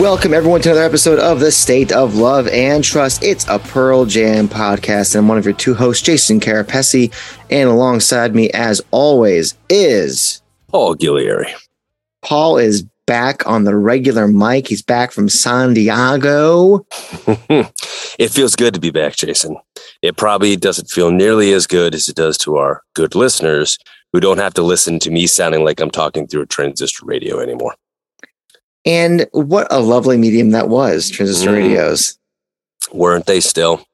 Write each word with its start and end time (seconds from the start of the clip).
Welcome, 0.00 0.32
everyone, 0.32 0.62
to 0.62 0.70
another 0.70 0.86
episode 0.86 1.18
of 1.18 1.38
The 1.38 1.52
State 1.52 1.92
of 1.92 2.14
Love 2.14 2.48
and 2.48 2.82
Trust. 2.82 3.22
It's 3.22 3.46
a 3.46 3.58
Pearl 3.58 4.06
Jam 4.06 4.48
podcast, 4.48 5.14
and 5.14 5.20
I'm 5.20 5.28
one 5.28 5.36
of 5.36 5.44
your 5.44 5.52
two 5.52 5.74
hosts, 5.74 6.02
Jason 6.02 6.40
Carapesi. 6.40 7.12
And 7.50 7.68
alongside 7.68 8.34
me, 8.34 8.48
as 8.52 8.80
always, 8.90 9.54
is 9.68 10.40
Paul 10.68 10.96
Gillieri. 10.96 11.52
Paul 12.22 12.56
is 12.56 12.84
back 13.06 13.46
on 13.46 13.64
the 13.64 13.76
regular 13.76 14.26
mic. 14.26 14.68
He's 14.68 14.80
back 14.80 15.12
from 15.12 15.28
San 15.28 15.74
Diego. 15.74 16.86
it 18.18 18.30
feels 18.30 18.56
good 18.56 18.72
to 18.72 18.80
be 18.80 18.90
back, 18.90 19.14
Jason. 19.16 19.58
It 20.00 20.16
probably 20.16 20.56
doesn't 20.56 20.90
feel 20.90 21.10
nearly 21.10 21.52
as 21.52 21.66
good 21.66 21.94
as 21.94 22.08
it 22.08 22.16
does 22.16 22.38
to 22.38 22.56
our 22.56 22.82
good 22.94 23.14
listeners 23.14 23.76
who 24.14 24.20
don't 24.20 24.38
have 24.38 24.54
to 24.54 24.62
listen 24.62 24.98
to 25.00 25.10
me 25.10 25.26
sounding 25.26 25.64
like 25.64 25.80
I'm 25.80 25.90
talking 25.90 26.26
through 26.26 26.42
a 26.42 26.46
transistor 26.46 27.04
radio 27.04 27.40
anymore. 27.40 27.74
And 28.84 29.26
what 29.32 29.68
a 29.70 29.80
lovely 29.80 30.16
medium 30.16 30.50
that 30.50 30.68
was, 30.68 31.08
transistor 31.10 31.50
mm. 31.50 31.58
radios. 31.58 32.18
Weren't 32.92 33.26
they 33.26 33.40
still? 33.40 33.86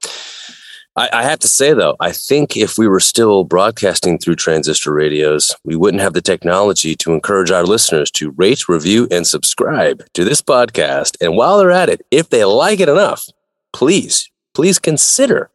I, 0.97 1.11
I, 1.13 1.23
have 1.23 1.39
to 1.41 1.49
say, 1.49 1.75
though, 1.75 1.95
I 2.01 2.11
think 2.11 2.57
if 2.57 2.79
we 2.79 2.89
were 2.89 2.99
still 2.99 3.45
broadcasting 3.45 4.19
through 4.19 4.37
transistor 4.37 4.93
radios, 4.93 5.55
we 5.63 5.77
wouldn't 5.77 6.03
have 6.03 6.15
the 6.15 6.21
technology 6.21 6.97
to 6.97 7.13
encourage 7.13 7.53
our 7.53 7.63
listeners 7.63 8.11
to 8.13 8.33
rate, 8.33 8.69
review, 8.69 9.07
and 9.11 9.27
subscribe 9.27 10.03
to 10.15 10.25
this 10.25 10.43
podcast. 10.43 11.17
And 11.21 11.37
while 11.37 11.59
they're 11.59 11.71
at 11.71 11.89
it, 11.89 12.05
if 12.11 12.31
they 12.31 12.45
like 12.45 12.81
it 12.81 12.89
enough, 12.89 13.27
please, 13.73 14.29
please 14.55 14.81
consider 14.81 15.51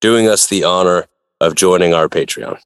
doing 0.00 0.28
us 0.28 0.46
the 0.46 0.64
honor 0.64 1.06
of 1.40 1.54
joining 1.54 1.94
our 1.94 2.08
Patreon. 2.08 2.58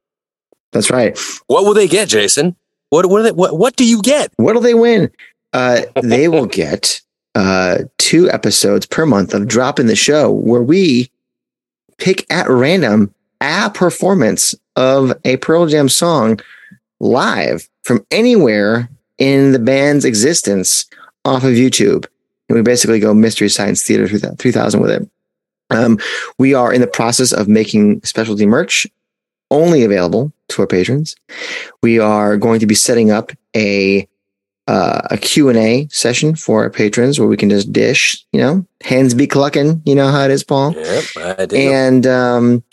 That's 0.73 0.91
right. 0.91 1.17
What 1.47 1.65
will 1.65 1.75
they 1.75 1.87
get, 1.87 2.09
Jason? 2.09 2.57
What 2.91 3.07
what, 3.07 3.23
they, 3.23 3.33
what 3.33 3.57
what 3.57 3.77
do 3.77 3.87
you 3.87 4.03
get? 4.03 4.33
What'll 4.37 4.63
they 4.63 4.75
win? 4.75 5.11
Uh, 5.55 5.83
they 6.03 6.29
will 6.29 6.47
get 6.63 7.01
uh, 7.35 7.79
two 7.99 8.31
episodes 8.31 8.87
per 8.87 9.07
month 9.07 9.33
of 9.33 9.49
dropping 9.49 9.87
the 9.87 9.97
show 9.97 10.31
where 10.31 10.63
we 10.63 11.11
pick 11.99 12.31
at 12.31 12.49
random 12.49 13.13
a 13.41 13.71
performance 13.71 14.55
of 14.77 15.13
a 15.25 15.37
Pearl 15.39 15.67
Jam 15.67 15.89
song 15.89 16.41
live 17.01 17.69
from 17.83 18.05
anywhere 18.11 18.89
in 19.19 19.53
the 19.53 19.59
band's 19.59 20.05
existence 20.05 20.87
off 21.25 21.45
of 21.45 21.51
YouTube. 21.51 22.07
And 22.49 22.57
we 22.57 22.63
basically 22.63 23.01
go 23.01 23.15
Mystery 23.15 23.49
Science 23.49 23.83
Theater 23.83 24.07
3000 24.09 24.81
with 24.81 24.91
it. 24.91 25.09
Um, 25.71 25.99
we 26.39 26.55
are 26.55 26.73
in 26.73 26.81
the 26.81 26.87
process 26.87 27.33
of 27.33 27.49
making 27.49 28.03
specialty 28.03 28.47
merch 28.47 28.87
only 29.51 29.83
available 29.83 30.33
to 30.49 30.63
our 30.63 30.67
patrons. 30.67 31.17
We 31.83 31.99
are 31.99 32.37
going 32.37 32.61
to 32.61 32.67
be 32.67 32.75
setting 32.75 33.11
up 33.11 33.33
a 33.57 34.09
uh, 34.67 35.03
a 35.11 35.19
Q&A 35.19 35.89
session 35.91 36.35
for 36.35 36.63
our 36.63 36.71
patrons 36.71 37.19
where 37.19 37.29
we 37.29 37.37
can 37.37 37.51
just 37.51 37.73
dish, 37.73 38.25
you 38.33 38.41
know, 38.41 38.67
hands 38.83 39.15
be 39.15 39.27
clucking. 39.27 39.83
You 39.85 39.95
know 39.95 40.11
how 40.11 40.25
it 40.25 40.31
is, 40.31 40.43
Paul? 40.43 40.73
Yep, 40.73 41.05
I 41.17 41.47
do. 41.47 41.57
And 41.57 42.07
um, 42.07 42.65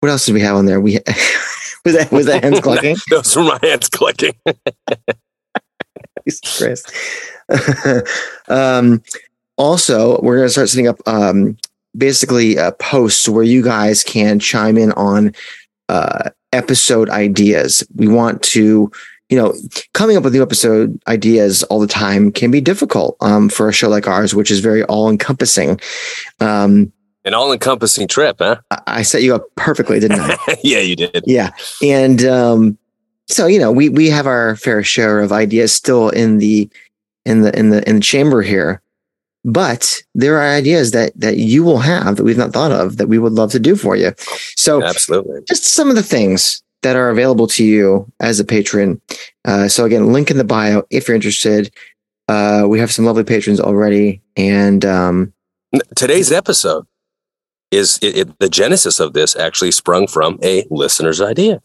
what 0.00 0.10
else 0.10 0.26
did 0.26 0.34
we 0.34 0.40
have 0.40 0.56
on 0.56 0.66
there? 0.66 0.80
We 0.80 0.92
was 1.84 1.96
that 1.96 2.08
was 2.12 2.26
that 2.26 2.44
hands 2.44 2.60
clucking? 2.60 2.96
Those 3.10 3.34
were 3.34 3.44
my 3.44 3.58
hands 3.62 3.88
clucking. 3.88 4.34
Chris. 6.58 6.84
um, 8.48 9.02
also, 9.56 10.20
we're 10.20 10.36
going 10.36 10.46
to 10.46 10.52
start 10.52 10.68
setting 10.68 10.88
up 10.88 11.00
um, 11.06 11.56
basically 11.96 12.58
uh, 12.58 12.72
posts 12.72 13.28
where 13.28 13.42
you 13.42 13.62
guys 13.62 14.04
can 14.04 14.38
chime 14.38 14.76
in 14.76 14.92
on 14.92 15.34
uh, 15.88 16.30
episode 16.52 17.08
ideas. 17.08 17.82
We 17.96 18.08
want 18.08 18.42
to 18.42 18.92
you 19.28 19.36
know, 19.36 19.54
coming 19.92 20.16
up 20.16 20.24
with 20.24 20.32
new 20.32 20.42
episode 20.42 21.00
ideas 21.06 21.62
all 21.64 21.80
the 21.80 21.86
time 21.86 22.32
can 22.32 22.50
be 22.50 22.60
difficult 22.60 23.16
um, 23.20 23.48
for 23.48 23.68
a 23.68 23.72
show 23.72 23.88
like 23.88 24.08
ours, 24.08 24.34
which 24.34 24.50
is 24.50 24.60
very 24.60 24.82
all 24.84 25.10
encompassing. 25.10 25.78
Um, 26.40 26.92
An 27.24 27.34
all 27.34 27.52
encompassing 27.52 28.08
trip, 28.08 28.36
huh? 28.38 28.60
I 28.86 29.02
set 29.02 29.22
you 29.22 29.34
up 29.34 29.44
perfectly, 29.54 30.00
didn't 30.00 30.20
I? 30.20 30.36
yeah, 30.62 30.78
you 30.78 30.96
did. 30.96 31.24
Yeah. 31.26 31.50
And 31.82 32.24
um, 32.24 32.78
so, 33.28 33.46
you 33.46 33.58
know, 33.58 33.70
we, 33.70 33.90
we 33.90 34.08
have 34.08 34.26
our 34.26 34.56
fair 34.56 34.82
share 34.82 35.20
of 35.20 35.30
ideas 35.30 35.74
still 35.74 36.08
in 36.08 36.38
the, 36.38 36.70
in 37.26 37.42
the, 37.42 37.58
in 37.58 37.68
the, 37.68 37.86
in 37.86 37.96
the 37.96 38.02
chamber 38.02 38.40
here. 38.40 38.80
But 39.44 40.02
there 40.14 40.36
are 40.38 40.54
ideas 40.56 40.90
that 40.90 41.12
that 41.18 41.36
you 41.38 41.62
will 41.62 41.78
have 41.78 42.16
that 42.16 42.24
we've 42.24 42.36
not 42.36 42.52
thought 42.52 42.72
of 42.72 42.96
that 42.96 43.06
we 43.06 43.18
would 43.18 43.32
love 43.32 43.52
to 43.52 43.60
do 43.60 43.76
for 43.76 43.94
you. 43.94 44.12
So 44.56 44.82
absolutely, 44.82 45.40
just 45.46 45.64
some 45.64 45.88
of 45.88 45.94
the 45.94 46.02
things 46.02 46.60
that 46.82 46.96
are 46.96 47.10
available 47.10 47.46
to 47.48 47.64
you 47.64 48.10
as 48.20 48.38
a 48.40 48.44
patron. 48.44 49.00
Uh, 49.44 49.68
so 49.68 49.84
again, 49.84 50.12
link 50.12 50.30
in 50.30 50.38
the 50.38 50.44
bio 50.44 50.82
if 50.90 51.08
you're 51.08 51.14
interested. 51.14 51.72
Uh, 52.28 52.66
we 52.68 52.78
have 52.78 52.92
some 52.92 53.04
lovely 53.04 53.24
patrons 53.24 53.58
already, 53.58 54.20
and 54.36 54.84
um, 54.84 55.32
today's 55.96 56.30
episode 56.30 56.86
is 57.70 57.98
it, 58.02 58.16
it, 58.16 58.38
the 58.38 58.48
genesis 58.48 59.00
of 59.00 59.12
this 59.12 59.36
actually 59.36 59.70
sprung 59.70 60.06
from 60.06 60.38
a 60.42 60.66
listener's 60.70 61.20
idea. 61.20 61.62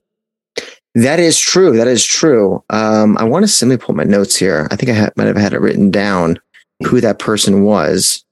That 0.96 1.20
is 1.20 1.40
true. 1.40 1.76
That 1.76 1.88
is 1.88 2.06
true. 2.06 2.64
Um, 2.70 3.18
I 3.18 3.24
want 3.24 3.44
to 3.44 3.48
simply 3.48 3.78
pull 3.78 3.96
my 3.96 4.04
notes 4.04 4.36
here. 4.36 4.68
I 4.70 4.76
think 4.76 4.92
I 4.92 5.10
might 5.16 5.28
have 5.28 5.38
had 5.38 5.54
it 5.54 5.62
written 5.62 5.90
down 5.90 6.40
who 6.86 7.02
that 7.02 7.20
person 7.20 7.64
was. 7.64 8.24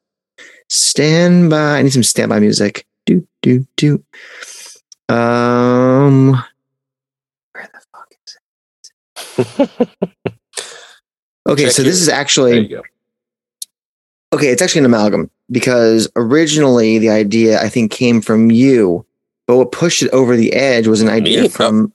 Stand 0.70 1.50
by. 1.50 1.80
I 1.80 1.82
need 1.82 1.94
some 1.94 2.04
standby 2.04 2.40
music. 2.40 2.86
Do 3.06 3.28
do 3.42 3.66
do. 3.78 4.04
Um, 5.10 6.42
okay, 11.48 11.64
Check 11.66 11.72
so 11.72 11.84
this 11.84 12.02
is 12.02 12.10
actually 12.10 12.76
okay. 14.34 14.48
It's 14.48 14.62
actually 14.62 14.80
an 14.80 14.86
amalgam 14.86 15.30
because 15.50 16.10
originally 16.16 16.98
the 16.98 17.10
idea 17.10 17.62
I 17.62 17.70
think 17.70 17.92
came 17.92 18.22
from 18.22 18.52
you, 18.52 19.06
but 19.48 19.58
what 19.58 19.72
pushed 19.72 20.04
it 20.04 20.10
over 20.12 20.36
the 20.36 20.54
edge 20.54 20.88
was 20.88 21.02
an 21.02 21.10
idea 21.10 21.44
Me? 21.44 21.48
from 21.50 21.94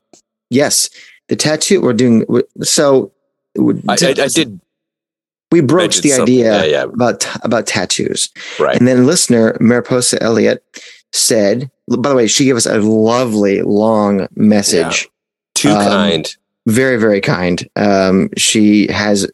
yes, 0.51 0.91
the 1.29 1.37
tattoo 1.37 1.81
we're 1.81 1.93
doing. 1.93 2.25
So 2.63 3.13
I, 3.59 3.93
I, 3.93 3.95
I 3.95 4.29
did. 4.29 4.61
We 5.53 5.61
broached 5.61 6.03
the 6.03 6.13
idea 6.13 6.65
yeah, 6.65 6.65
yeah. 6.65 6.83
about 6.83 7.27
about 7.45 7.67
tattoos, 7.67 8.31
right? 8.59 8.77
And 8.77 8.89
then 8.89 9.07
listener 9.07 9.57
Mariposa 9.61 10.21
Elliott 10.23 10.65
said, 11.13 11.71
by 11.89 12.11
the 12.11 12.17
way, 12.17 12.27
she 12.27 12.45
gave 12.45 12.57
us 12.57 12.67
a 12.67 12.79
lovely 12.79 13.63
long 13.63 14.29
message. 14.35 15.03
Yeah. 15.05 15.11
Too 15.55 15.71
um, 15.71 15.85
kind 15.85 16.37
very 16.67 16.99
very 16.99 17.21
kind. 17.21 17.69
Um, 17.77 18.31
she 18.37 18.91
has 18.91 19.31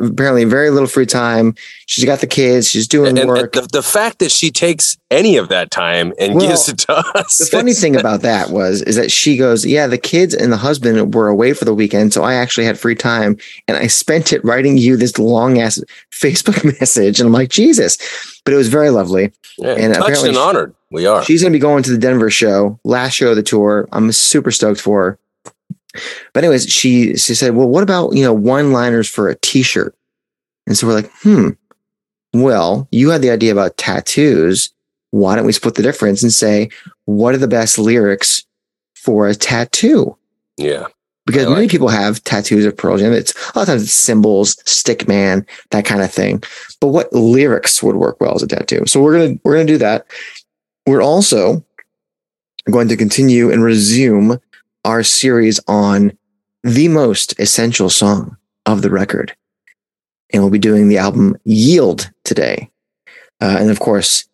apparently 0.00 0.44
very 0.44 0.70
little 0.70 0.88
free 0.88 1.06
time. 1.06 1.54
She's 1.86 2.04
got 2.04 2.20
the 2.20 2.26
kids. 2.26 2.68
She's 2.68 2.86
doing 2.86 3.18
and, 3.18 3.28
work. 3.28 3.56
and 3.56 3.64
the, 3.64 3.68
the, 3.78 3.82
fact 3.82 4.18
that 4.20 4.30
she 4.30 4.50
takes 4.50 4.96
any 5.10 5.36
of 5.36 5.48
that 5.48 5.70
time 5.70 6.12
and 6.18 6.34
well, 6.34 6.48
gives 6.48 6.68
it 6.68 6.78
to 6.78 6.92
us 6.92 7.38
the 7.38 7.46
funny 7.46 7.72
thing 7.72 7.96
about 7.96 8.22
that 8.22 8.50
was 8.50 8.82
is 8.82 8.96
that 8.96 9.10
she 9.10 9.36
goes 9.36 9.64
yeah 9.64 9.86
the 9.86 9.98
kids 9.98 10.34
and 10.34 10.52
the 10.52 10.56
husband 10.56 11.14
were 11.14 11.28
away 11.28 11.52
for 11.52 11.64
the 11.64 11.74
weekend 11.74 12.12
so 12.12 12.24
i 12.24 12.34
actually 12.34 12.64
had 12.64 12.78
free 12.78 12.96
time 12.96 13.36
and 13.68 13.76
i 13.76 13.86
spent 13.86 14.32
it 14.32 14.44
writing 14.44 14.76
you 14.76 14.96
this 14.96 15.18
long 15.18 15.60
ass 15.60 15.80
facebook 16.10 16.64
message. 16.80 17.20
And 17.20 17.26
i'm 17.26 17.32
like 17.32 17.50
jesus. 17.50 17.98
But 18.44 18.52
it 18.52 18.58
was 18.58 18.68
very 18.68 18.90
lovely. 18.90 19.32
Yeah, 19.56 19.70
and 19.70 19.94
touched 19.94 20.24
and 20.24 20.36
honored 20.36 20.74
we 20.90 21.06
are. 21.06 21.24
she's 21.24 21.40
going 21.40 21.52
to 21.52 21.56
be 21.56 21.60
going 21.60 21.82
to 21.84 21.90
the 21.90 21.98
denver 21.98 22.30
show 22.30 22.78
last 22.84 23.14
show 23.14 23.30
of 23.30 23.36
the 23.36 23.42
tour. 23.42 23.88
I'm 23.92 24.10
super 24.12 24.50
stoked 24.50 24.80
for 24.80 25.04
her 25.04 25.18
but 26.32 26.44
anyways, 26.44 26.68
she 26.68 27.16
she 27.16 27.34
said, 27.34 27.54
"Well, 27.54 27.68
what 27.68 27.82
about 27.82 28.14
you 28.14 28.22
know 28.22 28.32
one 28.32 28.72
liners 28.72 29.08
for 29.08 29.28
a 29.28 29.36
T-shirt?" 29.36 29.94
And 30.66 30.76
so 30.76 30.86
we're 30.86 30.94
like, 30.94 31.10
"Hmm. 31.22 31.50
Well, 32.32 32.88
you 32.90 33.10
had 33.10 33.22
the 33.22 33.30
idea 33.30 33.52
about 33.52 33.76
tattoos. 33.76 34.70
Why 35.10 35.36
don't 35.36 35.46
we 35.46 35.52
split 35.52 35.76
the 35.76 35.82
difference 35.82 36.22
and 36.22 36.32
say 36.32 36.70
what 37.04 37.34
are 37.34 37.38
the 37.38 37.48
best 37.48 37.78
lyrics 37.78 38.44
for 38.94 39.28
a 39.28 39.34
tattoo?" 39.34 40.16
Yeah. 40.56 40.86
Because 41.26 41.46
like 41.46 41.54
many 41.54 41.66
it. 41.66 41.70
people 41.70 41.88
have 41.88 42.22
tattoos 42.24 42.66
of 42.66 42.76
Pearl 42.76 42.98
Jam. 42.98 43.12
It's 43.12 43.32
a 43.32 43.58
lot 43.58 43.62
of 43.62 43.68
times 43.68 43.82
it's 43.84 43.92
symbols, 43.92 44.58
stick 44.70 45.08
man, 45.08 45.46
that 45.70 45.86
kind 45.86 46.02
of 46.02 46.12
thing. 46.12 46.42
But 46.80 46.88
what 46.88 47.12
lyrics 47.12 47.82
would 47.82 47.96
work 47.96 48.20
well 48.20 48.34
as 48.34 48.42
a 48.42 48.46
tattoo? 48.46 48.84
So 48.86 49.00
we're 49.00 49.18
gonna 49.18 49.38
we're 49.42 49.54
gonna 49.54 49.64
do 49.64 49.78
that. 49.78 50.06
We're 50.86 51.02
also 51.02 51.64
going 52.70 52.88
to 52.88 52.96
continue 52.96 53.50
and 53.50 53.62
resume 53.62 54.38
our 54.84 55.02
series 55.02 55.60
on 55.66 56.16
the 56.62 56.88
most 56.88 57.38
essential 57.40 57.90
song 57.90 58.36
of 58.66 58.82
the 58.82 58.90
record. 58.90 59.34
and 60.32 60.42
we'll 60.42 60.50
be 60.50 60.58
doing 60.58 60.88
the 60.88 60.98
album 60.98 61.36
Yield 61.44 62.10
today. 62.24 62.68
Uh, 63.40 63.56
and 63.60 63.70
of 63.70 63.78
course, 63.78 64.26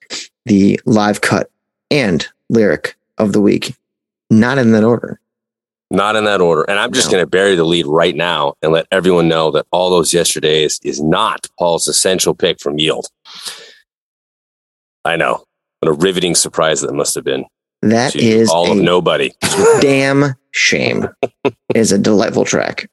the 0.46 0.80
live 0.86 1.20
cut 1.20 1.50
and 1.90 2.26
lyric 2.48 2.96
of 3.18 3.32
the 3.32 3.40
week, 3.40 3.74
not 4.30 4.56
in 4.56 4.72
that 4.72 4.84
order. 4.84 5.20
Not 5.90 6.16
in 6.16 6.24
that 6.24 6.40
order. 6.40 6.62
And 6.70 6.78
I'm 6.78 6.92
just 6.92 7.08
No. 7.08 7.12
going 7.12 7.22
to 7.24 7.28
bury 7.28 7.54
the 7.56 7.64
lead 7.64 7.86
right 7.86 8.14
now 8.16 8.54
and 8.62 8.72
let 8.72 8.86
everyone 8.92 9.28
know 9.28 9.50
that 9.50 9.66
all 9.72 9.90
those 9.90 10.14
yesterdays 10.14 10.78
is 10.84 11.02
not 11.02 11.46
Paul's 11.58 11.86
essential 11.88 12.34
pick 12.34 12.60
from 12.60 12.78
Yield. 12.78 13.08
I 15.04 15.16
know. 15.16 15.44
What 15.80 15.88
a 15.90 15.92
riveting 15.92 16.34
surprise 16.34 16.80
that 16.82 16.92
must 16.94 17.14
have 17.14 17.24
been 17.24 17.44
That 17.82 18.14
is 18.16 18.48
all 18.48 18.72
of 18.72 18.78
nobody. 18.78 19.32
damn 19.80 20.34
shame. 20.52 21.08
is 21.74 21.92
a 21.92 21.98
delightful 21.98 22.44
track. 22.44 22.88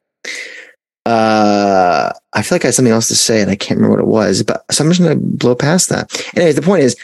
Uh, 1.06 2.12
I 2.34 2.42
feel 2.42 2.56
like 2.56 2.64
I 2.64 2.68
had 2.68 2.74
something 2.74 2.92
else 2.92 3.08
to 3.08 3.16
say 3.16 3.40
and 3.40 3.50
I 3.50 3.56
can't 3.56 3.80
remember 3.80 3.96
what 3.96 4.04
it 4.04 4.12
was, 4.12 4.42
but 4.42 4.62
so 4.70 4.84
I'm 4.84 4.90
just 4.90 5.00
going 5.00 5.18
to 5.18 5.24
blow 5.24 5.54
past 5.54 5.88
that. 5.88 6.12
Anyways, 6.36 6.56
the 6.56 6.62
point 6.62 6.82
is, 6.82 6.96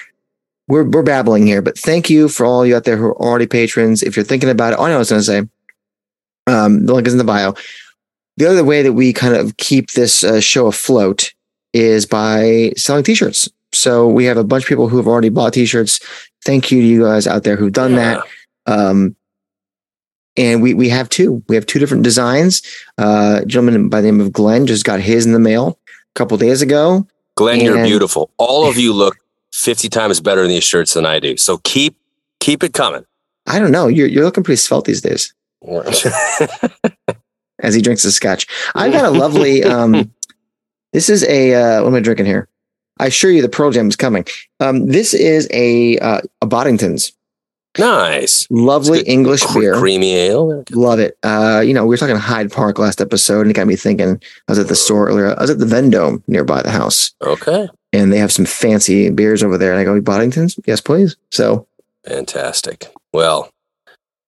we're 0.69 0.85
we're 0.85 1.03
babbling 1.03 1.47
here, 1.47 1.63
but 1.63 1.79
thank 1.79 2.09
you 2.09 2.29
for 2.29 2.47
all 2.47 2.65
you 2.65 2.77
out 2.77 2.85
there 2.85 2.97
who 2.97 3.07
are 3.07 3.17
already 3.19 3.47
patrons. 3.47 4.03
If 4.03 4.17
you're 4.17 4.25
thinking 4.25 4.49
about 4.49 4.73
it, 4.73 4.79
oh, 4.79 4.85
I 4.85 4.89
know 4.89 4.95
what 4.95 4.97
I 4.97 4.99
was 4.99 5.11
going 5.11 5.21
to 5.21 5.25
say. 5.25 5.49
Um, 6.47 6.87
the 6.87 6.95
link 6.95 7.07
is 7.07 7.15
in 7.15 7.19
the 7.19 7.25
bio. 7.25 7.55
The 8.37 8.47
other 8.47 8.65
way 8.65 8.83
that 8.83 8.95
we 8.95 9.13
kind 9.13 9.35
of 9.35 9.57
keep 9.57 9.93
this 9.93 10.25
uh, 10.25 10.41
show 10.41 10.67
afloat 10.67 11.33
is 11.73 12.07
by 12.07 12.73
selling 12.77 13.05
T-shirts. 13.05 13.49
So 13.73 14.09
we 14.09 14.25
have 14.25 14.37
a 14.37 14.45
bunch 14.45 14.65
of 14.65 14.69
people 14.69 14.89
who 14.89 14.97
have 14.97 15.09
already 15.09 15.29
bought 15.29 15.55
T-shirts. 15.55 16.01
Thank 16.45 16.71
you 16.71 16.81
to 16.81 16.87
you 16.87 17.03
guys 17.03 17.27
out 17.27 17.45
there 17.45 17.57
who've 17.57 17.73
done 17.73 17.95
that. 17.95 18.23
Um, 18.67 19.17
and 20.37 20.63
we 20.63 20.75
we 20.75 20.89
have 20.89 21.09
two. 21.09 21.43
We 21.49 21.55
have 21.57 21.67
two 21.67 21.79
different 21.79 22.03
designs. 22.03 22.63
Uh, 22.99 23.41
a 23.43 23.47
gentleman 23.47 23.89
by 23.89 24.01
the 24.01 24.11
name 24.11 24.21
of 24.21 24.33
Glenn 24.33 24.67
just 24.67 24.85
got 24.85 25.01
his 25.01 25.27
in 25.27 25.33
the 25.33 25.39
mail 25.39 25.79
a 25.89 26.19
couple 26.19 26.37
days 26.37 26.63
ago. 26.63 27.07
Glenn, 27.37 27.61
you're 27.61 27.83
beautiful. 27.85 28.31
All 28.39 28.69
of 28.69 28.77
you 28.79 28.93
look 28.93 29.19
50 29.53 29.89
times 29.89 30.21
better 30.21 30.43
in 30.43 30.49
these 30.49 30.65
shirts 30.65 30.95
than 30.95 31.07
I 31.07 31.19
do. 31.19 31.37
So 31.37 31.59
keep 31.59 31.97
keep 32.41 32.63
it 32.63 32.75
coming. 32.75 33.05
I 33.47 33.59
don't 33.59 33.73
know. 33.73 33.89
You're 33.89 34.09
you're 34.09 34.25
looking 34.25 34.45
pretty 34.45 34.57
svelte 34.57 34.87
these 34.87 35.01
days 35.01 35.35
as 37.61 37.75
he 37.75 37.83
drinks 37.83 38.03
his 38.03 38.17
scotch. 38.17 38.47
I've 38.75 38.93
got 38.93 39.05
a 39.05 39.11
lovely. 39.19 39.65
Um, 39.65 40.13
this 40.93 41.09
is 41.09 41.25
a 41.25 41.55
uh, 41.55 41.83
what 41.83 41.89
am 41.89 41.95
I 41.95 42.01
drinking 42.01 42.27
here? 42.27 42.49
I 42.99 43.07
assure 43.07 43.31
you, 43.31 43.43
the 43.43 43.49
Pearl 43.49 43.73
Jam 43.73 43.89
is 43.89 43.97
coming. 43.97 44.25
Um, 44.61 44.87
this 44.87 45.15
is 45.15 45.49
a 45.51 45.99
uh, 45.99 46.21
a 46.43 46.47
Boddington's 46.47 47.13
nice. 47.79 48.47
lovely 48.51 49.01
English 49.03 49.43
beer. 49.55 49.75
Creamy 49.75 50.15
ale. 50.15 50.65
Love 50.71 50.99
it. 50.99 51.19
Uh, 51.23 51.63
you 51.65 51.75
know, 51.75 51.85
we 51.85 51.91
were 51.91 51.97
talking 51.97 52.17
Hyde 52.17 52.51
Park 52.53 52.79
last 52.79 53.01
episode, 53.01 53.43
and 53.43 53.51
it 53.51 53.55
got 53.55 53.67
me 53.67 53.77
thinking. 53.77 54.21
I 54.49 54.53
was 54.53 54.59
at 54.59 54.69
the 54.69 54.77
store 54.77 55.09
earlier. 55.09 55.37
I 55.39 55.43
was 55.43 55.51
at 55.51 55.59
the 55.59 55.67
Vendome 55.67 56.23
nearby 56.27 56.63
the 56.63 56.71
house, 56.71 57.13
Okay. 57.23 57.69
and 57.93 58.13
they 58.13 58.19
have 58.19 58.33
some 58.33 58.45
fancy 58.47 59.11
beers 59.11 59.43
over 59.43 59.59
there. 59.59 59.73
And 59.73 59.81
I 59.81 59.85
go, 59.85 60.01
Boddington's? 60.01 60.59
Yes, 60.67 60.81
please. 60.81 61.17
So 61.31 61.67
Fantastic. 62.07 62.93
Well, 63.13 63.49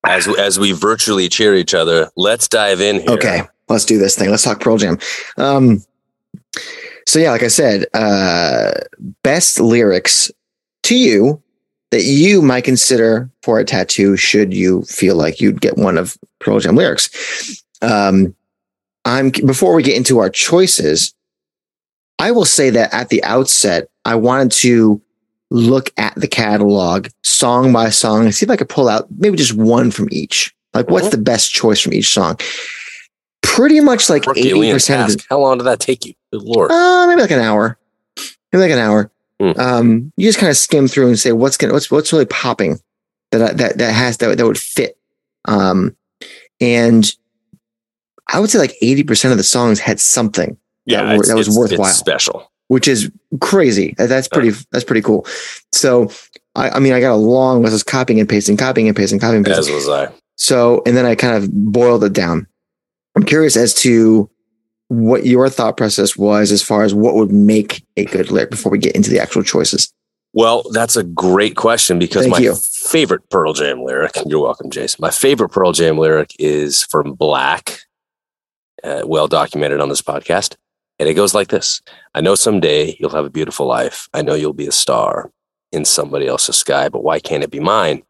as 0.06 0.26
as 0.38 0.58
we 0.58 0.72
virtually 0.72 1.28
cheer 1.28 1.54
each 1.54 1.74
other, 1.74 2.10
let's 2.16 2.48
dive 2.48 2.80
in 2.80 3.00
here. 3.00 3.10
Okay, 3.10 3.42
let's 3.68 3.84
do 3.84 3.98
this 3.98 4.16
thing. 4.16 4.30
Let's 4.30 4.44
talk 4.44 4.60
Pearl 4.60 4.78
Jam. 4.78 4.98
Um, 5.36 5.82
so 7.06 7.18
yeah, 7.18 7.30
like 7.32 7.42
I 7.42 7.48
said, 7.48 7.86
uh, 7.94 8.72
best 9.22 9.60
lyrics 9.60 10.30
to 10.84 10.96
you 10.96 11.42
that 11.90 12.02
you 12.02 12.42
might 12.42 12.64
consider 12.64 13.30
for 13.42 13.58
a 13.58 13.64
tattoo 13.64 14.16
should 14.16 14.52
you 14.52 14.82
feel 14.82 15.14
like 15.14 15.40
you'd 15.40 15.60
get 15.60 15.78
one 15.78 15.96
of 15.96 16.16
Pearl 16.40 16.58
Jam 16.60 16.76
lyrics. 16.76 17.62
Um, 17.82 18.34
I'm 19.04 19.30
before 19.30 19.74
we 19.74 19.82
get 19.82 19.96
into 19.96 20.18
our 20.18 20.30
choices, 20.30 21.14
I 22.18 22.32
will 22.32 22.44
say 22.44 22.70
that 22.70 22.92
at 22.92 23.08
the 23.08 23.22
outset, 23.22 23.88
I 24.04 24.16
wanted 24.16 24.52
to 24.52 25.00
look 25.50 25.90
at 25.96 26.14
the 26.16 26.26
catalog 26.26 27.08
song 27.22 27.72
by 27.72 27.90
song 27.90 28.24
and 28.24 28.34
see 28.34 28.44
if 28.44 28.50
I 28.50 28.56
could 28.56 28.68
pull 28.68 28.88
out 28.88 29.06
maybe 29.16 29.36
just 29.36 29.54
one 29.54 29.90
from 29.92 30.08
each. 30.10 30.52
Like, 30.74 30.90
what's 30.90 31.10
the 31.10 31.18
best 31.18 31.52
choice 31.52 31.80
from 31.80 31.94
each 31.94 32.12
song? 32.12 32.38
Pretty 33.42 33.80
much 33.80 34.10
like 34.10 34.26
eighty 34.36 34.72
percent 34.72 35.02
of 35.02 35.08
the, 35.08 35.16
task. 35.16 35.26
How 35.30 35.38
long 35.38 35.58
did 35.58 35.64
that 35.64 35.80
take 35.80 36.04
you? 36.04 36.14
Good 36.32 36.42
lord. 36.42 36.70
uh, 36.70 37.06
maybe 37.06 37.22
like 37.22 37.30
an 37.30 37.40
hour, 37.40 37.78
maybe 38.52 38.62
like 38.62 38.72
an 38.72 38.78
hour. 38.78 39.10
Hmm. 39.40 39.52
Um, 39.60 40.12
you 40.16 40.26
just 40.26 40.38
kind 40.38 40.50
of 40.50 40.56
skim 40.56 40.88
through 40.88 41.08
and 41.08 41.18
say 41.18 41.32
what's 41.32 41.56
gonna 41.56 41.72
what's 41.72 41.90
what's 41.90 42.12
really 42.12 42.26
popping 42.26 42.78
that 43.32 43.56
that 43.58 43.78
that 43.78 43.92
has 43.92 44.16
that 44.18 44.38
that 44.38 44.46
would 44.46 44.58
fit. 44.58 44.98
Um, 45.44 45.96
and 46.60 47.10
I 48.28 48.40
would 48.40 48.50
say 48.50 48.58
like 48.58 48.74
eighty 48.80 49.04
percent 49.04 49.32
of 49.32 49.38
the 49.38 49.44
songs 49.44 49.78
had 49.78 50.00
something 50.00 50.56
yeah, 50.86 51.16
were- 51.16 51.26
that 51.26 51.36
was 51.36 51.50
worthwhile. 51.56 51.92
Special. 51.92 52.50
which 52.68 52.88
is 52.88 53.10
crazy. 53.40 53.94
That's 53.98 54.28
pretty. 54.28 54.50
That's 54.72 54.84
pretty 54.84 55.02
cool. 55.02 55.26
So, 55.72 56.10
I, 56.54 56.70
I 56.70 56.78
mean, 56.78 56.94
I 56.94 57.00
got 57.00 57.12
a 57.12 57.16
long 57.16 57.62
list 57.62 57.86
copying 57.86 58.18
and 58.20 58.28
pasting, 58.28 58.56
copying 58.56 58.88
and 58.88 58.96
pasting, 58.96 59.18
copying 59.20 59.38
and 59.38 59.46
pasting. 59.46 59.74
As 59.76 59.86
was 59.86 59.88
I. 59.88 60.12
So, 60.36 60.82
and 60.86 60.96
then 60.96 61.04
I 61.06 61.14
kind 61.14 61.36
of 61.36 61.50
boiled 61.52 62.04
it 62.04 62.12
down. 62.12 62.46
I'm 63.16 63.22
curious 63.24 63.56
as 63.56 63.74
to 63.74 64.28
what 64.88 65.26
your 65.26 65.48
thought 65.48 65.76
process 65.76 66.16
was 66.16 66.52
as 66.52 66.62
far 66.62 66.82
as 66.82 66.94
what 66.94 67.14
would 67.14 67.32
make 67.32 67.84
a 67.96 68.04
good 68.04 68.30
lyric 68.30 68.50
before 68.50 68.70
we 68.70 68.78
get 68.78 68.94
into 68.94 69.10
the 69.10 69.20
actual 69.20 69.42
choices. 69.42 69.92
Well, 70.32 70.64
that's 70.72 70.96
a 70.96 71.02
great 71.02 71.56
question 71.56 71.98
because 71.98 72.22
Thank 72.22 72.32
my 72.32 72.38
you. 72.40 72.54
favorite 72.54 73.28
Pearl 73.30 73.52
Jam 73.52 73.82
lyric, 73.82 74.12
you're 74.26 74.42
welcome, 74.42 74.70
Jason. 74.70 74.98
My 75.00 75.10
favorite 75.10 75.48
Pearl 75.48 75.72
Jam 75.72 75.98
lyric 75.98 76.36
is 76.38 76.84
from 76.84 77.14
Black, 77.14 77.80
uh, 78.84 79.02
well 79.04 79.28
documented 79.28 79.80
on 79.80 79.88
this 79.88 80.02
podcast. 80.02 80.56
And 80.98 81.08
it 81.08 81.14
goes 81.14 81.34
like 81.34 81.48
this 81.48 81.80
I 82.14 82.20
know 82.20 82.34
someday 82.34 82.96
you'll 82.98 83.10
have 83.10 83.24
a 83.24 83.30
beautiful 83.30 83.66
life. 83.66 84.08
I 84.14 84.22
know 84.22 84.34
you'll 84.34 84.52
be 84.52 84.66
a 84.66 84.72
star 84.72 85.30
in 85.72 85.84
somebody 85.84 86.26
else's 86.26 86.56
sky, 86.56 86.88
but 86.88 87.02
why 87.02 87.18
can't 87.18 87.42
it 87.42 87.50
be 87.50 87.60
mine? 87.60 88.02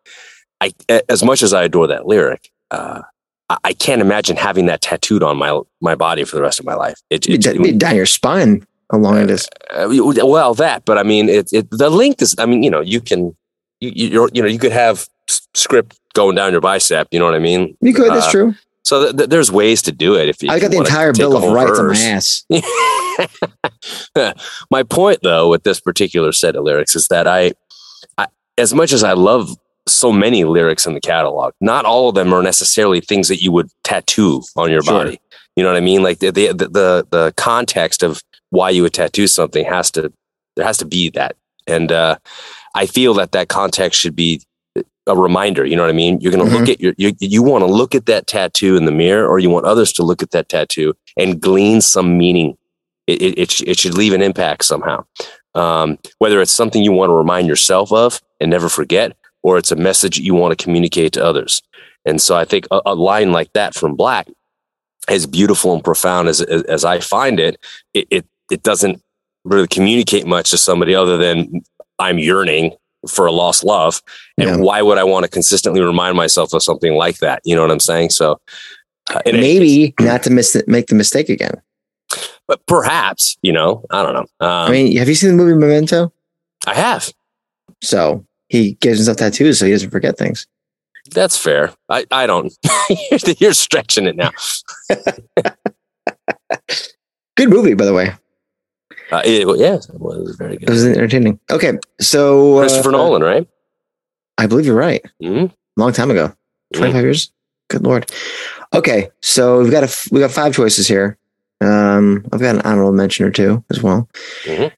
I, 0.60 0.72
as 1.08 1.22
much 1.22 1.42
as 1.42 1.52
I 1.52 1.64
adore 1.64 1.86
that 1.88 2.06
lyric, 2.06 2.50
uh, 2.70 3.02
I, 3.48 3.72
can't 3.74 4.00
imagine 4.00 4.36
having 4.36 4.66
that 4.66 4.80
tattooed 4.80 5.22
on 5.22 5.36
my 5.36 5.60
my 5.80 5.94
body 5.94 6.24
for 6.24 6.36
the 6.36 6.42
rest 6.42 6.58
of 6.58 6.66
my 6.66 6.74
life. 6.74 7.00
It, 7.10 7.28
It'd 7.28 7.46
it, 7.46 7.62
be 7.62 7.72
down 7.72 7.94
your 7.94 8.06
spine 8.06 8.66
along 8.90 9.14
long 9.14 9.22
it 9.22 9.30
is. 9.30 9.48
uh, 9.70 9.88
well, 9.90 10.54
that, 10.54 10.84
but 10.84 10.98
I 10.98 11.02
mean, 11.02 11.28
it, 11.28 11.52
it 11.52 11.70
the 11.70 11.90
length 11.90 12.22
is. 12.22 12.34
I 12.38 12.46
mean, 12.46 12.62
you 12.62 12.70
know, 12.70 12.80
you 12.80 13.00
can, 13.00 13.36
you 13.80 14.08
you're, 14.08 14.30
you 14.32 14.42
know, 14.42 14.48
you 14.48 14.58
could 14.58 14.72
have 14.72 15.08
script 15.54 15.98
going 16.14 16.36
down 16.36 16.52
your 16.52 16.60
bicep. 16.60 17.08
You 17.10 17.18
know 17.18 17.24
what 17.24 17.34
I 17.34 17.40
mean? 17.40 17.76
You 17.80 17.94
could. 17.94 18.10
That's 18.10 18.26
Uh, 18.26 18.30
true. 18.30 18.54
So 18.82 19.02
th- 19.02 19.16
th- 19.16 19.28
there's 19.30 19.50
ways 19.50 19.82
to 19.82 19.92
do 19.92 20.14
it. 20.14 20.28
If 20.28 20.42
you, 20.42 20.50
I 20.50 20.60
got 20.60 20.70
the 20.70 20.78
entire 20.78 21.12
bill 21.12 21.36
of 21.36 21.52
rights 21.52 21.78
on 21.78 21.88
my 21.88 21.98
ass. 21.98 22.44
my 24.70 24.84
point, 24.84 25.20
though, 25.24 25.50
with 25.50 25.64
this 25.64 25.80
particular 25.80 26.30
set 26.30 26.54
of 26.54 26.62
lyrics 26.62 26.94
is 26.94 27.08
that 27.08 27.26
I, 27.26 27.52
I, 28.16 28.28
as 28.56 28.72
much 28.74 28.92
as 28.92 29.02
I 29.02 29.14
love 29.14 29.56
so 29.88 30.12
many 30.12 30.44
lyrics 30.44 30.86
in 30.86 30.94
the 30.94 31.00
catalog, 31.00 31.52
not 31.60 31.84
all 31.84 32.08
of 32.08 32.14
them 32.14 32.32
are 32.32 32.42
necessarily 32.42 33.00
things 33.00 33.28
that 33.28 33.40
you 33.42 33.52
would 33.52 33.68
tattoo 33.84 34.42
on 34.56 34.70
your 34.70 34.82
Sure. 34.82 35.04
body. 35.04 35.20
You 35.54 35.62
know 35.62 35.70
what 35.70 35.76
I 35.78 35.80
mean? 35.80 36.02
Like 36.02 36.18
the, 36.18 36.30
the 36.30 36.48
the 36.52 37.06
the 37.10 37.34
context 37.36 38.02
of 38.02 38.22
why 38.50 38.70
you 38.70 38.82
would 38.82 38.92
tattoo 38.94 39.26
something 39.26 39.64
has 39.64 39.90
to 39.92 40.12
there 40.56 40.66
has 40.66 40.78
to 40.78 40.84
be 40.84 41.10
that, 41.10 41.36
and 41.66 41.90
uh, 41.92 42.16
I 42.74 42.86
feel 42.86 43.14
that 43.14 43.32
that 43.32 43.48
context 43.48 44.00
should 44.00 44.16
be 44.16 44.42
a 45.06 45.16
reminder. 45.16 45.64
You 45.64 45.76
know 45.76 45.82
what 45.82 45.88
I 45.90 45.94
mean? 45.94 46.20
You're 46.20 46.32
going 46.32 46.46
to 46.46 46.58
look 46.58 46.68
at 46.68 46.80
your 46.80 46.94
you, 46.98 47.12
you 47.20 47.42
want 47.42 47.62
to 47.62 47.66
look 47.72 47.94
at 47.94 48.06
that 48.06 48.26
tattoo 48.26 48.76
in 48.76 48.84
the 48.86 48.92
mirror, 48.92 49.26
or 49.26 49.38
you 49.38 49.50
want 49.50 49.66
others 49.66 49.92
to 49.94 50.02
look 50.02 50.22
at 50.22 50.32
that 50.32 50.48
tattoo 50.48 50.94
and 51.16 51.40
glean 51.40 51.80
some 51.80 52.18
meaning. 52.18 52.56
It 53.06 53.22
it, 53.22 53.38
it, 53.38 53.50
sh- 53.50 53.62
it 53.66 53.78
should 53.78 53.94
leave 53.94 54.12
an 54.12 54.20
impact 54.22 54.64
somehow. 54.64 55.04
Um, 55.54 55.98
whether 56.18 56.42
it's 56.42 56.52
something 56.52 56.82
you 56.82 56.92
want 56.92 57.08
to 57.10 57.14
remind 57.14 57.46
yourself 57.48 57.90
of 57.92 58.20
and 58.40 58.50
never 58.50 58.68
forget, 58.68 59.16
or 59.46 59.56
it's 59.58 59.70
a 59.70 59.76
message 59.76 60.18
you 60.18 60.34
want 60.34 60.50
to 60.58 60.62
communicate 60.64 61.12
to 61.12 61.24
others. 61.24 61.62
And 62.04 62.20
so 62.20 62.34
I 62.36 62.44
think 62.44 62.66
a, 62.72 62.80
a 62.84 62.94
line 62.96 63.30
like 63.30 63.52
that 63.52 63.74
from 63.74 63.94
Black, 63.94 64.26
as 65.08 65.24
beautiful 65.26 65.72
and 65.72 65.84
profound 65.84 66.26
as 66.28 66.40
as, 66.40 66.62
as 66.64 66.84
I 66.84 66.98
find 66.98 67.38
it, 67.38 67.56
it, 67.94 68.06
it 68.10 68.24
it 68.50 68.62
doesn't 68.64 69.00
really 69.44 69.68
communicate 69.68 70.26
much 70.26 70.50
to 70.50 70.58
somebody 70.58 70.94
other 70.96 71.16
than 71.16 71.62
I'm 72.00 72.18
yearning 72.18 72.72
for 73.08 73.26
a 73.26 73.32
lost 73.32 73.62
love. 73.62 74.02
And 74.36 74.48
Yeah. 74.48 74.56
why 74.56 74.82
would 74.82 74.98
I 74.98 75.04
want 75.04 75.22
to 75.24 75.30
consistently 75.30 75.80
remind 75.80 76.16
myself 76.16 76.52
of 76.52 76.62
something 76.64 76.94
like 76.94 77.18
that? 77.18 77.40
You 77.44 77.54
know 77.54 77.62
what 77.62 77.70
I'm 77.70 77.78
saying? 77.78 78.10
So 78.10 78.40
uh, 79.14 79.20
and 79.24 79.36
it- 79.36 79.40
Maybe 79.40 79.94
not 80.00 80.24
to 80.24 80.30
miss 80.30 80.56
make 80.66 80.88
the 80.88 80.96
mistake 80.96 81.28
again. 81.28 81.62
but 82.48 82.58
perhaps, 82.66 83.36
you 83.42 83.52
know, 83.52 83.84
I 83.90 84.02
don't 84.02 84.14
know. 84.14 84.26
Um, 84.46 84.68
I 84.68 84.70
mean, 84.72 84.96
have 84.96 85.08
you 85.08 85.14
seen 85.14 85.30
the 85.30 85.36
movie 85.36 85.54
Memento? 85.54 86.12
I 86.66 86.74
have. 86.74 87.12
So 87.82 88.24
he 88.48 88.74
gives 88.80 88.98
himself 88.98 89.16
tattoos 89.18 89.58
so 89.58 89.66
he 89.66 89.72
doesn't 89.72 89.90
forget 89.90 90.16
things. 90.18 90.46
That's 91.12 91.36
fair. 91.36 91.72
I, 91.88 92.04
I 92.10 92.26
don't. 92.26 92.52
you're, 93.40 93.52
stretching 93.52 94.06
it 94.06 94.16
now. 94.16 94.30
Good 97.36 97.50
movie, 97.50 97.74
by 97.74 97.84
the 97.84 97.92
way. 97.92 98.14
Uh, 99.12 99.22
it, 99.24 99.46
well, 99.46 99.56
yes, 99.56 99.88
it 99.88 100.00
was 100.00 100.34
very 100.36 100.56
good. 100.56 100.68
It 100.68 100.72
was 100.72 100.84
entertaining. 100.84 101.38
Okay, 101.50 101.74
so 102.00 102.56
uh, 102.58 102.60
Christopher 102.62 102.90
Nolan, 102.90 103.22
right? 103.22 103.46
I 104.38 104.46
believe 104.46 104.66
you're 104.66 104.74
right. 104.74 105.04
Mhm. 105.22 105.52
Long 105.76 105.92
time 105.92 106.10
ago, 106.10 106.34
twenty 106.74 106.92
five 106.92 107.02
years. 107.02 107.30
Good 107.68 107.84
lord. 107.84 108.10
Okay, 108.74 109.10
so 109.22 109.60
we've 109.62 109.70
got 109.70 109.82
a 109.84 109.86
f- 109.86 110.08
we 110.10 110.18
got 110.20 110.30
five 110.32 110.54
choices 110.54 110.88
here. 110.88 111.18
Um, 111.60 112.24
I've 112.32 112.40
got 112.40 112.56
an 112.56 112.62
honorable 112.62 112.92
mention 112.92 113.24
or 113.26 113.30
two 113.30 113.62
as 113.70 113.80
well. 113.82 114.08
Mhm. 114.44 114.72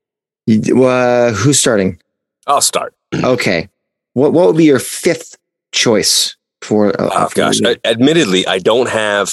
You- 0.47 0.85
uh, 0.85 1.33
who's 1.33 1.59
starting? 1.59 1.99
I'll 2.47 2.61
start. 2.61 2.95
Okay. 3.15 3.69
What 4.15 4.33
what 4.33 4.47
would 4.47 4.57
be 4.57 4.65
your 4.65 4.79
fifth 4.79 5.37
choice 5.73 6.37
for? 6.63 6.89
Uh, 7.01 7.09
Oh 7.13 7.29
gosh, 7.35 7.59
the- 7.61 7.79
I, 7.85 7.89
admittedly, 7.89 8.47
I 8.47 8.59
don't 8.59 8.89
have. 8.89 9.33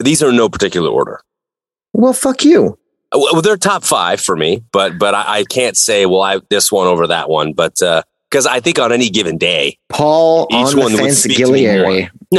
These 0.00 0.22
are 0.22 0.30
in 0.30 0.36
no 0.36 0.48
particular 0.48 0.88
order. 0.90 1.20
well, 1.92 2.12
fuck 2.12 2.44
you. 2.44 2.78
Uh, 3.12 3.18
Well, 3.32 3.42
they're 3.42 3.56
top 3.56 3.84
five 3.84 4.20
for 4.20 4.36
me, 4.36 4.62
but 4.72 4.98
but 4.98 5.14
I, 5.14 5.38
I 5.40 5.44
can't 5.44 5.76
say 5.76 6.06
well 6.06 6.22
I 6.22 6.40
this 6.50 6.70
one 6.70 6.86
over 6.86 7.06
that 7.08 7.28
one, 7.28 7.52
but 7.52 7.74
because 8.30 8.46
I 8.46 8.60
think 8.60 8.78
on 8.78 8.92
any 8.92 9.10
given 9.10 9.38
day, 9.38 9.78
Paul 9.88 10.46
Each 10.50 10.74
on 10.74 10.76
one 10.78 10.92
would 10.92 11.00
fence, 11.00 11.22
to 11.22 11.28
me 11.52 11.64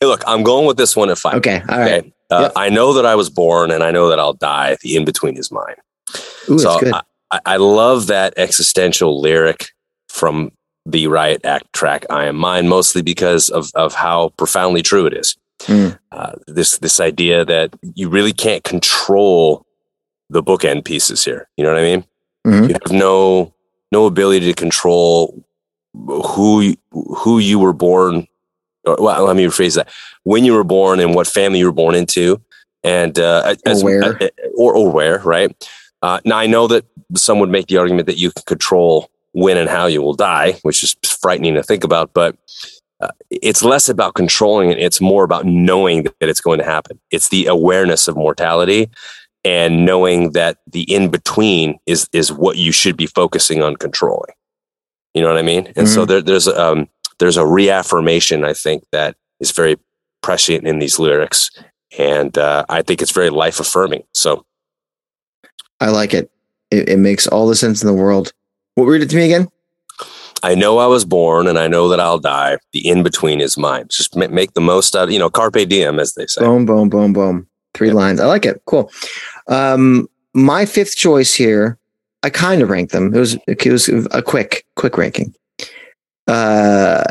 hey, 0.00 0.06
look, 0.06 0.22
I'm 0.26 0.42
going 0.42 0.66
with 0.66 0.76
this 0.76 0.96
one 0.96 1.10
at 1.10 1.18
five. 1.18 1.34
Okay. 1.34 1.60
All 1.68 1.78
right. 1.78 1.92
Okay. 2.04 2.12
Uh, 2.30 2.40
Yep. 2.42 2.52
I 2.56 2.68
know 2.68 2.92
that 2.92 3.06
I 3.06 3.14
was 3.14 3.30
born, 3.30 3.70
and 3.70 3.82
I 3.82 3.90
know 3.90 4.08
that 4.10 4.18
I'll 4.18 4.34
die. 4.34 4.76
The 4.82 4.96
in 4.96 5.04
between 5.06 5.36
is 5.38 5.50
mine. 5.50 5.74
Ooh, 6.50 6.58
so 6.58 6.70
that's 6.72 6.80
good. 6.84 6.92
I, 6.94 7.00
I- 7.30 7.40
I 7.46 7.56
love 7.56 8.06
that 8.06 8.34
existential 8.36 9.20
lyric 9.20 9.70
from 10.08 10.50
the 10.86 11.06
Riot 11.06 11.44
Act 11.44 11.72
track 11.72 12.06
"I 12.10 12.24
Am 12.26 12.36
Mine," 12.36 12.68
mostly 12.68 13.02
because 13.02 13.50
of 13.50 13.70
of 13.74 13.94
how 13.94 14.30
profoundly 14.36 14.82
true 14.82 15.06
it 15.06 15.14
is. 15.14 15.36
Mm. 15.62 15.98
Uh, 16.12 16.32
this 16.46 16.78
this 16.78 17.00
idea 17.00 17.44
that 17.44 17.70
you 17.94 18.08
really 18.08 18.32
can't 18.32 18.64
control 18.64 19.64
the 20.30 20.42
bookend 20.42 20.84
pieces 20.84 21.24
here. 21.24 21.48
You 21.56 21.64
know 21.64 21.72
what 21.72 21.80
I 21.80 21.82
mean? 21.82 22.04
Mhm. 22.46 22.68
You 22.68 22.74
have 22.82 22.92
no 22.92 23.52
no 23.92 24.06
ability 24.06 24.46
to 24.46 24.54
control 24.54 25.42
who 26.06 26.60
you- 26.60 26.76
who 26.92 27.38
you 27.38 27.58
were 27.58 27.72
born. 27.72 28.26
Or, 28.86 28.96
well, 29.00 29.24
let 29.24 29.36
me 29.36 29.44
rephrase 29.44 29.74
that: 29.76 29.88
when 30.24 30.44
you 30.44 30.54
were 30.54 30.64
born 30.64 31.00
and 31.00 31.14
what 31.14 31.26
family 31.26 31.58
you 31.58 31.66
were 31.66 31.72
born 31.72 31.94
into, 31.94 32.40
and 32.84 33.18
uh, 33.18 33.42
as, 33.66 33.82
where. 33.84 34.00
or 34.56 34.74
or 34.74 34.90
where, 34.90 35.18
right? 35.24 35.50
Uh, 36.02 36.20
now 36.24 36.38
I 36.38 36.46
know 36.46 36.66
that 36.68 36.84
some 37.16 37.38
would 37.40 37.50
make 37.50 37.66
the 37.66 37.78
argument 37.78 38.06
that 38.06 38.18
you 38.18 38.30
can 38.30 38.42
control 38.46 39.10
when 39.32 39.56
and 39.56 39.68
how 39.68 39.86
you 39.86 40.02
will 40.02 40.14
die, 40.14 40.52
which 40.62 40.82
is 40.82 40.96
frightening 41.04 41.54
to 41.54 41.62
think 41.62 41.84
about, 41.84 42.12
but 42.12 42.36
uh, 43.00 43.10
it's 43.30 43.62
less 43.62 43.88
about 43.88 44.14
controlling 44.14 44.70
it. 44.70 44.78
It's 44.78 45.00
more 45.00 45.24
about 45.24 45.46
knowing 45.46 46.04
that 46.04 46.28
it's 46.28 46.40
going 46.40 46.58
to 46.58 46.64
happen. 46.64 46.98
It's 47.10 47.28
the 47.28 47.46
awareness 47.46 48.08
of 48.08 48.16
mortality 48.16 48.90
and 49.44 49.84
knowing 49.84 50.32
that 50.32 50.58
the 50.66 50.82
in 50.82 51.10
between 51.10 51.78
is, 51.86 52.08
is 52.12 52.32
what 52.32 52.56
you 52.56 52.72
should 52.72 52.96
be 52.96 53.06
focusing 53.06 53.62
on 53.62 53.76
controlling. 53.76 54.32
You 55.14 55.22
know 55.22 55.28
what 55.28 55.38
I 55.38 55.42
mean? 55.42 55.72
And 55.76 55.88
so 55.88 56.04
there, 56.04 56.20
there's, 56.20 56.48
um, 56.48 56.88
there's 57.18 57.36
a 57.36 57.46
reaffirmation, 57.46 58.44
I 58.44 58.52
think, 58.52 58.84
that 58.92 59.16
is 59.40 59.52
very 59.52 59.76
prescient 60.22 60.66
in 60.66 60.80
these 60.80 60.98
lyrics. 60.98 61.50
And 61.98 62.36
uh, 62.36 62.64
I 62.68 62.82
think 62.82 63.00
it's 63.00 63.12
very 63.12 63.30
life 63.30 63.60
affirming. 63.60 64.02
So 64.12 64.44
I 65.80 65.90
like 65.90 66.14
it. 66.14 66.30
it. 66.70 66.88
It 66.88 66.98
makes 66.98 67.26
all 67.26 67.46
the 67.46 67.54
sense 67.56 67.82
in 67.82 67.86
the 67.86 67.94
world. 67.94 68.32
What 68.74 68.84
read 68.84 69.02
it 69.02 69.10
to 69.10 69.16
me 69.16 69.24
again? 69.24 69.48
I 70.42 70.54
know 70.54 70.78
I 70.78 70.86
was 70.86 71.04
born 71.04 71.48
and 71.48 71.58
I 71.58 71.66
know 71.66 71.88
that 71.88 71.98
I'll 72.00 72.18
die. 72.20 72.58
The 72.72 72.86
in 72.88 73.02
between 73.02 73.40
is 73.40 73.58
mine. 73.58 73.86
Just 73.90 74.14
ma- 74.16 74.28
make 74.28 74.54
the 74.54 74.60
most 74.60 74.94
out, 74.94 75.04
of 75.04 75.10
you 75.10 75.18
know, 75.18 75.30
carpe 75.30 75.68
diem, 75.68 75.98
as 75.98 76.14
they 76.14 76.26
say. 76.26 76.42
Boom, 76.42 76.64
boom, 76.64 76.88
boom, 76.88 77.12
boom. 77.12 77.48
Three 77.74 77.88
Yep. 77.88 77.96
lines. 77.96 78.20
I 78.20 78.26
like 78.26 78.46
it. 78.46 78.62
Cool. 78.66 78.90
Um, 79.48 80.08
my 80.34 80.64
fifth 80.64 80.96
choice 80.96 81.34
here, 81.34 81.76
I 82.22 82.30
kind 82.30 82.62
of 82.62 82.70
ranked 82.70 82.92
them. 82.92 83.12
It 83.14 83.18
was 83.18 83.36
it 83.48 83.66
was 83.66 83.88
a 83.88 84.22
quick, 84.22 84.64
quick 84.76 84.96
ranking. 84.96 85.34
Uh, 86.28 87.04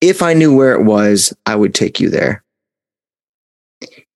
if 0.00 0.22
I 0.22 0.32
knew 0.34 0.54
where 0.56 0.72
it 0.74 0.84
was, 0.84 1.34
I 1.46 1.56
would 1.56 1.74
take 1.74 2.00
you 2.00 2.08
there. 2.08 2.42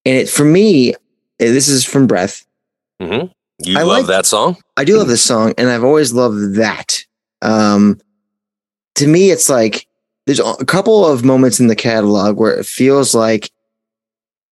And 0.04 0.16
it 0.16 0.28
for 0.30 0.44
me, 0.44 0.94
this 1.38 1.68
is 1.68 1.84
from 1.84 2.06
Breath. 2.06 2.46
hmm 3.00 3.26
You 3.60 3.78
I 3.78 3.82
love 3.82 3.98
like- 3.98 4.06
that 4.06 4.26
song? 4.26 4.56
I 4.76 4.84
do 4.84 4.96
love 4.98 5.08
this 5.08 5.24
song, 5.24 5.54
and 5.58 5.68
I've 5.68 5.84
always 5.84 6.12
loved 6.12 6.54
that. 6.56 7.04
Um, 7.42 8.00
to 8.96 9.06
me, 9.06 9.30
it's 9.30 9.48
like 9.48 9.86
there's 10.26 10.40
a 10.40 10.64
couple 10.64 11.06
of 11.06 11.24
moments 11.24 11.58
in 11.58 11.66
the 11.66 11.76
catalog 11.76 12.38
where 12.38 12.54
it 12.54 12.66
feels 12.66 13.14
like 13.14 13.50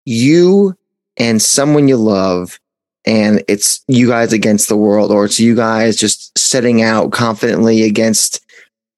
you 0.05 0.75
and 1.17 1.41
someone 1.41 1.89
you 1.89 1.97
love, 1.97 2.59
and 3.05 3.43
it's 3.49 3.85
you 3.87 4.09
guys 4.09 4.33
against 4.33 4.69
the 4.69 4.77
world, 4.77 5.11
or 5.13 5.25
it's 5.25 5.39
you 5.39 5.55
guys 5.55 5.97
just 5.97 6.37
setting 6.37 6.83
out 6.83 7.13
confidently 7.13 7.83
against 7.83 8.45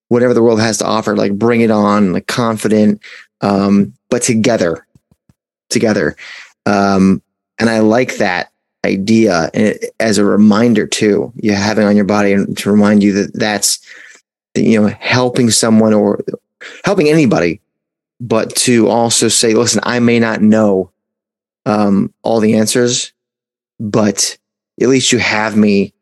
whatever 0.08 0.32
the 0.32 0.42
world 0.42 0.60
has 0.60 0.78
to 0.78 0.86
offer. 0.86 1.16
Like 1.16 1.38
bring 1.38 1.60
it 1.60 1.70
on, 1.70 2.12
like 2.12 2.26
confident, 2.26 3.00
um, 3.42 3.92
but 4.08 4.22
together, 4.22 4.86
together. 5.68 6.16
Um, 6.64 7.22
and 7.58 7.68
I 7.68 7.80
like 7.80 8.16
that 8.16 8.50
idea 8.88 9.50
and 9.54 9.78
as 10.00 10.18
a 10.18 10.24
reminder 10.24 10.86
too 10.86 11.32
you 11.36 11.52
having 11.52 11.86
on 11.86 11.96
your 11.96 12.04
body 12.04 12.32
and 12.32 12.56
to 12.56 12.70
remind 12.70 13.02
you 13.02 13.12
that 13.12 13.32
that's 13.34 13.78
you 14.54 14.80
know 14.80 14.88
helping 14.98 15.50
someone 15.50 15.94
or 15.94 16.24
helping 16.84 17.08
anybody 17.08 17.60
but 18.20 18.54
to 18.56 18.88
also 18.88 19.28
say 19.28 19.54
listen 19.54 19.80
i 19.84 19.98
may 19.98 20.18
not 20.18 20.42
know 20.42 20.90
um, 21.66 22.12
all 22.22 22.40
the 22.40 22.56
answers 22.56 23.12
but 23.78 24.38
at 24.80 24.88
least 24.88 25.12
you 25.12 25.18
have 25.18 25.56
me 25.56 25.92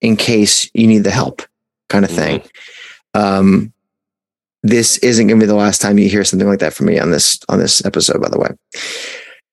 in 0.00 0.16
case 0.16 0.70
you 0.74 0.86
need 0.86 1.04
the 1.04 1.10
help 1.10 1.42
kind 1.88 2.04
of 2.04 2.10
thing. 2.10 2.42
Um, 3.14 3.72
this 4.62 4.98
isn't 4.98 5.26
going 5.26 5.38
to 5.40 5.46
be 5.46 5.48
the 5.48 5.54
last 5.54 5.80
time 5.80 5.98
you 5.98 6.08
hear 6.08 6.24
something 6.24 6.48
like 6.48 6.58
that 6.58 6.74
from 6.74 6.86
me 6.86 6.98
on 6.98 7.10
this 7.10 7.38
on 7.48 7.58
this 7.58 7.84
episode 7.84 8.20
by 8.20 8.28
the 8.28 8.38
way. 8.38 8.48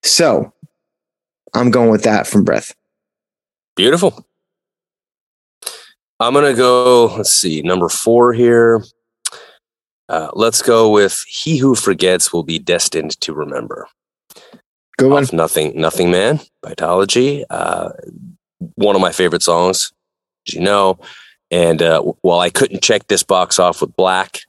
So 0.02 0.54
i'm 1.54 1.72
going 1.72 1.90
with 1.90 2.04
that 2.04 2.28
from 2.28 2.44
breath 2.44 2.74
Beautiful. 3.76 4.26
I'm 6.20 6.34
going 6.34 6.46
to 6.46 6.58
go, 6.58 7.16
let's 7.18 7.34
see, 7.34 7.62
number 7.64 7.90
four 7.90 8.34
here. 8.34 8.84
Uh, 10.08 10.30
let's 10.34 10.62
go 10.62 10.92
with 10.92 11.24
He 11.28 11.58
Who 11.58 11.74
Forgets 11.74 12.32
Will 12.32 12.44
Be 12.44 12.60
Destined 12.60 13.20
to 13.22 13.34
Remember. 13.34 13.88
Good 14.98 15.12
one. 15.12 15.24
Off 15.24 15.34
Nothing, 15.34 15.80
Nothing 15.80 16.12
Man, 16.12 16.40
Vitalogy. 16.64 17.46
Uh, 17.50 17.90
one 18.76 18.96
of 18.96 19.02
my 19.02 19.12
favorite 19.12 19.42
songs, 19.42 19.92
as 20.48 20.54
you 20.54 20.62
know. 20.62 21.00
And 21.50 21.82
uh, 21.82 22.02
while 22.22 22.40
I 22.40 22.52
couldn't 22.52 22.84
check 22.84 23.08
this 23.08 23.24
box 23.24 23.58
off 23.58 23.82
with 23.82 23.96
Black, 23.96 24.42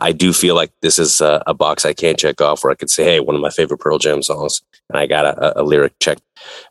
I 0.00 0.12
do 0.12 0.32
feel 0.32 0.54
like 0.54 0.72
this 0.80 0.98
is 0.98 1.20
a, 1.20 1.42
a 1.46 1.54
box 1.54 1.84
I 1.84 1.92
can't 1.92 2.18
check 2.18 2.40
off 2.40 2.64
where 2.64 2.70
I 2.70 2.74
could 2.74 2.90
say, 2.90 3.04
hey, 3.04 3.20
one 3.20 3.34
of 3.34 3.42
my 3.42 3.50
favorite 3.50 3.78
Pearl 3.78 3.98
Jam 3.98 4.22
songs. 4.22 4.62
And 4.88 4.98
I 4.98 5.06
got 5.06 5.26
a, 5.26 5.58
a, 5.58 5.62
a 5.62 5.64
lyric 5.64 5.98
check, 6.00 6.18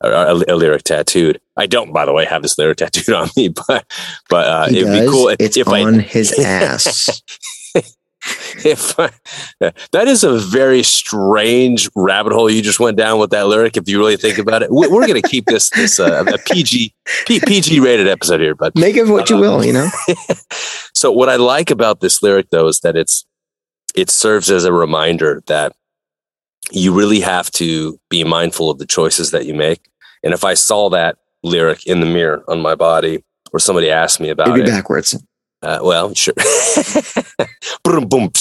a, 0.02 0.10
a, 0.10 0.34
a 0.48 0.56
lyric 0.56 0.84
tattooed. 0.84 1.40
I 1.58 1.68
don't, 1.68 1.94
by 1.94 2.06
the 2.06 2.14
way, 2.14 2.26
have 2.26 2.42
this 2.42 2.58
lyric 2.58 2.78
tattooed 2.80 3.14
on 3.14 3.30
me, 3.38 3.50
but 3.50 3.86
but 4.30 4.48
uh, 4.48 4.66
it'd 4.70 4.86
does. 4.86 5.00
be 5.00 5.08
cool 5.08 5.30
if, 5.30 5.38
it's 5.40 5.58
if 5.58 5.68
on 5.68 6.00
I 6.00 6.02
his 6.02 6.38
ass. 6.40 7.22
if 8.66 9.00
I, 9.00 9.10
that 9.92 10.08
is 10.08 10.24
a 10.24 10.38
very 10.38 10.84
strange 10.84 11.90
rabbit 11.96 12.34
hole 12.34 12.52
you 12.52 12.62
just 12.62 12.80
went 12.80 12.98
down 12.98 13.20
with 13.20 13.32
that 13.32 13.48
lyric. 13.48 13.78
If 13.78 13.90
you 13.90 13.98
really 13.98 14.18
think 14.18 14.38
about 14.38 14.62
it, 14.62 14.72
We- 14.72 14.88
we're 14.88 15.08
going 15.08 15.22
to 15.22 15.28
keep 15.28 15.46
this 15.46 15.70
this 15.72 16.00
uh, 16.00 16.24
a 16.28 16.38
PG 16.38 16.94
P, 17.26 17.40
PG 17.40 17.80
rated 17.80 18.08
episode 18.08 18.40
here, 18.40 18.54
but 18.56 18.76
Make 18.76 18.98
of 18.98 19.10
what 19.10 19.30
you 19.30 19.38
will, 19.38 19.66
you 19.66 19.74
know. 19.74 19.90
so 20.94 21.12
what 21.12 21.30
I 21.30 21.38
like 21.38 21.72
about 21.72 22.02
this 22.02 22.22
lyric 22.22 22.50
though 22.52 22.68
is 22.68 22.80
that 22.82 22.96
it's 22.96 23.26
it 23.96 24.10
serves 24.10 24.52
as 24.52 24.66
a 24.66 24.72
reminder 24.74 25.42
that 25.48 25.74
you 26.72 26.94
really 26.94 27.20
have 27.22 27.50
to 27.52 28.00
be 28.10 28.24
mindful 28.24 28.70
of 28.70 28.78
the 28.78 28.86
choices 28.86 29.32
that 29.32 29.46
you 29.46 29.54
make. 29.54 29.90
And 30.24 30.34
if 30.34 30.44
I 30.44 30.54
saw 30.54 30.90
that 30.92 31.18
lyric 31.44 31.86
in 31.88 32.00
the 32.00 32.06
mirror 32.06 32.44
on 32.48 32.62
my 32.62 32.76
body, 32.76 33.24
or 33.52 33.60
somebody 33.60 33.90
asked 33.90 34.20
me 34.22 34.30
about 34.30 34.48
It'd 34.50 34.64
be 34.64 34.70
it, 34.70 34.74
backwards. 34.74 35.22
Uh, 35.64 35.80
well, 35.82 36.14
sure. 36.14 36.34
Boom, 37.84 38.08
boom. 38.08 38.32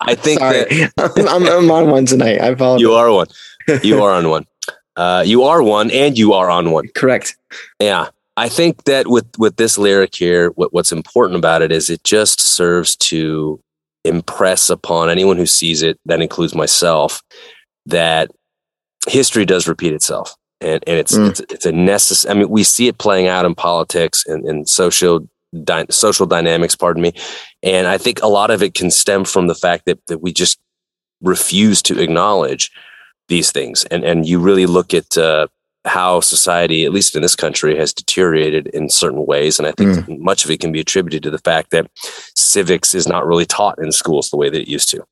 I 0.00 0.14
think 0.14 0.40
that 0.40 0.92
I'm, 1.18 1.28
I'm, 1.28 1.46
I'm 1.46 1.70
on 1.70 1.90
one 1.90 2.06
tonight. 2.06 2.40
I 2.40 2.48
apologize. 2.48 2.80
you 2.82 2.92
are 2.92 3.10
one. 3.12 3.26
You 3.82 4.02
are 4.02 4.12
on 4.12 4.28
one. 4.28 4.46
Uh, 4.96 5.22
you 5.24 5.44
are 5.44 5.62
one, 5.62 5.90
and 5.92 6.18
you 6.18 6.32
are 6.32 6.50
on 6.50 6.70
one. 6.72 6.88
correct. 6.94 7.36
Yeah. 7.78 8.08
I 8.36 8.48
think 8.48 8.84
that 8.84 9.06
with 9.06 9.26
with 9.38 9.56
this 9.56 9.76
lyric 9.78 10.14
here, 10.14 10.50
what, 10.50 10.72
what's 10.72 10.92
important 10.92 11.36
about 11.38 11.62
it 11.62 11.70
is 11.70 11.88
it 11.90 12.02
just 12.04 12.40
serves 12.40 12.96
to 12.96 13.60
impress 14.04 14.70
upon 14.70 15.10
anyone 15.10 15.36
who 15.36 15.46
sees 15.46 15.82
it, 15.82 16.00
that 16.06 16.20
includes 16.22 16.54
myself, 16.54 17.22
that 17.86 18.30
history 19.08 19.44
does 19.44 19.68
repeat 19.68 19.92
itself. 19.92 20.34
And, 20.62 20.82
and 20.86 20.98
it's, 20.98 21.16
Mm. 21.16 21.30
it's 21.30 21.40
it's 21.40 21.66
a 21.66 21.72
necessary. 21.72 22.34
I 22.34 22.38
mean, 22.38 22.48
we 22.50 22.64
see 22.64 22.88
it 22.88 22.98
playing 22.98 23.26
out 23.28 23.44
in 23.46 23.54
politics 23.54 24.24
and, 24.26 24.44
and 24.46 24.68
social 24.68 25.28
social 25.90 26.26
dynamics. 26.26 26.76
Pardon 26.76 27.02
me, 27.02 27.12
and 27.62 27.86
I 27.86 27.98
think 27.98 28.22
a 28.22 28.28
lot 28.28 28.50
of 28.50 28.62
it 28.62 28.74
can 28.74 28.90
stem 28.90 29.24
from 29.24 29.46
the 29.46 29.54
fact 29.54 29.86
that 29.86 30.04
that 30.06 30.18
we 30.18 30.32
just 30.32 30.58
refuse 31.22 31.82
to 31.82 32.00
acknowledge 32.00 32.70
these 33.28 33.52
things. 33.52 33.84
And 33.86 34.04
and 34.04 34.26
you 34.26 34.38
really 34.38 34.66
look 34.66 34.94
at 34.94 35.16
uh, 35.16 35.48
how 35.84 36.20
society, 36.20 36.84
at 36.84 36.92
least 36.92 37.16
in 37.16 37.22
this 37.22 37.36
country, 37.36 37.76
has 37.76 37.92
deteriorated 37.92 38.66
in 38.68 38.90
certain 38.90 39.24
ways. 39.24 39.58
And 39.58 39.66
I 39.66 39.72
think 39.72 40.08
much 40.20 40.44
of 40.44 40.50
it 40.50 40.60
can 40.60 40.72
be 40.72 40.80
attributed 40.80 41.22
to 41.22 41.30
the 41.30 41.38
fact 41.38 41.70
that 41.70 41.90
civics 42.34 42.94
is 42.94 43.08
not 43.08 43.26
really 43.26 43.46
taught 43.46 43.82
in 43.82 43.92
schools 43.92 44.30
the 44.30 44.36
way 44.36 44.50
that 44.50 44.60
it 44.60 44.68
used 44.68 44.90
to. 44.90 45.04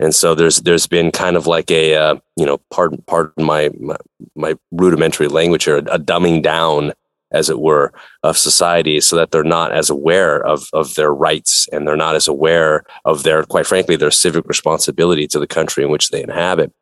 And 0.00 0.14
so 0.14 0.34
there's 0.34 0.58
there's 0.58 0.86
been 0.86 1.10
kind 1.10 1.36
of 1.36 1.46
like 1.46 1.70
a 1.70 1.94
uh, 1.94 2.16
you 2.36 2.46
know 2.46 2.58
pardon 2.70 3.02
pardon 3.06 3.44
my, 3.44 3.70
my 3.78 3.96
my 4.34 4.54
rudimentary 4.72 5.28
language 5.28 5.64
here 5.64 5.76
a 5.76 5.98
dumbing 5.98 6.42
down 6.42 6.92
as 7.34 7.50
it 7.50 7.60
were, 7.60 7.92
of 8.22 8.38
society 8.38 9.00
so 9.00 9.16
that 9.16 9.30
they're 9.30 9.44
not 9.44 9.72
as 9.72 9.90
aware 9.90 10.44
of, 10.46 10.68
of 10.72 10.94
their 10.94 11.12
rights 11.12 11.68
and 11.72 11.86
they're 11.86 11.96
not 11.96 12.14
as 12.14 12.28
aware 12.28 12.84
of 13.04 13.22
their, 13.22 13.42
quite 13.42 13.66
frankly, 13.66 13.96
their 13.96 14.10
civic 14.10 14.46
responsibility 14.46 15.26
to 15.26 15.38
the 15.38 15.46
country 15.46 15.84
in 15.84 15.90
which 15.90 16.10
they 16.10 16.22
inhabit. 16.22 16.72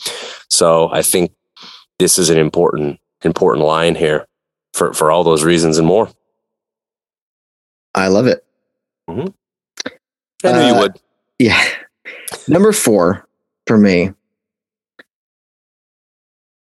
So 0.51 0.91
I 0.93 1.03
think 1.03 1.33
this 1.99 2.19
is 2.19 2.31
an 2.31 2.39
important, 2.39 3.01
important 3.23 3.67
line 3.67 3.95
here 3.95 4.27
for, 4.75 4.93
for 4.93 5.11
all 5.11 5.25
those 5.25 5.43
reasons 5.43 5.79
and 5.79 5.87
more. 5.87 6.11
I 7.95 8.09
love 8.09 8.27
it. 8.27 8.45
Mm-hmm. 9.09 9.29
I 10.45 10.53
knew 10.53 10.59
uh, 10.59 10.69
you 10.69 10.81
would. 10.81 11.01
Yeah. 11.39 11.63
Number 12.49 12.73
four 12.73 13.27
for 13.67 13.79
me, 13.79 14.13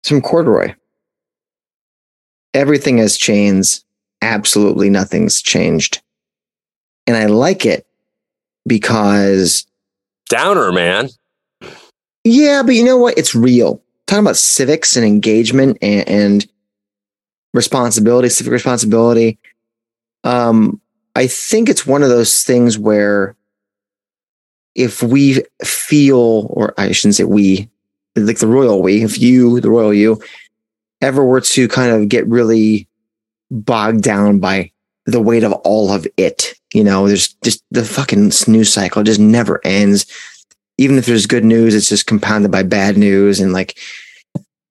some 0.03 0.21
corduroy 0.21 0.73
everything 2.53 2.97
has 2.97 3.17
changed. 3.17 3.83
Absolutely 4.21 4.89
nothing's 4.89 5.41
changed. 5.41 6.01
And 7.07 7.17
I 7.17 7.25
like 7.25 7.65
it 7.65 7.85
because 8.67 9.65
downer, 10.29 10.71
man. 10.71 11.09
Yeah, 12.23 12.61
but 12.63 12.75
you 12.75 12.83
know 12.83 12.97
what? 12.97 13.17
It's 13.17 13.33
real. 13.33 13.81
Talking 14.07 14.25
about 14.25 14.37
civics 14.37 14.95
and 14.95 15.05
engagement 15.05 15.77
and, 15.81 16.07
and 16.07 16.47
responsibility, 17.53 18.29
civic 18.29 18.53
responsibility. 18.53 19.39
Um, 20.23 20.79
I 21.15 21.27
think 21.27 21.67
it's 21.67 21.85
one 21.85 22.03
of 22.03 22.09
those 22.09 22.43
things 22.43 22.77
where 22.77 23.35
if 24.75 25.03
we 25.03 25.43
feel, 25.63 26.47
or 26.51 26.73
I 26.77 26.91
shouldn't 26.91 27.15
say 27.15 27.23
we, 27.23 27.69
like 28.15 28.39
the 28.39 28.47
royal 28.47 28.81
we, 28.81 29.03
if 29.03 29.19
you, 29.19 29.59
the 29.59 29.69
royal 29.69 29.93
you, 29.93 30.21
ever 31.01 31.23
were 31.25 31.41
to 31.41 31.67
kind 31.67 31.91
of 31.91 32.09
get 32.09 32.27
really 32.27 32.87
bogged 33.49 34.01
down 34.01 34.39
by 34.39 34.71
the 35.05 35.21
weight 35.21 35.43
of 35.43 35.53
all 35.53 35.91
of 35.91 36.07
it, 36.17 36.53
you 36.73 36.83
know, 36.83 37.07
there's 37.07 37.33
just 37.43 37.63
the 37.71 37.83
fucking 37.83 38.31
news 38.47 38.71
cycle 38.71 39.03
just 39.03 39.19
never 39.19 39.59
ends. 39.65 40.05
Even 40.77 40.97
if 40.97 41.05
there's 41.05 41.25
good 41.25 41.43
news, 41.43 41.75
it's 41.75 41.89
just 41.89 42.07
compounded 42.07 42.51
by 42.51 42.63
bad 42.63 42.97
news. 42.97 43.39
And 43.39 43.53
like, 43.53 43.77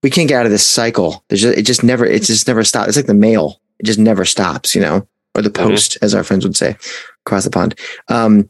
we 0.03 0.11
can't 0.11 0.29
get 0.29 0.41
out 0.41 0.47
of 0.47 0.53
this 0.53 0.67
cycle. 0.67 1.25
There's 1.29 1.43
just, 1.43 1.59
it 1.59 1.63
just 1.63 1.85
never, 1.85 2.07
it 2.07 2.23
just 2.23 2.47
never 2.47 2.65
stops. 2.65 2.89
It's 2.89 2.97
like 2.97 3.07
the 3.07 3.15
mail. 3.15 3.61
It 3.79 3.87
just 3.87 3.99
never 3.99 4.25
stops, 4.25 4.75
you 4.75 4.81
know, 4.81 5.07
or 5.35 5.43
the 5.43 5.51
mm-hmm. 5.51 5.69
post, 5.69 5.93
mm-hmm. 5.93 6.05
as 6.05 6.15
our 6.15 6.25
friends 6.25 6.45
would 6.45 6.57
say 6.57 6.77
across 7.27 7.45
the 7.45 7.51
pond. 7.51 7.79
Um, 8.09 8.49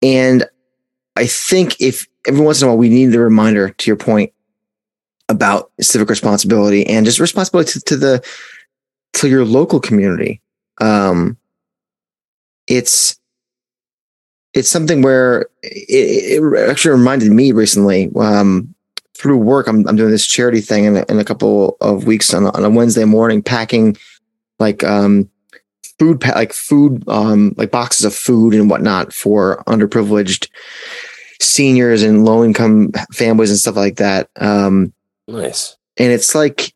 and 0.00 0.44
I 1.16 1.26
think 1.26 1.80
if 1.80 2.06
every 2.26 2.40
once 2.40 2.62
in 2.62 2.68
a 2.68 2.70
while 2.70 2.78
we 2.78 2.88
need 2.88 3.06
the 3.06 3.20
reminder 3.20 3.70
to 3.70 3.90
your 3.90 3.96
point 3.96 4.32
about 5.38 5.70
civic 5.80 6.10
responsibility 6.10 6.84
and 6.84 7.06
just 7.06 7.20
responsibility 7.20 7.70
to, 7.70 7.80
to 7.80 7.96
the 7.96 8.24
to 9.12 9.28
your 9.28 9.44
local 9.44 9.78
community. 9.78 10.42
Um, 10.80 11.36
it's 12.66 13.16
it's 14.52 14.68
something 14.68 15.00
where 15.00 15.42
it, 15.62 16.42
it 16.42 16.68
actually 16.68 16.98
reminded 16.98 17.30
me 17.30 17.52
recently 17.52 18.10
um, 18.16 18.74
through 19.16 19.38
work. 19.38 19.68
I'm 19.68 19.86
I'm 19.86 19.94
doing 19.94 20.10
this 20.10 20.26
charity 20.26 20.60
thing 20.60 20.86
in 20.86 20.96
a, 20.96 21.04
in 21.08 21.20
a 21.20 21.24
couple 21.24 21.76
of 21.80 22.04
weeks 22.04 22.34
on 22.34 22.48
on 22.48 22.64
a 22.64 22.70
Wednesday 22.70 23.04
morning, 23.04 23.40
packing 23.40 23.96
like 24.58 24.82
um, 24.82 25.30
food 26.00 26.24
like 26.26 26.52
food 26.52 27.04
um, 27.06 27.54
like 27.56 27.70
boxes 27.70 28.04
of 28.04 28.12
food 28.12 28.54
and 28.54 28.68
whatnot 28.68 29.12
for 29.12 29.62
underprivileged 29.68 30.48
seniors 31.40 32.02
and 32.02 32.24
low 32.24 32.44
income 32.44 32.90
families 33.12 33.50
and 33.50 33.58
stuff 33.60 33.76
like 33.76 33.98
that. 33.98 34.28
Um, 34.34 34.92
Nice. 35.28 35.76
And 35.96 36.10
it's 36.10 36.34
like, 36.34 36.72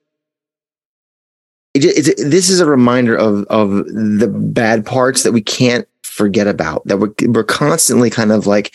it, 1.75 1.85
it's, 1.85 2.23
this 2.23 2.51
is 2.51 2.61
a 2.61 2.67
reminder 2.67 3.17
of 3.17 3.45
of 3.47 3.71
the 3.71 4.29
bad 4.29 4.85
parts 4.85 5.23
that 5.23 5.33
we 5.33 5.41
can't 5.41 5.89
forget 6.03 6.47
about 6.47 6.85
that 6.85 6.99
we're, 6.99 7.15
we're 7.29 7.43
constantly 7.43 8.11
kind 8.11 8.33
of 8.33 8.47
like 8.47 8.75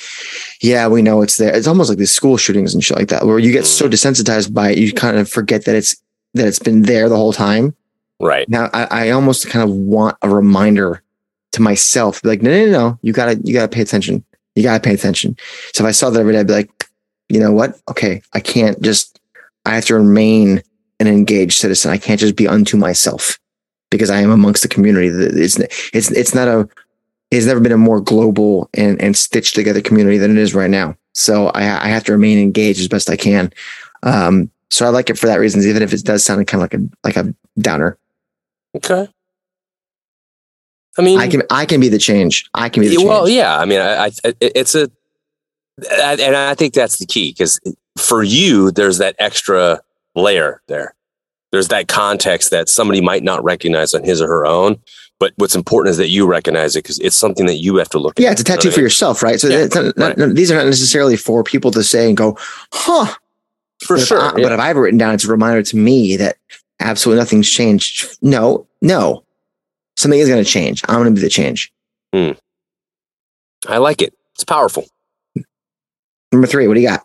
yeah 0.62 0.88
we 0.88 1.04
know 1.04 1.21
it's 1.21 1.38
there. 1.38 1.56
It's 1.56 1.67
almost 1.67 1.89
like 1.89 1.99
these 1.99 2.13
school 2.13 2.38
shootings 2.38 2.73
and 2.73 2.84
shit 2.84 2.97
like 2.97 3.10
that 3.10 3.25
where 3.25 3.38
you 3.38 3.51
get 3.51 3.65
so 3.65 3.88
mm. 3.88 3.91
desensitized 3.91 4.54
by 4.54 4.71
it 4.71 4.80
you 4.80 4.91
kind 4.91 5.17
of 5.17 5.30
forget 5.30 5.65
that 5.65 5.75
it's 5.75 5.95
that 6.34 6.47
it's 6.47 6.60
been 6.60 6.84
there 6.84 7.08
the 7.10 7.15
whole 7.15 7.34
time. 7.34 7.75
Right. 8.19 8.49
Now 8.49 8.71
i, 8.73 8.86
I 8.86 9.10
almost 9.12 9.47
kind 9.47 9.69
of 9.69 9.75
want 9.75 10.17
a 10.23 10.30
reminder 10.30 11.04
to 11.51 11.62
myself 11.62 12.25
like 12.25 12.41
no 12.41 12.49
no 12.49 12.65
no 12.65 12.71
no 12.71 12.99
you 13.04 13.13
gotta 13.13 13.39
you 13.43 13.54
gotta 13.54 13.67
pay 13.67 13.82
attention. 13.82 14.23
You 14.56 14.63
gotta 14.63 14.82
pay 14.82 14.95
attention. 14.95 15.38
So 15.73 15.84
if 15.84 15.88
i 15.88 15.91
saw 15.91 16.10
that 16.10 16.19
every 16.19 16.34
day 16.34 16.39
i'd 16.39 16.47
be 16.47 16.54
like 16.54 16.71
you 17.30 17.39
know 17.39 17.51
what? 17.51 17.80
Okay 17.88 18.23
i 18.34 18.39
can't 18.39 18.82
just 18.82 19.19
I 19.67 19.75
have 19.75 19.86
to 19.86 19.95
remain 19.95 20.63
an 20.99 21.08
engaged 21.08 21.60
citizen. 21.60 21.91
I 21.91 21.97
can't 21.97 22.19
just 22.19 22.36
be 22.36 22.47
unto 22.47 22.77
myself 22.77 23.38
because 23.91 24.10
I 24.10 24.21
am 24.21 24.32
amongst 24.32 24.63
the 24.63 24.69
community. 24.69 25.08
It's 25.08 25.60
it's 25.93 26.12
it's 26.12 26.34
not 26.34 26.47
a 26.47 26.67
it's 27.32 27.45
never 27.45 27.60
been 27.60 27.71
a 27.71 27.77
more 27.77 27.99
global 27.99 28.69
and 28.73 28.99
and 29.01 29.15
stitched 29.15 29.56
together 29.56 29.82
community 29.82 30.17
than 30.17 30.32
it 30.32 30.38
is 30.38 30.56
right 30.56 30.69
now. 30.69 30.95
So 31.13 31.47
I 31.49 31.62
I 31.86 31.88
have 31.89 32.03
to 32.06 32.13
remain 32.13 32.39
engaged 32.39 32.80
as 32.80 32.88
best 32.88 33.10
I 33.10 33.17
can. 33.17 33.51
Um, 34.03 34.49
so 34.69 34.86
I 34.86 34.89
like 34.89 35.10
it 35.10 35.17
for 35.17 35.27
that 35.27 35.39
reason, 35.39 35.62
even 35.62 35.84
if 35.84 35.93
it 35.93 36.03
does 36.03 36.23
sound 36.23 36.45
kind 36.47 36.63
of 36.63 36.71
like 36.71 36.73
a 36.73 37.17
like 37.19 37.27
a 37.27 37.34
downer. 37.60 37.97
Okay. 38.75 39.08
I 40.97 41.01
mean, 41.01 41.19
I 41.19 41.27
can 41.27 41.43
I 41.49 41.65
can 41.65 41.80
be 41.80 41.89
the 41.89 41.99
change. 41.99 42.49
I 42.53 42.69
can 42.69 42.82
be 42.82 42.89
the 42.89 42.95
change. 42.95 43.08
Well, 43.08 43.30
yeah. 43.30 43.58
I 43.58 43.65
mean, 43.65 43.80
I, 43.80 44.08
I 44.08 44.12
it's 44.41 44.75
a, 44.75 44.89
and 45.91 46.36
I 46.36 46.56
think 46.56 46.73
that's 46.73 46.97
the 46.97 47.06
key 47.06 47.32
because 47.32 47.60
for 47.97 48.23
you, 48.23 48.71
there's 48.71 48.97
that 48.99 49.15
extra 49.19 49.81
layer 50.15 50.62
there. 50.67 50.93
There's 51.51 51.69
that 51.69 51.88
context 51.88 52.51
that 52.51 52.69
somebody 52.69 53.01
might 53.01 53.23
not 53.23 53.43
recognize 53.43 53.93
on 53.93 54.03
his 54.03 54.21
or 54.21 54.27
her 54.27 54.45
own. 54.45 54.79
But 55.19 55.33
what's 55.38 55.55
important 55.55 55.91
is 55.91 55.97
that 55.97 56.10
you 56.10 56.27
recognize 56.27 56.75
it 56.75 56.83
because 56.83 56.99
it's 56.99 57.15
something 57.15 57.47
that 57.47 57.55
you 57.55 57.77
have 57.77 57.89
to 57.89 57.97
look 57.97 58.19
yeah, 58.19 58.25
at. 58.25 58.27
Yeah, 58.27 58.31
it's 58.33 58.41
a 58.41 58.43
tattoo 58.43 58.69
for 58.69 58.81
yourself, 58.81 59.23
right? 59.23 59.39
So 59.39 59.47
yeah, 59.47 59.65
not, 59.73 59.97
right. 59.97 60.17
Not, 60.17 60.36
these 60.36 60.51
are 60.51 60.55
not 60.55 60.65
necessarily 60.65 61.17
for 61.17 61.43
people 61.43 61.71
to 61.71 61.83
say 61.83 62.07
and 62.07 62.15
go, 62.15 62.38
huh. 62.71 63.15
For 63.83 63.97
but 63.97 64.05
sure. 64.05 64.17
If 64.17 64.23
I, 64.23 64.38
yeah. 64.38 64.43
But 64.43 64.51
if 64.51 64.60
I've 64.60 64.75
written 64.75 64.97
down, 64.97 65.15
it's 65.15 65.25
a 65.25 65.31
reminder 65.31 65.63
to 65.63 65.77
me 65.77 66.17
that 66.17 66.38
absolutely 66.79 67.19
nothing's 67.19 67.49
changed. 67.49 68.17
No, 68.21 68.67
no. 68.81 69.23
Something 69.95 70.19
is 70.19 70.29
going 70.29 70.43
to 70.43 70.49
change. 70.49 70.83
I'm 70.88 70.97
going 70.97 71.15
to 71.15 71.19
be 71.19 71.21
the 71.21 71.29
change. 71.29 71.71
Hmm. 72.13 72.31
I 73.67 73.77
like 73.77 74.03
it. 74.03 74.13
It's 74.36 74.43
powerful. 74.43 74.86
Number 76.31 76.45
three, 76.45 76.67
what 76.67 76.75
do 76.75 76.81
you 76.81 76.88
got? 76.88 77.03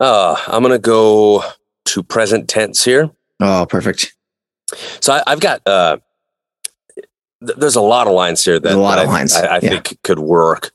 Uh, 0.00 0.36
I'm 0.46 0.62
going 0.62 0.72
to 0.72 0.78
go 0.78 1.42
to 1.86 2.02
present 2.02 2.48
tense 2.48 2.84
here. 2.84 3.10
Oh, 3.40 3.66
perfect. 3.68 4.14
So 5.00 5.20
I, 5.26 5.30
have 5.30 5.40
got, 5.40 5.62
uh, 5.66 5.98
th- 6.94 7.58
there's 7.58 7.76
a 7.76 7.80
lot 7.80 8.06
of 8.06 8.12
lines 8.12 8.44
here 8.44 8.58
that, 8.58 8.74
a 8.74 8.76
lot 8.76 8.96
that 8.96 9.04
of 9.04 9.10
I, 9.10 9.12
lines. 9.12 9.34
I, 9.34 9.46
I 9.46 9.54
yeah. 9.54 9.68
think 9.70 9.98
could 10.02 10.18
work. 10.18 10.72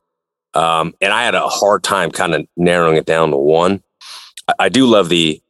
Um, 0.54 0.94
and 1.02 1.14
I 1.14 1.24
had 1.24 1.36
a 1.36 1.48
hard 1.48 1.84
time 1.84 2.12
kind 2.12 2.36
of 2.36 2.48
narrowing 2.58 2.98
it 2.98 3.06
down 3.06 3.32
to 3.32 3.38
one. 3.38 3.84
I, 4.48 4.54
I 4.60 4.70
do 4.70 4.86
love 4.86 5.10
the, 5.10 5.42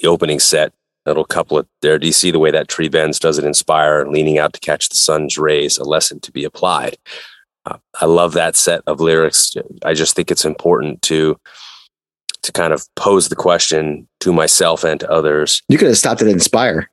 the 0.00 0.08
opening 0.08 0.40
set, 0.40 0.72
that 1.04 1.10
little 1.10 1.24
couplet 1.24 1.66
there. 1.82 1.98
Do 1.98 2.06
you 2.06 2.12
see 2.12 2.30
the 2.30 2.38
way 2.38 2.50
that 2.50 2.68
tree 2.68 2.88
bends? 2.88 3.18
Does 3.18 3.38
it 3.38 3.44
inspire? 3.44 4.06
Leaning 4.06 4.38
out 4.38 4.52
to 4.54 4.60
catch 4.60 4.88
the 4.88 4.96
sun's 4.96 5.38
rays, 5.38 5.78
a 5.78 5.84
lesson 5.84 6.20
to 6.20 6.32
be 6.32 6.44
applied. 6.44 6.98
Uh, 7.66 7.78
I 8.00 8.06
love 8.06 8.32
that 8.32 8.56
set 8.56 8.82
of 8.86 9.00
lyrics. 9.00 9.54
I 9.84 9.94
just 9.94 10.16
think 10.16 10.30
it's 10.30 10.44
important 10.44 11.02
to 11.02 11.38
to 12.42 12.52
kind 12.52 12.72
of 12.72 12.86
pose 12.96 13.28
the 13.28 13.36
question 13.36 14.08
to 14.20 14.32
myself 14.32 14.84
and 14.84 15.00
to 15.00 15.10
others. 15.10 15.62
You 15.68 15.78
could 15.78 15.88
have 15.88 15.98
stopped 15.98 16.22
at 16.22 16.28
inspire. 16.28 16.90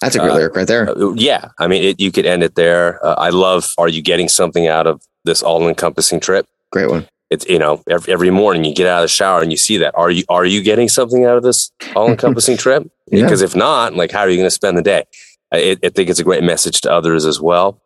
That's 0.00 0.16
a 0.16 0.18
great 0.18 0.32
uh, 0.32 0.34
lyric 0.34 0.56
right 0.56 0.66
there. 0.66 0.90
Uh, 0.90 1.12
yeah. 1.14 1.48
I 1.58 1.66
mean, 1.66 1.82
it, 1.82 2.00
you 2.00 2.10
could 2.12 2.26
end 2.26 2.42
it 2.42 2.56
there. 2.56 3.04
Uh, 3.04 3.14
I 3.14 3.30
love, 3.30 3.70
are 3.78 3.88
you 3.88 4.02
getting 4.02 4.28
something 4.28 4.66
out 4.66 4.86
of 4.86 5.02
this 5.24 5.42
all 5.42 5.66
encompassing 5.68 6.20
trip? 6.20 6.46
Great 6.72 6.90
one. 6.90 7.06
It's, 7.30 7.46
you 7.48 7.58
know, 7.58 7.82
every, 7.88 8.12
every 8.12 8.30
morning 8.30 8.64
you 8.64 8.74
get 8.74 8.86
out 8.86 8.98
of 8.98 9.04
the 9.04 9.08
shower 9.08 9.40
and 9.40 9.50
you 9.50 9.56
see 9.56 9.78
that. 9.78 9.94
Are 9.96 10.10
you, 10.10 10.24
are 10.28 10.44
you 10.44 10.62
getting 10.62 10.88
something 10.88 11.24
out 11.24 11.36
of 11.36 11.42
this 11.42 11.70
all 11.96 12.10
encompassing 12.10 12.56
trip? 12.58 12.90
Yeah. 13.10 13.22
Because 13.22 13.40
if 13.40 13.56
not, 13.56 13.94
like, 13.94 14.10
how 14.10 14.20
are 14.20 14.28
you 14.28 14.36
going 14.36 14.46
to 14.46 14.50
spend 14.50 14.76
the 14.76 14.82
day? 14.82 15.04
I, 15.52 15.76
I, 15.82 15.88
think 15.88 16.10
it's 16.10 16.20
a 16.20 16.24
great 16.24 16.42
message 16.42 16.80
to 16.82 16.92
others 16.92 17.24
as 17.24 17.40
well. 17.40 17.80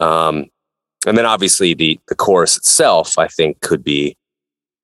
Um, 0.00 0.46
and 1.06 1.16
then 1.18 1.26
obviously 1.26 1.74
the, 1.74 2.00
the 2.08 2.14
chorus 2.14 2.56
itself, 2.56 3.18
I 3.18 3.28
think 3.28 3.60
could 3.60 3.84
be 3.84 4.16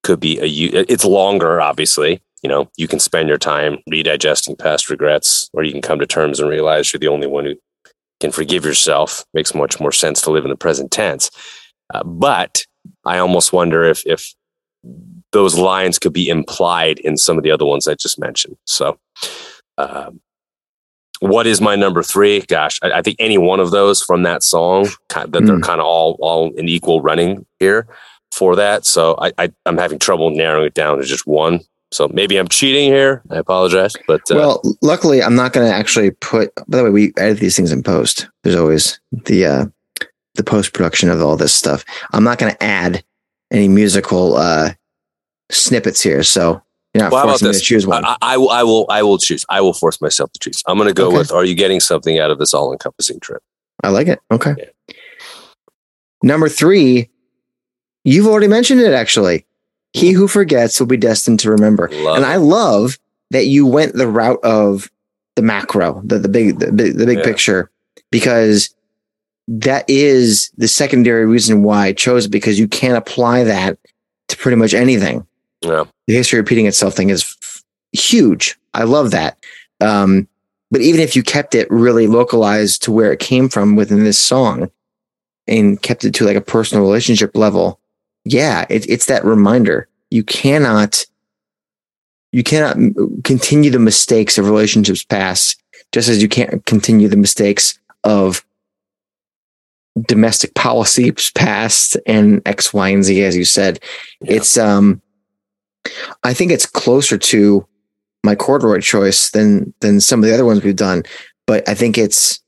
could 0.03 0.21
be 0.21 0.39
a 0.39 0.45
it's 0.89 1.05
longer 1.05 1.61
obviously. 1.61 2.23
You 2.43 2.49
know 2.49 2.71
you 2.77 2.89
can 2.89 2.99
spend 2.99 3.29
your 3.29 3.39
time 3.39 3.79
redigesting 3.91 4.59
past 4.59 4.89
regrets 4.89 5.51
or 5.53 5.63
you 5.63 5.73
can 5.73 5.83
come 5.83 5.99
to 5.99 6.07
terms 6.07 6.41
and 6.41 6.49
realize 6.49 6.93
you're 6.93 7.01
the 7.01 7.09
only 7.09 7.27
one 7.27 7.45
who 7.45 7.55
can 8.21 8.33
forgive 8.33 8.65
yourself. 8.65 9.25
Makes 9.35 9.55
much 9.55 9.81
more 9.81 9.93
sense 9.93 10.21
to 10.23 10.31
live 10.31 10.45
in 10.45 10.51
the 10.51 10.57
present 10.57 10.91
tense. 10.91 11.31
Uh, 11.93 12.05
but 12.05 12.65
i 13.05 13.19
almost 13.19 13.53
wonder 13.53 13.83
if 13.85 14.03
if 14.07 14.35
those 15.33 15.59
lines 15.59 15.99
could 15.99 16.13
be 16.13 16.29
implied 16.29 16.99
in 17.01 17.17
some 17.17 17.37
of 17.37 17.45
the 17.45 17.51
other 17.51 17.67
ones 17.67 17.87
i 17.87 17.95
just 17.95 18.19
mentioned. 18.19 18.57
So 18.65 18.99
um, 19.77 20.21
what 21.21 21.47
is 21.47 21.61
my 21.61 21.77
number 21.77 22.03
three? 22.03 22.41
Gosh 22.41 22.79
I, 22.83 22.93
I, 22.93 23.03
think 23.03 23.17
any 23.19 23.37
one 23.37 23.61
of 23.61 23.71
those 23.71 24.03
from 24.03 24.23
that 24.23 24.43
song 24.43 24.89
that 25.11 25.31
they're 25.33 25.43
mm. 25.43 25.63
kind 25.63 25.81
of 25.81 25.87
all 25.87 26.17
all 26.21 26.53
in 26.55 26.69
equal 26.69 27.03
running 27.03 27.45
here 27.59 27.87
for 28.33 28.57
that. 28.57 28.87
So 28.87 29.17
I, 29.21 29.33
I 29.39 29.53
am 29.67 29.79
having 29.79 29.99
trouble 29.99 30.31
narrowing 30.31 30.67
it 30.67 30.75
down 30.75 30.99
to 30.99 31.05
just 31.05 31.27
one. 31.27 31.61
So 31.93 32.09
maybe 32.09 32.37
I'm 32.37 32.49
cheating 32.49 32.93
here. 32.93 33.23
I 33.31 33.39
apologize, 33.39 33.95
but 34.07 34.21
uh, 34.31 34.37
well, 34.37 34.63
luckily 34.81 35.23
I'm 35.23 35.35
not 35.35 35.53
going 35.53 35.67
to 35.67 35.75
actually 35.75 36.13
put. 36.13 36.55
By 36.69 36.79
the 36.79 36.85
way, 36.85 36.91
we 36.91 37.13
edit 37.17 37.41
these 37.41 37.57
things 37.57 37.73
in 37.73 37.83
post. 37.83 38.29
There's 38.45 38.55
always 38.55 39.01
the 39.11 39.45
uh, 39.45 39.67
the 40.37 40.45
post 40.45 40.73
production 40.73 41.11
of 41.11 41.21
all 41.21 41.37
this 41.37 41.53
stuff. 41.53 41.85
I'm 42.13 42.23
not 42.23 42.39
going 42.39 42.53
to 42.53 42.63
add 42.63 43.03
any 43.51 43.67
musical 43.67 44.37
uh, 44.37 44.73
snippets 45.51 46.01
here, 46.01 46.23
so 46.23 46.63
you're 46.95 47.03
not 47.03 47.13
well, 47.13 47.25
forcing 47.27 47.49
me 47.49 47.55
to 47.55 47.61
choose 47.61 47.89
one. 47.89 48.05
I, 48.05 48.17
I, 48.23 48.35
I, 48.35 48.63
will. 48.63 48.87
I 48.89 49.03
will 49.03 49.19
choose. 49.19 49.45
I 49.49 49.61
will 49.61 49.73
force 49.73 50.01
myself 50.01 50.33
to 50.33 50.39
choose. 50.39 50.63
I'm 50.67 50.77
going 50.77 50.89
to 50.89 50.95
go 50.95 51.09
okay. 51.09 51.19
with. 51.19 51.33
Are 51.33 51.45
you 51.45 51.57
getting 51.57 51.81
something 51.81 52.21
out 52.21 52.31
of 52.31 52.39
this 52.39 52.55
all-encompassing 52.55 53.19
trip? 53.19 53.43
I 53.83 53.89
like 53.89 54.07
it. 54.07 54.21
Okay. 54.31 54.55
Yeah. 54.59 54.95
Number 56.23 56.49
three, 56.49 57.11
you've 58.05 58.27
already 58.27 58.49
mentioned 58.49 58.81
it. 58.81 58.93
Actually, 58.93 59.45
he 59.93 60.13
who 60.13 60.29
forgets 60.29 60.79
will 60.79 60.87
be 60.87 60.97
destined 60.97 61.41
to 61.41 61.51
remember. 61.51 61.89
Love 61.93 62.17
and 62.17 62.27
I 62.27 62.37
love 62.37 62.99
that 63.31 63.47
you 63.47 63.67
went 63.67 63.95
the 63.95 64.09
route 64.09 64.43
of 64.43 64.91
the 65.37 65.43
macro, 65.43 66.03
the, 66.05 66.19
the 66.19 66.29
big, 66.29 66.59
the, 66.59 66.71
the 66.71 67.07
big 67.07 67.19
yeah. 67.19 67.25
picture, 67.25 67.71
because 68.11 68.75
that 69.49 69.85
is 69.89 70.51
the 70.57 70.69
secondary 70.69 71.27
reason 71.27 71.63
why 71.63 71.87
I 71.87 71.93
chose 71.93 72.27
it 72.27 72.31
because 72.31 72.59
you 72.59 72.69
can't 72.69 72.97
apply 72.97 73.45
that 73.45 73.79
to 74.29 74.37
pretty 74.37 74.57
much 74.57 74.75
anything. 74.75 75.27
Yeah. 75.61 75.85
The 76.07 76.15
history 76.15 76.39
repeating 76.39 76.67
itself 76.67 76.95
thing 76.95 77.11
is 77.11 77.23
f- 77.23 77.65
huge. 77.93 78.59
I 78.75 78.85
love 78.85 79.11
that. 79.11 79.39
Um, 79.81 80.29
but 80.71 80.83
even 80.83 81.01
if 81.01 81.17
you 81.17 81.23
kept 81.23 81.55
it 81.55 81.71
really 81.71 82.07
localized 82.07 82.83
to 82.85 82.93
where 82.93 83.13
it 83.13 83.19
came 83.19 83.49
from 83.49 83.75
within 83.75 84.05
this 84.05 84.21
song 84.21 84.71
and 85.49 85.83
kept 85.83 86.05
it 86.05 86.15
to 86.15 86.25
like 86.25 86.37
a 86.37 86.41
personal 86.41 86.85
relationship 86.85 87.37
level, 87.37 87.81
yeah, 88.25 88.67
it, 88.69 88.89
it's 88.89 89.07
that 89.07 89.25
reminder. 89.25 89.89
You 90.11 90.23
cannot, 90.23 91.05
you 92.33 92.43
cannot 92.43 92.77
continue 93.25 93.71
the 93.71 93.79
mistakes 93.79 94.39
of 94.39 94.47
relationships 94.47 95.05
past, 95.05 95.61
just 95.93 96.09
as 96.09 96.23
you 96.23 96.29
can't 96.29 96.65
continue 96.67 97.09
the 97.09 97.17
mistakes 97.17 97.79
of 98.05 98.45
domestic 100.07 100.55
policies 100.55 101.31
past 101.35 101.97
and 102.07 102.41
X, 102.47 102.73
Y, 102.73 102.89
and 102.89 103.05
Z, 103.05 103.25
as 103.25 103.37
you 103.37 103.45
said. 103.45 103.81
Yeah. 104.21 104.35
It's, 104.35 104.57
um, 104.57 105.03
I 106.23 106.35
think 106.35 106.53
it's 106.53 106.67
closer 106.67 107.19
to 107.19 107.67
my 108.23 108.35
corduroy 108.35 108.81
choice 108.81 109.31
than, 109.31 109.75
than 109.81 110.01
some 110.01 110.21
of 110.21 110.29
the 110.29 110.35
other 110.35 110.45
ones 110.45 110.63
we've 110.63 110.77
done, 110.77 111.03
but 111.47 111.69
I 111.69 111.75
think 111.75 111.99
it's 111.99 112.41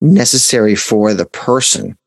necessary 0.00 0.76
for 0.76 1.12
the 1.14 1.26
person 1.26 1.97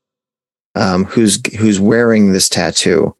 um, 0.75 1.05
who's 1.05 1.39
who's 1.57 1.79
wearing 1.79 2.31
this 2.31 2.49
tattoo. 2.49 3.15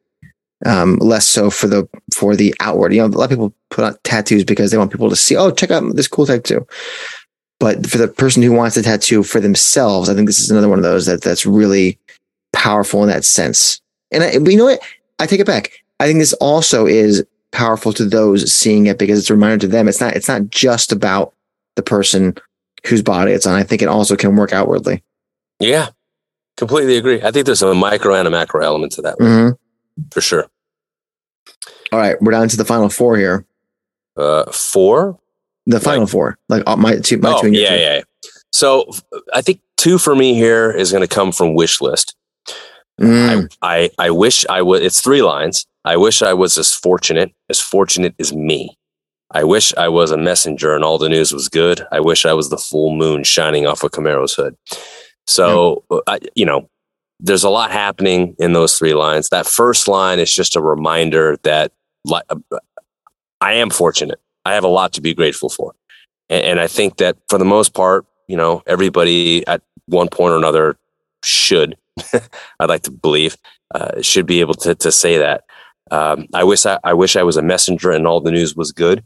Um, 0.63 0.97
less 0.97 1.27
so 1.27 1.49
for 1.49 1.67
the 1.67 1.89
for 2.13 2.35
the 2.35 2.53
outward. 2.59 2.93
You 2.93 3.01
know, 3.01 3.07
a 3.07 3.17
lot 3.17 3.25
of 3.25 3.29
people 3.31 3.53
put 3.71 3.83
on 3.83 3.97
tattoos 4.03 4.43
because 4.43 4.71
they 4.71 4.77
want 4.77 4.91
people 4.91 5.09
to 5.09 5.15
see. 5.15 5.35
Oh, 5.35 5.51
check 5.51 5.71
out 5.71 5.95
this 5.95 6.07
cool 6.07 6.25
tattoo. 6.25 6.67
But 7.59 7.85
for 7.87 7.97
the 7.97 8.07
person 8.07 8.41
who 8.43 8.51
wants 8.51 8.75
the 8.75 8.81
tattoo 8.81 9.23
for 9.23 9.39
themselves, 9.39 10.09
I 10.09 10.15
think 10.15 10.27
this 10.27 10.39
is 10.39 10.49
another 10.49 10.69
one 10.69 10.79
of 10.79 10.83
those 10.83 11.05
that 11.05 11.21
that's 11.21 11.45
really 11.45 11.99
powerful 12.53 13.03
in 13.03 13.09
that 13.09 13.25
sense. 13.25 13.81
And 14.11 14.23
I, 14.23 14.31
you 14.31 14.57
know 14.57 14.65
what? 14.65 14.81
I 15.19 15.25
take 15.25 15.39
it 15.39 15.45
back. 15.45 15.71
I 15.99 16.07
think 16.07 16.19
this 16.19 16.33
also 16.33 16.87
is 16.87 17.23
powerful 17.51 17.93
to 17.93 18.05
those 18.05 18.51
seeing 18.51 18.87
it 18.87 18.97
because 18.97 19.19
it's 19.19 19.29
a 19.29 19.33
reminder 19.33 19.57
to 19.59 19.67
them. 19.67 19.87
It's 19.87 20.01
not. 20.01 20.15
It's 20.15 20.27
not 20.27 20.49
just 20.49 20.91
about 20.91 21.33
the 21.75 21.83
person 21.83 22.35
whose 22.85 23.01
body 23.01 23.31
it's 23.31 23.45
on. 23.45 23.55
I 23.55 23.63
think 23.63 23.81
it 23.81 23.87
also 23.87 24.15
can 24.15 24.35
work 24.35 24.53
outwardly. 24.53 25.03
Yeah, 25.59 25.89
Completely 26.57 26.97
agree. 26.97 27.21
I 27.21 27.31
think 27.31 27.45
there's 27.45 27.61
a 27.61 27.73
micro 27.73 28.13
and 28.13 28.27
a 28.27 28.31
macro 28.31 28.63
element 28.63 28.91
to 28.93 29.01
that 29.01 29.17
mm-hmm. 29.17 29.51
for 30.11 30.21
sure. 30.21 30.47
All 31.91 31.99
right, 31.99 32.21
we're 32.21 32.31
down 32.31 32.47
to 32.49 32.57
the 32.57 32.65
final 32.65 32.89
four 32.89 33.17
here. 33.17 33.45
Uh, 34.15 34.49
four. 34.51 35.19
The 35.65 35.79
final 35.79 36.01
like, 36.01 36.09
four, 36.09 36.37
like 36.49 36.63
uh, 36.65 36.75
my 36.75 36.97
two, 36.97 37.17
my 37.17 37.33
oh, 37.33 37.41
two. 37.41 37.51
yeah, 37.51 37.69
two. 37.69 37.75
yeah. 37.75 38.01
So 38.51 38.91
I 39.33 39.41
think 39.41 39.61
two 39.77 39.97
for 39.97 40.15
me 40.15 40.33
here 40.33 40.71
is 40.71 40.91
going 40.91 41.07
to 41.07 41.13
come 41.13 41.31
from 41.31 41.53
wish 41.53 41.81
list. 41.81 42.15
Mm. 42.99 43.51
I, 43.61 43.89
I 43.97 44.07
I 44.07 44.11
wish 44.11 44.45
I 44.49 44.61
would. 44.61 44.81
It's 44.81 45.01
three 45.01 45.21
lines. 45.21 45.67
I 45.85 45.97
wish 45.97 46.21
I 46.21 46.33
was 46.33 46.57
as 46.57 46.73
fortunate 46.73 47.33
as 47.49 47.59
fortunate 47.59 48.15
as 48.19 48.33
me. 48.33 48.75
I 49.33 49.43
wish 49.43 49.73
I 49.75 49.87
was 49.87 50.11
a 50.11 50.17
messenger 50.17 50.75
and 50.75 50.83
all 50.83 50.97
the 50.97 51.09
news 51.09 51.31
was 51.31 51.47
good. 51.47 51.85
I 51.91 51.99
wish 51.99 52.25
I 52.25 52.33
was 52.33 52.49
the 52.49 52.57
full 52.57 52.95
moon 52.95 53.23
shining 53.23 53.65
off 53.65 53.83
a 53.83 53.89
Camaro's 53.89 54.33
hood. 54.33 54.55
So, 55.27 55.83
yeah. 55.91 55.99
I, 56.07 56.19
you 56.35 56.45
know, 56.45 56.69
there's 57.19 57.43
a 57.43 57.49
lot 57.49 57.71
happening 57.71 58.35
in 58.39 58.53
those 58.53 58.77
three 58.77 58.93
lines. 58.93 59.29
That 59.29 59.45
first 59.45 59.87
line 59.87 60.19
is 60.19 60.33
just 60.33 60.55
a 60.55 60.61
reminder 60.61 61.37
that 61.43 61.71
uh, 62.11 62.35
I 63.39 63.53
am 63.53 63.69
fortunate. 63.69 64.19
I 64.43 64.53
have 64.53 64.63
a 64.63 64.69
lot 64.69 64.93
to 64.93 65.01
be 65.01 65.13
grateful 65.13 65.49
for. 65.49 65.73
And, 66.29 66.43
and 66.43 66.59
I 66.59 66.67
think 66.67 66.97
that 66.97 67.17
for 67.29 67.37
the 67.37 67.45
most 67.45 67.73
part, 67.73 68.05
you 68.27 68.35
know, 68.35 68.63
everybody 68.65 69.45
at 69.47 69.61
one 69.85 70.07
point 70.07 70.33
or 70.33 70.37
another 70.37 70.77
should, 71.23 71.77
I'd 72.59 72.69
like 72.69 72.83
to 72.83 72.91
believe, 72.91 73.37
uh, 73.75 74.01
should 74.01 74.25
be 74.25 74.39
able 74.39 74.55
to, 74.55 74.73
to 74.75 74.91
say 74.91 75.17
that. 75.17 75.43
Um, 75.91 76.27
I 76.33 76.43
wish 76.43 76.65
I, 76.65 76.79
I 76.83 76.93
wish 76.93 77.15
I 77.15 77.23
was 77.23 77.37
a 77.37 77.41
messenger 77.41 77.91
and 77.91 78.07
all 78.07 78.21
the 78.21 78.31
news 78.31 78.55
was 78.55 78.71
good. 78.71 79.03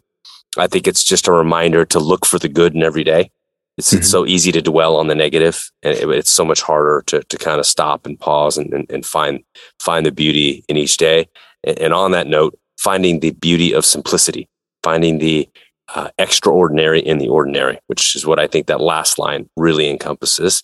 I 0.58 0.68
think 0.68 0.88
it's 0.88 1.04
just 1.04 1.28
a 1.28 1.32
reminder 1.32 1.84
to 1.86 2.00
look 2.00 2.26
for 2.26 2.40
the 2.40 2.48
good 2.48 2.76
in 2.76 2.84
every 2.84 3.04
day. 3.04 3.32
It's, 3.78 3.90
mm-hmm. 3.90 3.98
it's 3.98 4.10
so 4.10 4.26
easy 4.26 4.52
to 4.54 4.62
dwell 4.62 4.96
on 4.96 5.08
the 5.08 5.16
negative, 5.16 5.70
and 5.84 5.98
it, 5.98 6.10
it's 6.10 6.32
so 6.32 6.46
much 6.46 6.62
harder 6.62 7.04
to 7.08 7.24
to 7.24 7.38
kind 7.38 7.60
of 7.60 7.66
stop 7.66 8.06
and 8.06 8.20
pause 8.20 8.58
and, 8.58 8.74
and, 8.74 8.90
and 8.90 9.06
find 9.06 9.44
find 9.80 10.06
the 10.06 10.12
beauty 10.12 10.64
in 10.70 10.78
each 10.78 10.98
day. 10.98 11.28
And, 11.64 11.80
and, 11.80 11.94
on 11.94 12.12
that 12.12 12.28
note, 12.28 12.58
finding 12.78 13.20
the 13.20 13.32
beauty 13.32 13.74
of 13.74 13.86
simplicity, 13.86 14.48
finding 14.84 15.20
the 15.20 15.50
uh, 15.94 16.10
extraordinary 16.18 17.00
in 17.00 17.18
the 17.18 17.28
ordinary, 17.28 17.80
which 17.88 18.16
is 18.16 18.26
what 18.26 18.40
I 18.40 18.48
think 18.48 18.68
that 18.68 18.82
last 18.82 19.20
line 19.20 19.50
really 19.56 19.90
encompasses. 19.90 20.64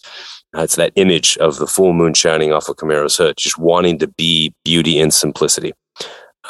Uh, 0.56 0.62
it's 0.62 0.76
that 0.76 0.94
image 0.96 1.38
of 1.38 1.58
the 1.58 1.68
full 1.68 1.94
moon 1.94 2.14
shining 2.14 2.52
off 2.52 2.68
of 2.68 2.78
Camaro's 2.78 3.18
hood, 3.18 3.36
just 3.38 3.58
wanting 3.58 4.00
to 4.00 4.08
be 4.08 4.54
beauty 4.66 5.00
in 5.00 5.12
simplicity. 5.12 5.74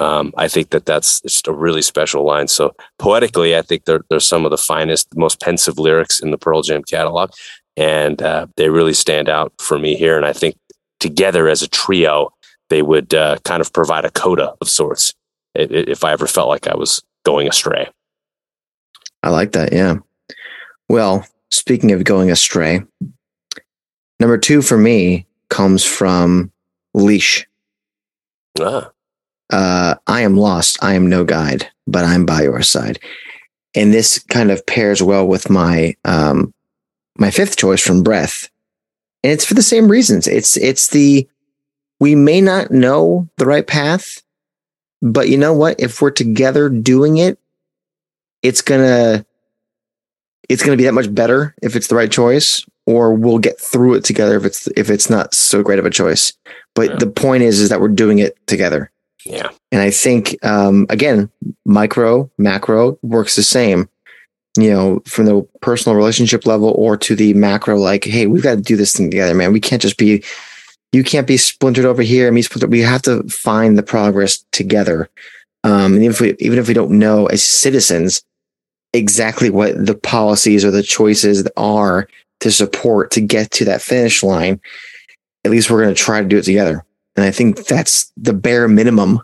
Um, 0.01 0.33
I 0.35 0.47
think 0.47 0.71
that 0.71 0.87
that's 0.87 1.21
just 1.21 1.47
a 1.47 1.53
really 1.53 1.83
special 1.83 2.25
line. 2.25 2.47
So 2.47 2.75
poetically, 2.97 3.55
I 3.55 3.61
think 3.61 3.85
they're, 3.85 4.01
they're 4.09 4.19
some 4.19 4.45
of 4.45 4.51
the 4.51 4.57
finest, 4.57 5.15
most 5.15 5.39
pensive 5.39 5.77
lyrics 5.77 6.19
in 6.19 6.31
the 6.31 6.39
Pearl 6.39 6.63
Jam 6.63 6.81
catalog. 6.83 7.29
And 7.77 8.19
uh, 8.19 8.47
they 8.57 8.69
really 8.69 8.95
stand 8.95 9.29
out 9.29 9.53
for 9.59 9.77
me 9.77 9.93
here. 9.93 10.17
And 10.17 10.25
I 10.25 10.33
think 10.33 10.55
together 10.99 11.47
as 11.47 11.61
a 11.61 11.67
trio, 11.67 12.33
they 12.71 12.81
would 12.81 13.13
uh, 13.13 13.37
kind 13.45 13.61
of 13.61 13.71
provide 13.73 14.03
a 14.03 14.09
coda 14.09 14.55
of 14.59 14.69
sorts 14.69 15.13
if 15.53 16.03
I 16.03 16.13
ever 16.13 16.25
felt 16.25 16.49
like 16.49 16.65
I 16.65 16.75
was 16.75 17.03
going 17.23 17.47
astray. 17.47 17.87
I 19.21 19.29
like 19.29 19.51
that. 19.51 19.71
Yeah. 19.71 19.97
Well, 20.89 21.27
speaking 21.51 21.91
of 21.91 22.03
going 22.05 22.31
astray, 22.31 22.81
number 24.19 24.39
two 24.39 24.63
for 24.63 24.79
me 24.79 25.27
comes 25.49 25.85
from 25.85 26.51
Leash. 26.95 27.45
Ah 28.59 28.89
uh, 29.51 29.95
I 30.07 30.21
am 30.21 30.37
lost. 30.37 30.77
I 30.81 30.93
am 30.93 31.07
no 31.07 31.23
guide, 31.23 31.67
but 31.87 32.05
I'm 32.05 32.25
by 32.25 32.43
your 32.43 32.61
side. 32.61 32.99
And 33.75 33.93
this 33.93 34.19
kind 34.19 34.51
of 34.51 34.65
pairs 34.65 35.01
well 35.01 35.27
with 35.27 35.49
my 35.49 35.95
um, 36.05 36.53
my 37.17 37.31
fifth 37.31 37.57
choice 37.57 37.81
from 37.81 38.03
Breath, 38.03 38.49
and 39.23 39.31
it's 39.31 39.45
for 39.45 39.53
the 39.53 39.61
same 39.61 39.87
reasons. 39.87 40.27
It's 40.27 40.57
it's 40.57 40.89
the 40.89 41.27
we 41.99 42.15
may 42.15 42.41
not 42.41 42.71
know 42.71 43.29
the 43.37 43.45
right 43.45 43.65
path, 43.65 44.21
but 45.01 45.29
you 45.29 45.37
know 45.37 45.53
what? 45.53 45.79
If 45.79 46.01
we're 46.01 46.11
together 46.11 46.67
doing 46.67 47.17
it, 47.17 47.39
it's 48.43 48.61
gonna 48.61 49.25
it's 50.49 50.63
gonna 50.63 50.77
be 50.77 50.83
that 50.83 50.93
much 50.93 51.13
better 51.13 51.55
if 51.61 51.75
it's 51.75 51.87
the 51.87 51.95
right 51.95 52.11
choice, 52.11 52.65
or 52.85 53.13
we'll 53.13 53.39
get 53.39 53.59
through 53.59 53.93
it 53.93 54.03
together 54.03 54.35
if 54.35 54.43
it's 54.43 54.67
if 54.75 54.89
it's 54.89 55.09
not 55.09 55.33
so 55.33 55.63
great 55.63 55.79
of 55.79 55.85
a 55.85 55.89
choice. 55.89 56.33
But 56.75 56.89
yeah. 56.89 56.95
the 56.97 57.07
point 57.07 57.43
is, 57.43 57.59
is 57.59 57.69
that 57.69 57.79
we're 57.79 57.87
doing 57.87 58.19
it 58.19 58.35
together. 58.47 58.91
Yeah. 59.25 59.49
And 59.71 59.81
I 59.81 59.91
think, 59.91 60.43
um, 60.43 60.85
again, 60.89 61.29
micro, 61.65 62.29
macro 62.37 62.97
works 63.01 63.35
the 63.35 63.43
same, 63.43 63.89
you 64.57 64.69
know, 64.69 65.01
from 65.05 65.25
the 65.25 65.47
personal 65.61 65.95
relationship 65.95 66.45
level 66.45 66.73
or 66.75 66.97
to 66.97 67.15
the 67.15 67.33
macro, 67.33 67.77
like, 67.77 68.03
hey, 68.03 68.27
we've 68.27 68.43
got 68.43 68.55
to 68.55 68.61
do 68.61 68.75
this 68.75 68.95
thing 68.95 69.09
together, 69.09 69.33
man. 69.33 69.53
We 69.53 69.59
can't 69.59 69.81
just 69.81 69.97
be, 69.97 70.23
you 70.91 71.03
can't 71.03 71.27
be 71.27 71.37
splintered 71.37 71.85
over 71.85 72.01
here 72.01 72.27
and 72.27 72.35
me 72.35 72.41
splintered. 72.41 72.71
We 72.71 72.81
have 72.81 73.01
to 73.03 73.23
find 73.23 73.77
the 73.77 73.83
progress 73.83 74.43
together. 74.51 75.09
Um, 75.63 75.93
and 75.93 76.03
if 76.03 76.19
we, 76.19 76.35
even 76.39 76.59
if 76.59 76.67
we 76.67 76.73
don't 76.73 76.97
know 76.97 77.27
as 77.27 77.43
citizens 77.43 78.23
exactly 78.93 79.49
what 79.49 79.85
the 79.85 79.95
policies 79.95 80.65
or 80.65 80.71
the 80.71 80.83
choices 80.83 81.47
are 81.55 82.07
to 82.41 82.51
support 82.51 83.11
to 83.11 83.21
get 83.21 83.51
to 83.51 83.65
that 83.65 83.81
finish 83.81 84.23
line, 84.23 84.59
at 85.45 85.51
least 85.51 85.69
we're 85.69 85.81
going 85.81 85.93
to 85.93 86.01
try 86.01 86.21
to 86.21 86.27
do 86.27 86.37
it 86.37 86.43
together. 86.43 86.83
And 87.15 87.25
I 87.25 87.31
think 87.31 87.65
that's 87.65 88.11
the 88.15 88.33
bare 88.33 88.67
minimum 88.67 89.21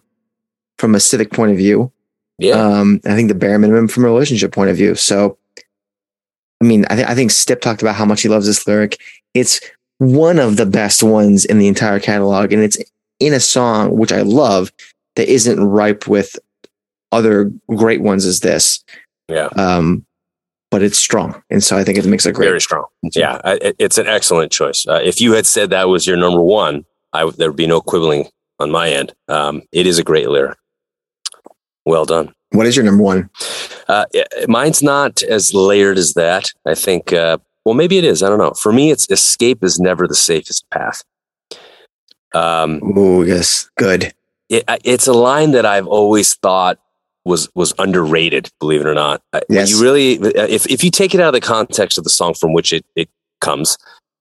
from 0.77 0.93
a 0.93 0.99
civic 0.99 1.31
point 1.31 1.51
of 1.51 1.57
view. 1.57 1.91
Yeah. 2.37 2.53
Um, 2.53 3.01
I 3.05 3.15
think 3.15 3.29
the 3.29 3.35
bare 3.35 3.57
minimum 3.57 3.87
from 3.87 4.03
a 4.03 4.07
relationship 4.07 4.51
point 4.51 4.69
of 4.69 4.77
view. 4.77 4.95
So, 4.95 5.37
I 6.61 6.65
mean, 6.65 6.85
I, 6.89 6.95
th- 6.95 7.07
I 7.07 7.15
think 7.15 7.31
Stipp 7.31 7.61
talked 7.61 7.81
about 7.81 7.95
how 7.95 8.05
much 8.05 8.21
he 8.21 8.29
loves 8.29 8.45
this 8.45 8.67
lyric. 8.67 8.99
It's 9.33 9.61
one 9.99 10.37
of 10.37 10.57
the 10.57 10.65
best 10.65 11.01
ones 11.01 11.45
in 11.45 11.59
the 11.59 11.67
entire 11.67 11.99
catalog. 11.99 12.53
And 12.53 12.61
it's 12.61 12.77
in 13.19 13.33
a 13.33 13.39
song, 13.39 13.97
which 13.97 14.11
I 14.11 14.21
love, 14.21 14.71
that 15.15 15.27
isn't 15.27 15.63
ripe 15.63 16.07
with 16.07 16.37
other 17.11 17.51
great 17.75 18.01
ones 18.01 18.25
as 18.25 18.41
this. 18.41 18.83
Yeah. 19.29 19.47
Um, 19.55 20.05
but 20.69 20.83
it's 20.83 20.99
strong. 20.99 21.41
And 21.49 21.63
so 21.63 21.77
I 21.77 21.83
think 21.83 21.97
it 21.97 22.05
makes 22.05 22.25
a 22.25 22.31
great. 22.31 22.47
Very 22.47 22.61
strong. 22.61 22.85
Yeah. 23.15 23.39
It's 23.45 23.97
an 23.97 24.07
excellent 24.07 24.51
choice. 24.51 24.85
Uh, 24.87 24.99
if 25.03 25.19
you 25.21 25.31
had 25.31 25.45
said 25.45 25.69
that 25.69 25.87
was 25.87 26.05
your 26.05 26.17
number 26.17 26.41
one, 26.41 26.85
I, 27.13 27.29
there 27.29 27.49
would 27.49 27.57
be 27.57 27.67
no 27.67 27.81
quibbling 27.81 28.27
on 28.59 28.71
my 28.71 28.89
end. 28.89 29.13
Um, 29.27 29.63
it 29.71 29.87
is 29.87 29.99
a 29.99 30.03
great 30.03 30.29
lyric. 30.29 30.57
Well 31.85 32.05
done. 32.05 32.33
What 32.51 32.65
is 32.65 32.75
your 32.75 32.85
number 32.85 33.03
one? 33.03 33.29
Uh, 33.87 34.05
mine's 34.47 34.81
not 34.81 35.23
as 35.23 35.53
layered 35.53 35.97
as 35.97 36.13
that. 36.13 36.51
I 36.65 36.75
think, 36.75 37.13
uh, 37.13 37.37
well, 37.65 37.75
maybe 37.75 37.97
it 37.97 38.03
is. 38.03 38.23
I 38.23 38.29
don't 38.29 38.39
know. 38.39 38.53
For 38.53 38.71
me, 38.71 38.91
it's 38.91 39.09
escape 39.09 39.63
is 39.63 39.79
never 39.79 40.07
the 40.07 40.15
safest 40.15 40.69
path. 40.69 41.03
Um, 42.33 42.81
oh, 42.95 43.23
yes. 43.23 43.69
Good. 43.77 44.13
It, 44.49 44.63
it's 44.83 45.07
a 45.07 45.13
line 45.13 45.51
that 45.51 45.65
I've 45.65 45.87
always 45.87 46.35
thought 46.35 46.79
was 47.27 47.49
was 47.53 47.73
underrated. 47.77 48.49
Believe 48.59 48.81
it 48.81 48.87
or 48.87 48.93
not, 48.93 49.21
yes. 49.49 49.69
you 49.69 49.81
really, 49.81 50.13
if 50.13 50.65
if 50.71 50.83
you 50.83 50.89
take 50.89 51.13
it 51.13 51.19
out 51.19 51.27
of 51.27 51.33
the 51.33 51.45
context 51.45 51.97
of 51.97 52.05
the 52.05 52.09
song 52.09 52.33
from 52.33 52.53
which 52.53 52.71
it 52.71 52.85
it 52.95 53.09
comes, 53.41 53.77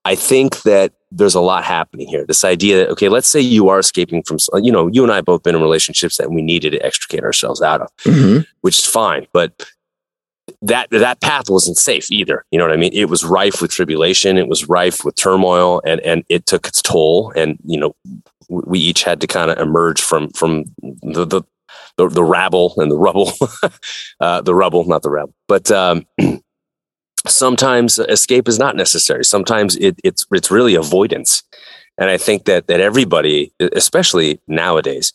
I 0.06 0.14
think 0.14 0.62
that 0.62 0.92
there's 1.10 1.34
a 1.34 1.40
lot 1.40 1.64
happening 1.64 2.06
here. 2.06 2.24
This 2.24 2.44
idea 2.44 2.78
that 2.78 2.90
okay, 2.90 3.08
let's 3.08 3.26
say 3.26 3.40
you 3.40 3.68
are 3.68 3.80
escaping 3.80 4.22
from, 4.22 4.38
you 4.62 4.70
know, 4.70 4.86
you 4.86 5.02
and 5.02 5.10
I 5.10 5.20
both 5.20 5.42
been 5.42 5.56
in 5.56 5.60
relationships 5.60 6.16
that 6.18 6.30
we 6.30 6.42
needed 6.42 6.70
to 6.70 6.86
extricate 6.86 7.24
ourselves 7.24 7.60
out 7.60 7.80
of, 7.80 7.88
mm-hmm. 8.04 8.42
which 8.60 8.78
is 8.78 8.86
fine, 8.86 9.26
but 9.32 9.68
that 10.62 10.90
that 10.90 11.20
path 11.20 11.50
wasn't 11.50 11.76
safe 11.76 12.08
either. 12.12 12.44
You 12.52 12.58
know 12.60 12.64
what 12.66 12.72
I 12.72 12.76
mean? 12.76 12.92
It 12.92 13.08
was 13.08 13.24
rife 13.24 13.60
with 13.60 13.72
tribulation. 13.72 14.38
It 14.38 14.46
was 14.46 14.68
rife 14.68 15.04
with 15.04 15.16
turmoil, 15.16 15.82
and 15.84 16.00
and 16.02 16.22
it 16.28 16.46
took 16.46 16.68
its 16.68 16.80
toll. 16.80 17.32
And 17.34 17.58
you 17.64 17.80
know, 17.80 17.96
we 18.48 18.78
each 18.78 19.02
had 19.02 19.20
to 19.22 19.26
kind 19.26 19.50
of 19.50 19.58
emerge 19.58 20.00
from 20.00 20.28
from 20.30 20.66
the 21.02 21.24
the 21.24 21.42
the, 21.96 22.08
the 22.08 22.24
rabble 22.24 22.74
and 22.76 22.92
the 22.92 22.96
rubble, 22.96 23.32
uh, 24.20 24.40
the 24.42 24.54
rubble, 24.54 24.84
not 24.84 25.02
the 25.02 25.10
rabble. 25.10 25.34
But 25.48 25.68
um, 25.72 26.06
sometimes 27.28 27.98
escape 27.98 28.48
is 28.48 28.58
not 28.58 28.76
necessary. 28.76 29.24
Sometimes 29.24 29.76
it, 29.76 29.98
it's 30.04 30.26
it's 30.32 30.50
really 30.50 30.74
avoidance. 30.74 31.42
And 31.98 32.10
I 32.10 32.18
think 32.18 32.44
that 32.44 32.66
that 32.66 32.80
everybody, 32.80 33.52
especially 33.60 34.40
nowadays, 34.46 35.12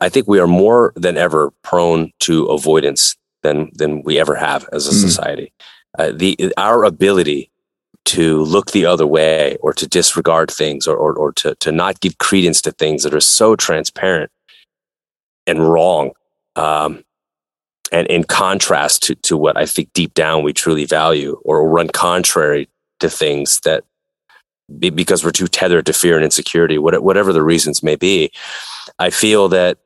I 0.00 0.08
think 0.08 0.26
we 0.26 0.40
are 0.40 0.46
more 0.46 0.92
than 0.96 1.16
ever 1.16 1.52
prone 1.62 2.12
to 2.20 2.46
avoidance 2.46 3.16
than 3.42 3.70
than 3.74 4.02
we 4.02 4.18
ever 4.18 4.34
have 4.34 4.68
as 4.72 4.88
a 4.88 4.92
mm. 4.92 5.00
society. 5.00 5.52
Uh, 5.98 6.12
the 6.14 6.52
our 6.56 6.84
ability 6.84 7.50
to 8.04 8.42
look 8.42 8.72
the 8.72 8.86
other 8.86 9.06
way 9.06 9.56
or 9.60 9.72
to 9.72 9.88
disregard 9.88 10.50
things 10.50 10.86
or, 10.86 10.96
or, 10.96 11.14
or 11.14 11.32
to, 11.32 11.54
to 11.56 11.72
not 11.72 12.00
give 12.00 12.18
credence 12.18 12.60
to 12.62 12.72
things 12.72 13.02
that 13.02 13.14
are 13.14 13.20
so 13.20 13.56
transparent 13.56 14.30
and 15.46 15.70
wrong. 15.70 16.10
Um, 16.56 17.03
and 17.92 18.06
in 18.08 18.24
contrast 18.24 19.02
to, 19.04 19.14
to 19.16 19.36
what 19.36 19.56
I 19.56 19.66
think 19.66 19.92
deep 19.92 20.14
down 20.14 20.42
we 20.42 20.52
truly 20.52 20.84
value 20.84 21.40
or 21.44 21.68
run 21.68 21.88
contrary 21.88 22.68
to 23.00 23.10
things 23.10 23.60
that 23.64 23.84
because 24.78 25.22
we're 25.22 25.30
too 25.30 25.46
tethered 25.46 25.86
to 25.86 25.92
fear 25.92 26.16
and 26.16 26.24
insecurity, 26.24 26.78
whatever 26.78 27.32
the 27.32 27.42
reasons 27.42 27.82
may 27.82 27.96
be, 27.96 28.32
I 28.98 29.10
feel 29.10 29.48
that 29.48 29.78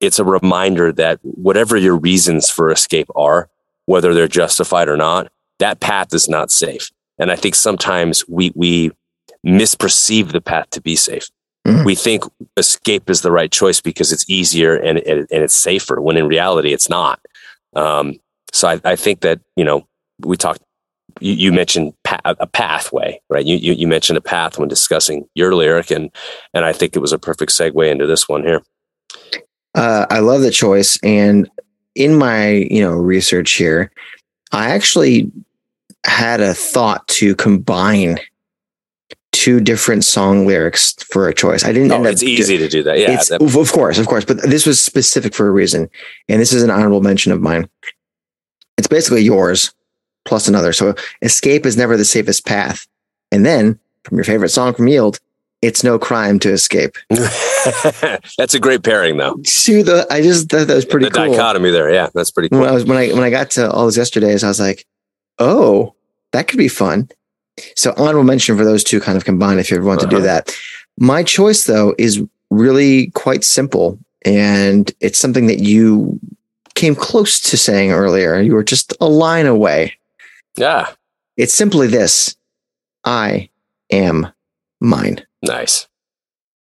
it's 0.00 0.18
a 0.18 0.24
reminder 0.24 0.92
that 0.92 1.18
whatever 1.22 1.76
your 1.76 1.96
reasons 1.96 2.50
for 2.50 2.70
escape 2.70 3.08
are, 3.14 3.48
whether 3.86 4.14
they're 4.14 4.28
justified 4.28 4.88
or 4.88 4.96
not, 4.96 5.30
that 5.58 5.80
path 5.80 6.14
is 6.14 6.28
not 6.28 6.50
safe. 6.50 6.90
And 7.18 7.30
I 7.30 7.36
think 7.36 7.54
sometimes 7.54 8.26
we, 8.28 8.50
we 8.54 8.90
misperceive 9.46 10.32
the 10.32 10.40
path 10.40 10.70
to 10.70 10.80
be 10.80 10.96
safe. 10.96 11.28
Mm-hmm. 11.66 11.84
We 11.84 11.94
think 11.94 12.24
escape 12.56 13.08
is 13.08 13.22
the 13.22 13.30
right 13.30 13.50
choice 13.50 13.80
because 13.80 14.12
it's 14.12 14.28
easier 14.28 14.74
and, 14.74 14.98
and, 14.98 15.20
and 15.30 15.42
it's 15.42 15.54
safer 15.54 16.00
when 16.00 16.16
in 16.16 16.28
reality 16.28 16.72
it's 16.72 16.90
not. 16.90 17.20
Um, 17.76 18.14
so 18.52 18.68
I, 18.68 18.80
I, 18.84 18.96
think 18.96 19.20
that, 19.20 19.40
you 19.56 19.64
know, 19.64 19.86
we 20.20 20.36
talked, 20.36 20.60
you, 21.20 21.32
you 21.32 21.52
mentioned 21.52 21.92
pa- 22.04 22.20
a 22.24 22.46
pathway, 22.46 23.20
right? 23.28 23.44
You, 23.44 23.56
you, 23.56 23.72
you, 23.72 23.86
mentioned 23.86 24.16
a 24.16 24.22
path 24.22 24.58
when 24.58 24.68
discussing 24.68 25.28
your 25.34 25.54
lyric 25.54 25.90
and, 25.90 26.10
and 26.52 26.64
I 26.64 26.72
think 26.72 26.94
it 26.94 27.00
was 27.00 27.12
a 27.12 27.18
perfect 27.18 27.52
segue 27.52 27.90
into 27.90 28.06
this 28.06 28.28
one 28.28 28.42
here. 28.42 28.62
Uh, 29.74 30.06
I 30.10 30.20
love 30.20 30.42
the 30.42 30.50
choice. 30.50 30.98
And 31.02 31.50
in 31.94 32.16
my, 32.16 32.48
you 32.48 32.80
know, 32.80 32.92
research 32.92 33.52
here, 33.52 33.90
I 34.52 34.70
actually 34.70 35.30
had 36.04 36.40
a 36.40 36.54
thought 36.54 37.06
to 37.08 37.34
combine 37.34 38.18
two 39.34 39.60
different 39.60 40.04
song 40.04 40.46
lyrics 40.46 40.94
for 41.10 41.28
a 41.28 41.34
choice. 41.34 41.64
I 41.64 41.72
didn't. 41.72 41.90
Oh, 41.90 42.04
it's 42.04 42.22
easy 42.22 42.56
to 42.56 42.68
do 42.68 42.82
that. 42.84 42.98
Yeah, 42.98 43.16
that, 43.16 43.42
of 43.42 43.72
course, 43.72 43.98
of 43.98 44.06
course. 44.06 44.24
But 44.24 44.42
this 44.42 44.64
was 44.64 44.80
specific 44.80 45.34
for 45.34 45.48
a 45.48 45.50
reason, 45.50 45.90
and 46.28 46.40
this 46.40 46.52
is 46.52 46.62
an 46.62 46.70
honorable 46.70 47.02
mention 47.02 47.32
of 47.32 47.42
mine. 47.42 47.68
It's 48.78 48.86
basically 48.86 49.22
yours 49.22 49.74
plus 50.24 50.48
another. 50.48 50.72
So 50.72 50.94
escape 51.20 51.66
is 51.66 51.76
never 51.76 51.96
the 51.96 52.04
safest 52.04 52.46
path. 52.46 52.86
And 53.30 53.44
then 53.44 53.78
from 54.04 54.16
your 54.16 54.24
favorite 54.24 54.50
song 54.50 54.72
from 54.72 54.88
Yield, 54.88 55.18
it's 55.62 55.82
no 55.82 55.98
crime 55.98 56.38
to 56.40 56.52
escape. 56.52 56.96
that's 58.38 58.54
a 58.54 58.60
great 58.60 58.82
pairing, 58.82 59.16
though. 59.16 59.36
See 59.44 59.82
the 59.82 60.06
I 60.10 60.22
just 60.22 60.48
thought 60.48 60.68
that 60.68 60.74
was 60.74 60.84
pretty 60.84 61.06
the 61.06 61.10
cool. 61.10 61.32
dichotomy 61.32 61.70
there, 61.70 61.92
yeah, 61.92 62.08
that's 62.14 62.30
pretty 62.30 62.50
cool. 62.50 62.60
When 62.60 62.68
I 62.68 62.72
was 62.72 62.84
when 62.84 62.98
I 62.98 63.08
when 63.12 63.24
I 63.24 63.30
got 63.30 63.50
to 63.52 63.70
all 63.70 63.84
those 63.84 63.96
yesterdays, 63.96 64.44
I 64.44 64.48
was 64.48 64.60
like, 64.60 64.86
oh, 65.38 65.94
that 66.32 66.48
could 66.48 66.58
be 66.58 66.68
fun. 66.68 67.08
So 67.76 67.94
honorable 67.96 68.24
mention 68.24 68.56
for 68.56 68.64
those 68.64 68.84
two 68.84 69.00
kind 69.00 69.16
of 69.16 69.24
combined 69.24 69.60
if 69.60 69.70
you 69.70 69.76
ever 69.76 69.86
want 69.86 70.00
uh-huh. 70.00 70.10
to 70.10 70.16
do 70.16 70.22
uh-huh. 70.24 70.42
that. 70.42 70.56
My 70.98 71.22
choice 71.22 71.64
though 71.64 71.94
is 71.98 72.22
really 72.50 73.08
quite 73.10 73.44
simple 73.44 73.98
and 74.24 74.92
it's 75.00 75.18
something 75.18 75.46
that 75.46 75.58
you 75.58 76.18
came 76.74 76.94
close 76.94 77.40
to 77.40 77.56
saying 77.56 77.92
earlier. 77.92 78.40
You 78.40 78.54
were 78.54 78.64
just 78.64 78.92
a 79.00 79.06
line 79.06 79.46
away. 79.46 79.96
Yeah. 80.56 80.90
It's 81.36 81.54
simply 81.54 81.86
this. 81.86 82.36
I 83.04 83.50
am 83.90 84.28
mine. 84.80 85.24
Nice. 85.42 85.86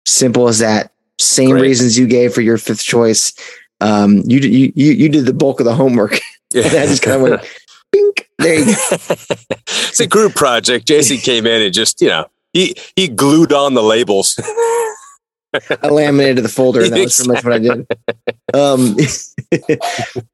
Simple 0.05 0.47
as 0.47 0.59
that. 0.59 0.91
Same 1.19 1.51
Great. 1.51 1.63
reasons 1.63 1.97
you 1.97 2.07
gave 2.07 2.33
for 2.33 2.41
your 2.41 2.57
fifth 2.57 2.83
choice. 2.83 3.33
Um, 3.81 4.23
you, 4.25 4.39
you, 4.39 4.71
you, 4.75 4.91
you 4.93 5.09
did 5.09 5.25
the 5.25 5.33
bulk 5.33 5.59
of 5.59 5.65
the 5.65 5.75
homework. 5.75 6.19
Yeah. 6.53 6.61
I 6.65 6.85
just 6.87 7.01
kind 7.01 7.15
of 7.17 7.21
went, 7.21 7.58
bink. 7.91 8.29
There 8.37 8.59
you 8.59 8.65
go. 8.65 8.71
it's 9.67 9.99
a 9.99 10.07
group 10.07 10.35
project. 10.35 10.87
JC 10.87 11.21
came 11.23 11.45
in 11.45 11.61
and 11.61 11.73
just, 11.73 12.01
you 12.01 12.07
know, 12.07 12.29
he 12.53 12.75
he 12.95 13.07
glued 13.07 13.53
on 13.53 13.73
the 13.73 13.83
labels. 13.83 14.39
I 15.83 15.87
laminated 15.87 16.43
the 16.43 16.49
folder. 16.49 16.83
And 16.83 16.93
that 16.93 16.99
was 16.99 17.15
pretty 17.15 17.31
much 17.31 17.43
what 17.43 17.53
I 17.53 17.59
did. 17.59 17.87
Um, 18.53 18.95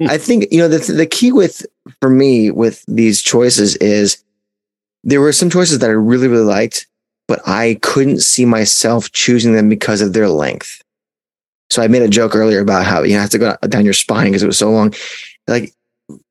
I 0.09 0.17
think 0.17 0.47
you 0.51 0.59
know 0.59 0.67
the 0.67 0.91
the 0.91 1.05
key 1.05 1.31
with 1.31 1.65
for 2.01 2.09
me 2.09 2.51
with 2.51 2.83
these 2.87 3.21
choices 3.21 3.75
is 3.77 4.23
there 5.03 5.21
were 5.21 5.31
some 5.31 5.49
choices 5.49 5.79
that 5.79 5.89
I 5.89 5.93
really 5.93 6.27
really 6.27 6.43
liked, 6.43 6.87
but 7.27 7.39
I 7.47 7.79
couldn't 7.81 8.21
see 8.21 8.45
myself 8.45 9.11
choosing 9.11 9.53
them 9.53 9.69
because 9.69 10.01
of 10.01 10.13
their 10.13 10.29
length. 10.29 10.81
So 11.69 11.81
I 11.81 11.87
made 11.87 12.03
a 12.03 12.09
joke 12.09 12.35
earlier 12.35 12.59
about 12.59 12.85
how 12.85 13.03
you 13.03 13.15
know, 13.15 13.21
have 13.21 13.29
to 13.31 13.37
go 13.37 13.55
down 13.67 13.85
your 13.85 13.93
spine 13.93 14.27
because 14.27 14.43
it 14.43 14.47
was 14.47 14.57
so 14.57 14.71
long. 14.71 14.93
Like 15.47 15.73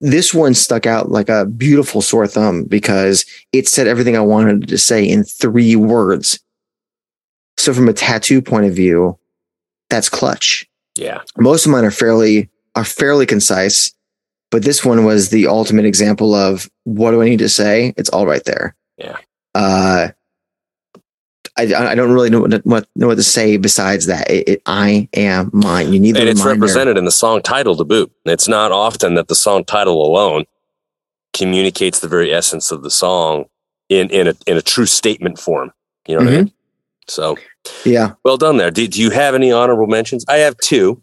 this 0.01 0.33
one 0.33 0.55
stuck 0.55 0.87
out 0.87 1.11
like 1.11 1.29
a 1.29 1.47
beautiful 1.47 2.01
sore 2.01 2.27
thumb 2.27 2.65
because 2.65 3.25
it 3.53 3.69
said 3.69 3.87
everything 3.87 4.17
I 4.17 4.21
wanted 4.21 4.69
to 4.69 4.79
say 4.79 5.05
in 5.05 5.25
three 5.25 5.77
words. 5.77 6.39
So 7.57 7.73
from 7.75 7.89
a 7.89 7.93
tattoo 7.93 8.43
point 8.43 8.67
of 8.67 8.75
view, 8.75 9.19
that's 9.91 10.09
clutch. 10.09 10.67
Yeah. 10.97 11.21
Most 11.39 11.67
of 11.67 11.73
mine 11.73 11.85
are 11.85 11.91
fairly 11.91 12.51
are 12.77 12.85
fairly 12.85 13.27
concise, 13.27 13.93
but 14.51 14.65
this 14.65 14.85
one 14.85 15.05
was 15.05 15.31
the 15.31 15.47
ultimate 15.47 15.85
example 15.85 16.35
of 16.35 16.69
what 16.85 17.13
do 17.13 17.23
I 17.23 17.29
need 17.29 17.39
to 17.41 17.49
say? 17.49 17.95
It's 17.97 18.11
all 18.11 18.27
right 18.27 18.45
there. 18.45 18.75
Yeah. 18.97 19.19
Uh 19.55 20.09
I, 21.57 21.73
I 21.75 21.95
don't 21.95 22.13
really 22.13 22.31
know 22.31 22.41
what, 22.41 22.67
what 22.67 22.89
know 22.97 23.07
what 23.07 23.15
to 23.17 23.23
say 23.23 23.57
besides 23.57 24.07
that. 24.07 24.29
It, 24.31 24.49
it, 24.49 24.63
I 24.67 25.09
am 25.15 25.51
mine. 25.53 25.93
You 25.93 26.01
need, 26.01 26.17
and 26.17 26.29
it's 26.29 26.41
reminder. 26.41 26.61
represented 26.61 26.99
in 26.99 27.05
the 27.05 27.13
song 27.13 27.43
title 27.43 27.77
to 27.77 27.85
boot. 27.85 28.13
It's 28.25 28.49
not 28.49 28.73
often 28.73 29.15
that 29.15 29.29
the 29.29 29.35
song 29.35 29.65
title 29.65 30.05
alone 30.05 30.47
communicates 31.33 32.01
the 32.01 32.09
very 32.09 32.33
essence 32.33 32.71
of 32.71 32.83
the 32.83 32.91
song 32.91 33.45
in 33.89 34.11
in 34.11 34.29
a 34.29 34.35
in 34.47 34.57
a 34.57 34.63
true 34.63 34.87
statement 34.87 35.39
form. 35.39 35.73
You 36.07 36.17
know 36.17 36.25
what 36.25 36.31
mm-hmm. 36.31 36.41
I 36.41 36.43
mean? 36.45 36.53
So, 37.07 37.37
yeah, 37.85 38.15
well 38.25 38.37
done 38.37 38.57
there. 38.57 38.71
Do, 38.71 38.87
do 38.89 39.01
you 39.01 39.11
have 39.11 39.35
any 39.35 39.53
honorable 39.53 39.87
mentions? 39.87 40.25
I 40.29 40.37
have 40.37 40.57
two. 40.59 41.03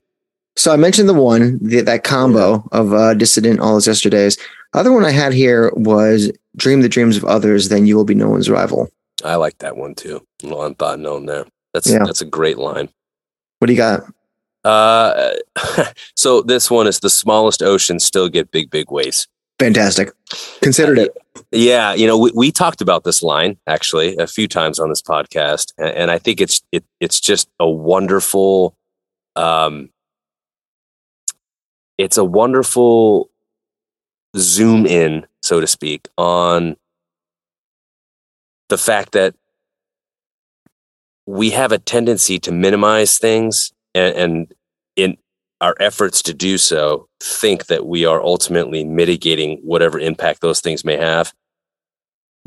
So 0.57 0.73
I 0.73 0.75
mentioned 0.75 1.07
the 1.07 1.13
one 1.13 1.59
the, 1.61 1.81
that 1.81 2.03
combo 2.03 2.67
of 2.71 2.93
uh, 2.93 3.13
dissident 3.13 3.61
all 3.61 3.73
those 3.73 3.87
yesterdays. 3.87 4.37
Other 4.73 4.91
one 4.91 5.05
I 5.05 5.11
had 5.11 5.33
here 5.33 5.71
was 5.75 6.31
dream 6.57 6.81
the 6.81 6.89
dreams 6.89 7.17
of 7.17 7.23
others, 7.25 7.69
then 7.69 7.85
you 7.85 7.95
will 7.95 8.03
be 8.03 8.15
no 8.15 8.29
one's 8.29 8.49
rival. 8.49 8.89
I 9.23 9.36
like 9.36 9.57
that 9.60 9.77
one 9.77 9.95
too. 9.95 10.25
No 10.43 10.62
unthought 10.62 10.99
known 10.99 11.25
there. 11.25 11.45
That's 11.73 11.89
yeah. 11.89 11.99
that's 11.99 12.21
a 12.21 12.25
great 12.25 12.57
line. 12.57 12.89
What 13.60 13.67
do 13.67 13.73
you 13.73 13.77
got? 13.77 14.03
Uh, 14.63 15.34
so 16.15 16.41
this 16.41 16.69
one 16.69 16.88
is 16.88 16.99
the 16.99 17.10
smallest 17.10 17.63
oceans 17.63 18.05
still 18.05 18.29
get 18.29 18.51
big, 18.51 18.69
big 18.69 18.91
waves. 18.91 19.27
Fantastic. 19.60 20.12
Considered 20.62 20.97
it. 20.97 21.15
Yeah, 21.51 21.93
you 21.93 22.07
know, 22.07 22.17
we, 22.17 22.31
we 22.34 22.51
talked 22.51 22.81
about 22.81 23.03
this 23.03 23.21
line 23.21 23.57
actually 23.67 24.17
a 24.17 24.25
few 24.25 24.47
times 24.47 24.79
on 24.79 24.89
this 24.89 25.01
podcast, 25.01 25.71
and, 25.77 25.89
and 25.89 26.12
I 26.12 26.17
think 26.17 26.41
it's 26.41 26.63
it, 26.71 26.84
it's 26.99 27.19
just 27.19 27.47
a 27.60 27.69
wonderful, 27.69 28.75
um, 29.36 29.89
it's 31.97 32.17
a 32.17 32.23
wonderful 32.23 33.29
zoom 34.36 34.88
in, 34.88 35.27
so 35.41 35.60
to 35.60 35.67
speak, 35.67 36.07
on 36.17 36.75
the 38.71 38.77
fact 38.77 39.12
that 39.12 39.36
we 41.27 41.49
have 41.51 41.71
a 41.71 41.77
tendency 41.77 42.39
to 42.39 42.51
minimize 42.53 43.17
things 43.17 43.73
and, 43.93 44.15
and 44.15 44.53
in 44.95 45.17
our 45.60 45.75
efforts 45.79 46.21
to 46.23 46.34
do 46.34 46.57
so 46.57 47.07
think 47.21 47.65
that 47.67 47.86
we 47.86 48.05
are 48.05 48.23
ultimately 48.23 48.86
mitigating 48.86 49.60
whatever 49.62 49.99
impact 49.99 50.39
those 50.39 50.62
things 50.62 50.86
may 50.86 50.95
have 50.95 51.34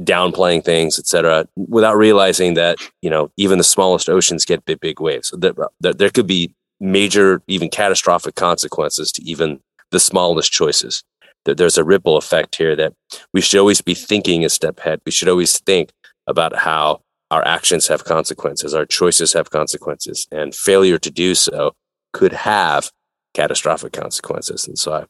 downplaying 0.03 0.65
things 0.65 0.99
etc 0.99 1.47
without 1.57 1.97
realizing 1.97 2.55
that 2.55 2.79
you 3.01 3.11
know 3.11 3.31
even 3.37 3.59
the 3.59 3.65
smallest 3.65 4.09
oceans 4.09 4.45
get 4.45 4.65
big 4.65 4.81
big 4.81 5.01
waves. 5.01 5.29
So 5.29 5.37
there, 5.37 5.55
there 5.81 6.11
could 6.11 6.27
be 6.27 6.55
major 6.81 7.43
even 7.47 7.69
catastrophic 7.69 8.35
consequences 8.35 9.13
to 9.13 9.23
even 9.23 9.61
the 9.91 10.01
smallest 10.01 10.51
choices. 10.51 11.05
That 11.45 11.59
there's 11.59 11.77
a 11.77 11.85
ripple 11.85 12.17
effect 12.17 12.57
here 12.57 12.75
that 12.75 12.95
we 13.35 13.43
should 13.43 13.61
always 13.61 13.83
be 13.83 13.95
thinking 13.95 14.45
a 14.45 14.49
step 14.49 14.79
ahead. 14.81 15.03
We 15.05 15.13
should 15.13 15.29
always 15.29 15.59
think 15.61 15.91
about 16.27 16.57
how 16.57 17.01
our 17.31 17.47
actions 17.47 17.89
have 17.89 18.05
consequences 18.05 18.75
our 18.75 18.87
choices 18.87 19.33
have 19.33 19.51
consequences 19.51 20.27
and 20.31 20.55
failure 20.55 20.99
to 20.99 21.11
do 21.11 21.35
so 21.35 21.73
could 22.15 22.33
have 22.33 22.91
catastrophic 23.35 23.93
consequences. 23.93 24.67
And 24.67 24.79
so, 24.79 24.93
I, 24.93 25.01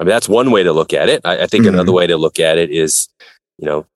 I 0.00 0.04
mean, 0.04 0.08
that's 0.08 0.28
one 0.28 0.50
way 0.50 0.64
to 0.64 0.72
look 0.72 0.92
at 0.92 1.08
it. 1.08 1.20
I, 1.24 1.42
I 1.42 1.46
think 1.46 1.64
mm-hmm. 1.64 1.74
another 1.74 1.92
way 1.92 2.08
to 2.08 2.16
look 2.16 2.40
at 2.40 2.58
it 2.58 2.70
is, 2.70 3.08
you 3.58 3.66
know, 3.66 3.86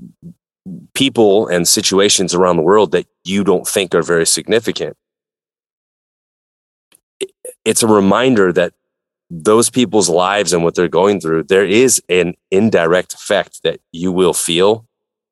people 0.95 1.49
and 1.49 1.67
situations 1.67 2.35
around 2.35 2.57
the 2.57 2.63
world 2.63 2.93
that 2.93 3.07
you 3.25 3.43
don't 3.43 3.67
think 3.67 3.95
are 3.95 4.03
very 4.03 4.27
significant. 4.27 4.97
It's 7.65 7.83
a 7.83 7.89
reminder 7.89 8.53
that 8.53 8.73
those 9.31 9.71
people's 9.71 10.09
lives 10.09 10.53
and 10.53 10.63
what 10.63 10.75
they're 10.75 10.89
going 10.89 11.21
through, 11.21 11.45
there 11.45 11.67
is 11.67 12.03
an 12.09 12.35
indirect 12.51 13.15
effect 13.15 13.63
that 13.63 13.81
you 13.93 14.13
will 14.13 14.35
feel, 14.35 14.87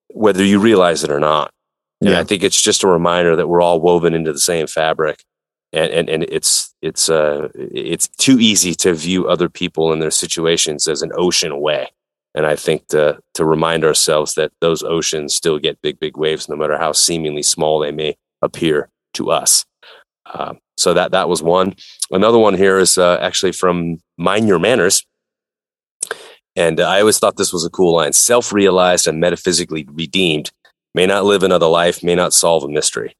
whether 0.09 0.44
you 0.44 0.61
realize 0.61 1.05
it 1.05 1.11
or 1.11 1.21
not. 1.21 1.53
And 2.01 2.11
yeah. 2.11 2.21
I 2.21 2.25
think 2.25 2.42
it's 2.42 2.61
just 2.61 2.83
a 2.83 2.88
reminder 2.88 3.37
that 3.37 3.49
we're 3.49 3.61
all 3.61 3.81
woven 3.81 4.14
into 4.14 4.33
the 4.33 4.38
same 4.38 4.66
fabric. 4.66 5.25
And 5.73 5.92
and, 5.92 6.09
and 6.09 6.23
it's 6.25 6.75
it's 6.81 7.09
uh 7.09 7.49
it's 7.55 8.09
too 8.09 8.38
easy 8.38 8.75
to 8.77 8.94
view 8.94 9.29
other 9.29 9.49
people 9.49 9.92
and 9.92 10.01
their 10.01 10.11
situations 10.11 10.88
as 10.88 11.03
an 11.03 11.12
ocean 11.14 11.53
away. 11.53 11.88
And 12.35 12.47
i 12.47 12.57
think 12.57 12.87
to 12.88 13.18
to 13.35 13.44
remind 13.44 13.85
ourselves 13.85 14.35
that 14.35 14.53
those 14.61 14.83
oceans 14.83 15.35
still 15.35 15.59
get 15.59 15.83
big 15.83 15.99
big 15.99 16.16
waves 16.16 16.49
no 16.49 16.57
matter 16.57 16.79
how 16.79 16.92
seemingly 16.92 17.42
small 17.42 17.81
they 17.81 17.92
may 17.92 18.16
appear 18.40 18.88
to 19.14 19.31
us. 19.31 19.66
Uh, 20.25 20.55
so 20.77 20.94
that 20.94 21.11
that 21.11 21.29
was 21.29 21.42
one. 21.42 21.75
Another 22.11 22.38
one 22.38 22.55
here 22.55 22.79
is 22.79 22.97
uh, 22.97 23.18
actually 23.21 23.53
from 23.53 23.99
mind 24.16 24.49
your 24.49 24.59
manners 24.59 25.05
and 26.59 26.81
i 26.81 27.01
always 27.01 27.18
thought 27.18 27.37
this 27.37 27.53
was 27.53 27.64
a 27.64 27.71
cool 27.71 27.94
line 27.94 28.12
self-realized 28.12 29.07
and 29.07 29.21
metaphysically 29.21 29.87
redeemed 29.92 30.51
may 30.94 31.07
not 31.07 31.25
live 31.25 31.42
another 31.42 31.68
life 31.68 32.03
may 32.03 32.14
not 32.14 32.35
solve 32.35 32.64
a 32.64 32.68
mystery 32.68 33.14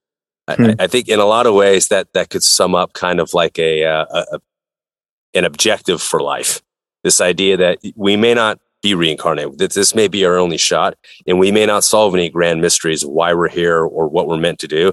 Hmm. 0.57 0.70
I, 0.79 0.85
I, 0.85 0.87
think 0.87 1.09
in 1.09 1.20
a 1.20 1.27
lot 1.27 1.46
of 1.46 1.55
ways 1.55 1.88
that 1.88 2.12
that 2.14 2.31
could 2.31 2.42
sum 2.42 2.74
up 2.74 2.94
kind 2.94 3.20
of 3.20 3.35
like 3.35 3.59
a, 3.59 3.85
uh, 3.85 4.07
a, 4.11 4.24
a 4.33 4.38
an 5.35 5.44
objective 5.44 6.01
for 6.01 6.20
life. 6.20 6.62
This 7.05 7.20
idea 7.20 7.57
that 7.57 7.79
we 7.96 8.16
may 8.16 8.35
not 8.35 8.59
be 8.83 8.94
reincarnated. 8.94 9.59
That 9.59 9.74
this 9.74 9.94
may 9.94 10.09
be 10.09 10.24
our 10.24 10.37
only 10.37 10.57
shot, 10.57 10.94
and 11.27 11.38
we 11.38 11.53
may 11.53 11.66
not 11.66 11.85
solve 11.85 12.14
any 12.14 12.31
grand 12.31 12.61
mysteries 12.61 13.03
of 13.03 13.11
why 13.11 13.35
we're 13.35 13.48
here 13.48 13.81
or 13.81 14.09
what 14.09 14.27
we're 14.27 14.38
meant 14.38 14.59
to 14.61 14.68
do. 14.68 14.92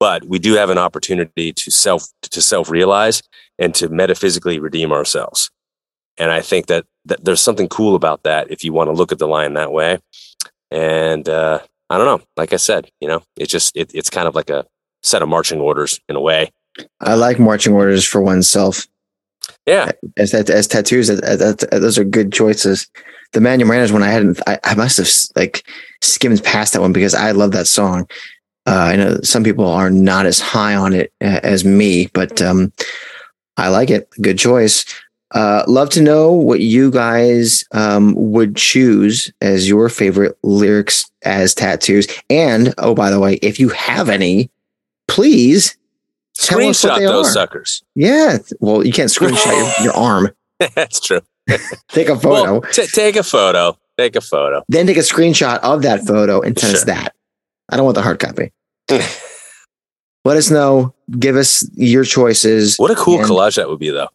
But 0.00 0.24
we 0.24 0.38
do 0.38 0.54
have 0.54 0.70
an 0.70 0.78
opportunity 0.78 1.52
to 1.52 1.70
self 1.70 2.04
to 2.22 2.40
self 2.40 2.70
realize 2.70 3.22
and 3.58 3.74
to 3.76 3.88
metaphysically 3.88 4.58
redeem 4.58 4.90
ourselves. 4.90 5.50
And 6.16 6.30
I 6.30 6.40
think 6.40 6.66
that, 6.66 6.86
that 7.06 7.24
there's 7.24 7.40
something 7.40 7.68
cool 7.68 7.94
about 7.94 8.22
that 8.22 8.50
if 8.50 8.64
you 8.64 8.72
want 8.72 8.88
to 8.88 8.92
look 8.92 9.12
at 9.12 9.18
the 9.18 9.28
line 9.28 9.54
that 9.54 9.72
way. 9.72 9.98
And 10.70 11.28
uh, 11.28 11.60
I 11.90 11.98
don't 11.98 12.06
know. 12.06 12.24
Like 12.36 12.52
I 12.52 12.56
said, 12.56 12.90
you 13.00 13.08
know, 13.08 13.22
it's 13.36 13.52
just 13.52 13.76
it, 13.76 13.92
it's 13.94 14.10
kind 14.10 14.26
of 14.26 14.34
like 14.34 14.50
a 14.50 14.66
set 15.02 15.22
of 15.22 15.28
marching 15.28 15.60
orders 15.60 16.00
in 16.08 16.16
a 16.16 16.20
way. 16.20 16.50
I 17.00 17.14
like 17.14 17.38
marching 17.38 17.72
orders 17.72 18.04
for 18.04 18.20
oneself. 18.20 18.86
Yeah, 19.66 19.92
as 20.16 20.34
as 20.34 20.66
tattoos, 20.66 21.08
those 21.08 21.98
are 21.98 22.04
good 22.04 22.32
choices. 22.32 22.88
The 23.32 23.40
Mind 23.40 23.60
Your 23.60 23.68
Manners 23.68 23.92
one, 23.92 24.02
I 24.02 24.10
hadn't. 24.10 24.40
I, 24.46 24.58
I 24.64 24.74
must 24.74 24.96
have 24.96 25.08
like 25.36 25.66
skimmed 26.02 26.42
past 26.42 26.72
that 26.72 26.80
one 26.80 26.92
because 26.92 27.14
I 27.14 27.32
love 27.32 27.52
that 27.52 27.66
song. 27.66 28.08
Uh, 28.66 28.90
I 28.92 28.96
know 28.96 29.20
some 29.22 29.44
people 29.44 29.66
are 29.66 29.90
not 29.90 30.24
as 30.24 30.40
high 30.40 30.74
on 30.74 30.94
it 30.94 31.12
as 31.20 31.64
me, 31.64 32.08
but 32.14 32.40
um, 32.40 32.72
I 33.56 33.68
like 33.68 33.90
it. 33.90 34.08
Good 34.20 34.38
choice. 34.38 34.84
Uh, 35.34 35.64
love 35.66 35.90
to 35.90 36.00
know 36.00 36.30
what 36.32 36.60
you 36.60 36.92
guys 36.92 37.64
um, 37.72 38.14
would 38.16 38.54
choose 38.54 39.32
as 39.40 39.68
your 39.68 39.88
favorite 39.88 40.38
lyrics 40.44 41.10
as 41.22 41.54
tattoos. 41.54 42.06
And 42.30 42.72
oh, 42.78 42.94
by 42.94 43.10
the 43.10 43.18
way, 43.18 43.34
if 43.42 43.58
you 43.58 43.68
have 43.70 44.08
any, 44.08 44.48
please 45.08 45.76
screenshot 46.38 47.00
those 47.00 47.28
are. 47.28 47.32
suckers. 47.32 47.82
Yeah. 47.96 48.38
Well, 48.60 48.86
you 48.86 48.92
can't 48.92 49.10
screenshot 49.10 49.76
your, 49.78 49.86
your 49.86 49.94
arm. 49.94 50.30
That's 50.74 51.00
true. 51.00 51.20
take 51.88 52.08
a 52.08 52.18
photo. 52.18 52.60
Well, 52.60 52.60
t- 52.62 52.86
take 52.86 53.16
a 53.16 53.24
photo. 53.24 53.76
Take 53.98 54.16
a 54.16 54.20
photo. 54.20 54.62
Then 54.68 54.86
take 54.86 54.96
a 54.96 55.00
screenshot 55.00 55.58
of 55.60 55.82
that 55.82 56.06
photo 56.06 56.40
and 56.40 56.58
send 56.58 56.70
sure. 56.70 56.78
us 56.78 56.84
that. 56.84 57.14
I 57.68 57.76
don't 57.76 57.84
want 57.84 57.96
the 57.96 58.02
hard 58.02 58.20
copy. 58.20 58.52
Let 58.88 60.36
us 60.36 60.50
know. 60.50 60.94
Give 61.18 61.36
us 61.36 61.68
your 61.74 62.04
choices. 62.04 62.76
What 62.76 62.92
a 62.92 62.94
cool 62.94 63.18
and- 63.18 63.28
collage 63.28 63.56
that 63.56 63.68
would 63.68 63.80
be, 63.80 63.90
though. 63.90 64.08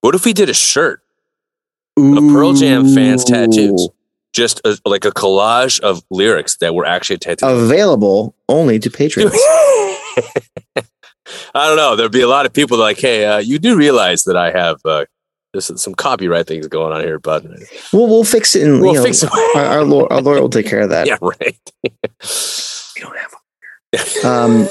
What 0.00 0.14
if 0.14 0.24
we 0.24 0.32
did 0.32 0.48
a 0.48 0.54
shirt? 0.54 1.02
Ooh. 1.98 2.16
A 2.16 2.32
Pearl 2.32 2.52
Jam 2.54 2.86
fans 2.94 3.24
tattoos 3.24 3.88
just 4.32 4.60
a, 4.64 4.78
like 4.84 5.04
a 5.04 5.10
collage 5.10 5.80
of 5.80 6.02
lyrics 6.10 6.56
that 6.58 6.74
were 6.74 6.86
actually 6.86 7.18
tattooed. 7.18 7.50
Available 7.50 8.34
only 8.48 8.78
to 8.78 8.90
patrons. 8.90 9.32
I 11.54 11.66
don't 11.66 11.76
know. 11.76 11.96
There'd 11.96 12.12
be 12.12 12.20
a 12.20 12.28
lot 12.28 12.46
of 12.46 12.52
people 12.52 12.78
like, 12.78 12.98
hey, 12.98 13.24
uh, 13.24 13.38
you 13.38 13.58
do 13.58 13.76
realize 13.76 14.24
that 14.24 14.36
I 14.36 14.50
have 14.50 14.80
uh, 14.84 15.04
there's 15.52 15.80
some 15.80 15.94
copyright 15.94 16.46
things 16.46 16.68
going 16.68 16.92
on 16.92 17.00
here, 17.00 17.18
but 17.18 17.44
we'll 17.92 18.06
we'll 18.06 18.24
fix 18.24 18.54
it. 18.54 18.66
And 18.66 18.80
we'll 18.80 18.94
know, 18.94 19.02
fix 19.02 19.22
it. 19.22 19.30
our, 19.56 19.64
our, 19.64 19.84
lawyer, 19.84 20.12
our 20.12 20.20
lawyer 20.20 20.40
will 20.40 20.48
take 20.48 20.66
care 20.66 20.80
of 20.80 20.90
that. 20.90 21.06
Yeah, 21.06 21.16
right. 21.20 21.58
we 21.82 23.02
don't 23.02 23.16
have. 23.16 24.24
Um, 24.24 24.68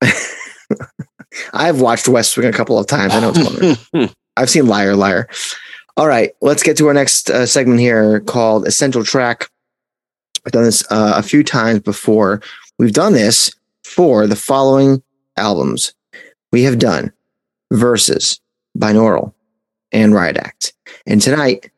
I've 1.52 1.80
watched 1.80 2.08
West 2.08 2.36
Wing 2.36 2.46
a 2.46 2.52
couple 2.52 2.78
of 2.78 2.86
times. 2.86 3.14
I 3.14 3.20
know 3.20 3.32
it's 3.34 3.88
fun. 3.92 4.10
I've 4.36 4.50
seen 4.50 4.66
Liar 4.66 4.96
Liar. 4.96 5.28
All 5.96 6.06
right, 6.06 6.32
let's 6.42 6.62
get 6.62 6.76
to 6.76 6.88
our 6.88 6.94
next 6.94 7.30
uh, 7.30 7.46
segment 7.46 7.80
here 7.80 8.20
called 8.20 8.66
Essential 8.66 9.02
Track. 9.02 9.48
I've 10.44 10.52
done 10.52 10.64
this 10.64 10.84
uh, 10.90 11.14
a 11.16 11.22
few 11.22 11.42
times 11.42 11.80
before. 11.80 12.42
We've 12.78 12.92
done 12.92 13.14
this 13.14 13.50
for 13.82 14.26
the 14.26 14.36
following 14.36 15.02
albums. 15.36 15.94
We 16.52 16.62
have 16.64 16.78
done 16.78 17.12
Verses, 17.72 18.40
Binaural, 18.78 19.32
and 19.90 20.14
Riot 20.14 20.36
Act. 20.36 20.74
And 21.06 21.20
tonight, 21.20 21.70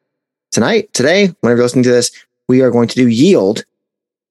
tonight, 0.50 0.92
today, 0.92 1.28
whenever 1.40 1.58
you're 1.58 1.64
listening 1.64 1.84
to 1.84 1.90
this, 1.90 2.10
we 2.48 2.60
are 2.62 2.70
going 2.70 2.88
to 2.88 2.94
do 2.96 3.06
Yield. 3.06 3.64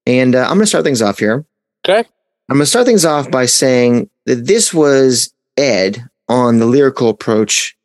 And 0.06 0.34
uh, 0.34 0.42
I'm 0.42 0.54
going 0.54 0.60
to 0.60 0.66
start 0.66 0.84
things 0.84 1.02
off 1.02 1.18
here. 1.18 1.44
Okay. 1.86 2.08
I'm 2.48 2.56
going 2.56 2.62
to 2.62 2.66
start 2.66 2.86
things 2.86 3.04
off 3.04 3.30
by 3.30 3.46
saying 3.46 4.08
that 4.24 4.46
this 4.46 4.72
was 4.72 5.32
Ed 5.58 6.02
on 6.28 6.58
the 6.58 6.66
lyrical 6.66 7.10
approach 7.10 7.76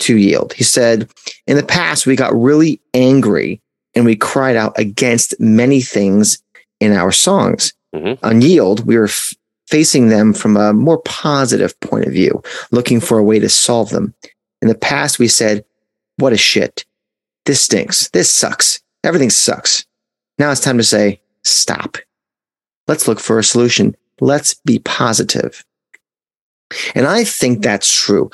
to 0.00 0.16
yield. 0.16 0.52
He 0.52 0.64
said, 0.64 1.08
In 1.46 1.56
the 1.56 1.62
past, 1.62 2.06
we 2.06 2.16
got 2.16 2.34
really 2.34 2.80
angry 2.94 3.60
and 3.94 4.04
we 4.04 4.16
cried 4.16 4.56
out 4.56 4.78
against 4.78 5.38
many 5.40 5.80
things 5.80 6.42
in 6.80 6.92
our 6.92 7.12
songs. 7.12 7.72
Mm-hmm. 7.94 8.24
On 8.24 8.40
yield, 8.40 8.86
we 8.86 8.96
were 8.96 9.04
f- 9.04 9.34
facing 9.66 10.08
them 10.08 10.32
from 10.32 10.56
a 10.56 10.72
more 10.72 11.00
positive 11.02 11.78
point 11.80 12.06
of 12.06 12.12
view, 12.12 12.42
looking 12.70 13.00
for 13.00 13.18
a 13.18 13.24
way 13.24 13.38
to 13.38 13.48
solve 13.48 13.90
them. 13.90 14.14
In 14.62 14.68
the 14.68 14.74
past, 14.74 15.18
we 15.18 15.28
said, 15.28 15.64
What 16.16 16.32
a 16.32 16.36
shit. 16.36 16.84
This 17.46 17.60
stinks. 17.60 18.10
This 18.10 18.30
sucks. 18.30 18.80
Everything 19.04 19.30
sucks. 19.30 19.86
Now 20.38 20.50
it's 20.50 20.60
time 20.60 20.78
to 20.78 20.84
say, 20.84 21.20
Stop. 21.44 21.96
Let's 22.88 23.06
look 23.06 23.20
for 23.20 23.38
a 23.38 23.44
solution. 23.44 23.96
Let's 24.20 24.54
be 24.64 24.78
positive. 24.80 25.64
And 26.94 27.06
I 27.06 27.24
think 27.24 27.62
that's 27.62 27.92
true. 27.92 28.30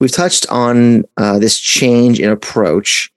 We've 0.00 0.12
touched 0.12 0.46
on 0.50 1.04
uh, 1.16 1.38
this 1.38 1.58
change 1.58 2.20
in 2.20 2.30
approach 2.30 3.10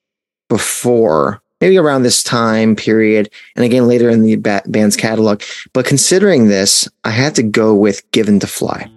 before, 0.50 1.42
maybe 1.62 1.78
around 1.78 2.04
this 2.04 2.24
time 2.24 2.76
period, 2.76 3.30
and 3.56 3.64
again 3.64 3.88
later 3.88 4.10
in 4.10 4.24
the 4.24 4.36
ba- 4.36 4.64
band's 4.66 4.98
catalog. 4.98 5.44
But 5.74 5.86
considering 5.86 6.48
this, 6.48 6.90
I 7.04 7.12
had 7.12 7.36
to 7.36 7.44
go 7.44 7.76
with 7.76 8.10
Given 8.12 8.40
to 8.40 8.48
Fly. 8.48 8.90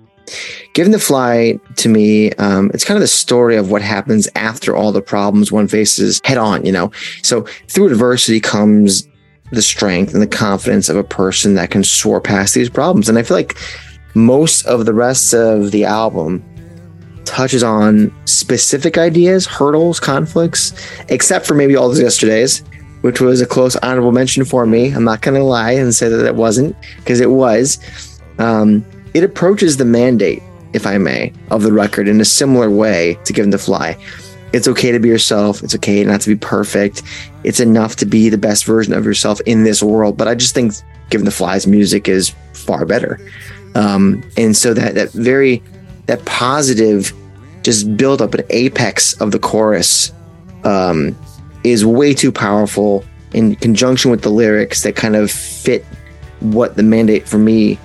Given 0.73 0.93
to 0.93 0.99
Fly 0.99 1.61
to 1.77 1.89
me, 1.89 2.33
um, 2.33 2.71
it's 2.73 2.85
kind 2.85 2.97
of 2.97 3.03
the 3.03 3.07
story 3.07 3.57
of 3.57 3.71
what 3.71 3.83
happens 3.83 4.29
after 4.35 4.75
all 4.75 4.91
the 4.91 5.03
problems 5.03 5.53
one 5.53 5.69
faces 5.69 6.21
head 6.25 6.39
on, 6.39 6.65
you 6.65 6.73
know? 6.73 6.91
So 7.23 7.43
through 7.69 7.89
adversity 7.89 8.41
comes 8.41 9.07
the 9.55 9.63
strength 9.63 10.13
and 10.13 10.23
the 10.23 10.27
confidence 10.27 10.89
of 10.89 10.97
a 10.97 11.05
person 11.05 11.55
that 11.55 11.71
can 11.71 11.85
soar 11.85 12.21
past 12.21 12.55
these 12.55 12.71
problems. 12.71 13.09
And 13.09 13.19
I 13.19 13.23
feel 13.23 13.37
like 13.37 13.57
most 14.15 14.67
of 14.67 14.87
the 14.87 14.95
rest 14.95 15.35
of 15.35 15.71
the 15.71 15.85
album 15.85 16.43
touches 17.25 17.63
on 17.63 18.15
specific 18.27 18.99
ideas, 18.99 19.47
hurdles, 19.47 19.99
conflicts, 19.99 20.73
except 21.09 21.47
for 21.47 21.55
maybe 21.55 21.75
all 21.75 21.89
those 21.89 22.01
yesterdays, 22.01 22.61
which 23.01 23.21
was 23.21 23.41
a 23.41 23.47
close 23.47 23.77
honorable 23.77 24.13
mention 24.13 24.45
for 24.45 24.67
me. 24.67 24.91
I'm 24.91 25.05
not 25.05 25.23
going 25.23 25.37
to 25.37 25.45
lie 25.45 25.73
and 25.73 25.95
say 25.95 26.09
that 26.09 26.27
it 26.27 26.35
wasn't 26.35 26.77
because 26.97 27.21
it 27.21 27.31
was. 27.31 27.79
Um, 28.39 28.85
it 29.15 29.25
approaches 29.25 29.77
the 29.77 29.85
mandate, 29.85 30.43
if 30.73 30.87
I 30.87 30.99
may, 30.99 31.33
of 31.51 31.63
the 31.63 31.73
record 31.73 32.09
in 32.09 32.21
a 32.21 32.25
similar 32.25 32.71
way 32.71 33.19
to 33.25 33.33
Given 33.33 33.51
to 33.53 33.59
Fly. 33.59 33.97
It's 34.53 34.69
okay 34.69 34.93
to 34.93 35.01
be 35.01 35.09
yourself. 35.09 35.63
It's 35.63 35.75
okay 35.75 36.05
not 36.05 36.21
to 36.23 36.29
be 36.29 36.37
perfect. 36.37 37.03
It's 37.45 37.61
enough 37.61 37.97
to 37.97 38.07
be 38.07 38.29
the 38.29 38.39
best 38.39 38.65
version 38.65 38.93
of 38.95 39.05
yourself 39.05 39.41
in 39.43 39.65
this 39.65 39.83
world. 39.83 40.17
But 40.17 40.29
I 40.29 40.35
just 40.35 40.55
think 40.55 40.73
Given 41.11 41.27
to 41.27 41.31
Fly's 41.31 41.67
music 41.67 42.09
is 42.09 42.35
far 42.55 42.85
better. 42.87 43.21
Um, 43.75 44.25
and 44.37 44.57
so 44.57 44.73
that 44.75 44.95
that 44.95 45.13
very 45.13 45.63
that 46.07 46.25
positive 46.25 47.13
just 47.63 47.97
build 47.97 48.23
up 48.23 48.35
an 48.35 48.45
apex 48.51 49.15
of 49.21 49.31
the 49.31 49.39
chorus 49.39 50.13
um, 50.65 51.17
is 51.63 51.85
way 51.85 52.15
too 52.15 52.31
powerful 52.31 53.05
in 53.33 53.57
conjunction 53.57 54.11
with 54.11 54.23
the 54.23 54.31
lyrics 54.31 54.83
that 54.83 54.97
kind 54.97 55.17
of 55.17 55.31
fit 55.31 55.85
what 56.41 56.77
the 56.77 56.83
mandate 56.83 57.27
for 57.27 57.39
me 57.39 57.79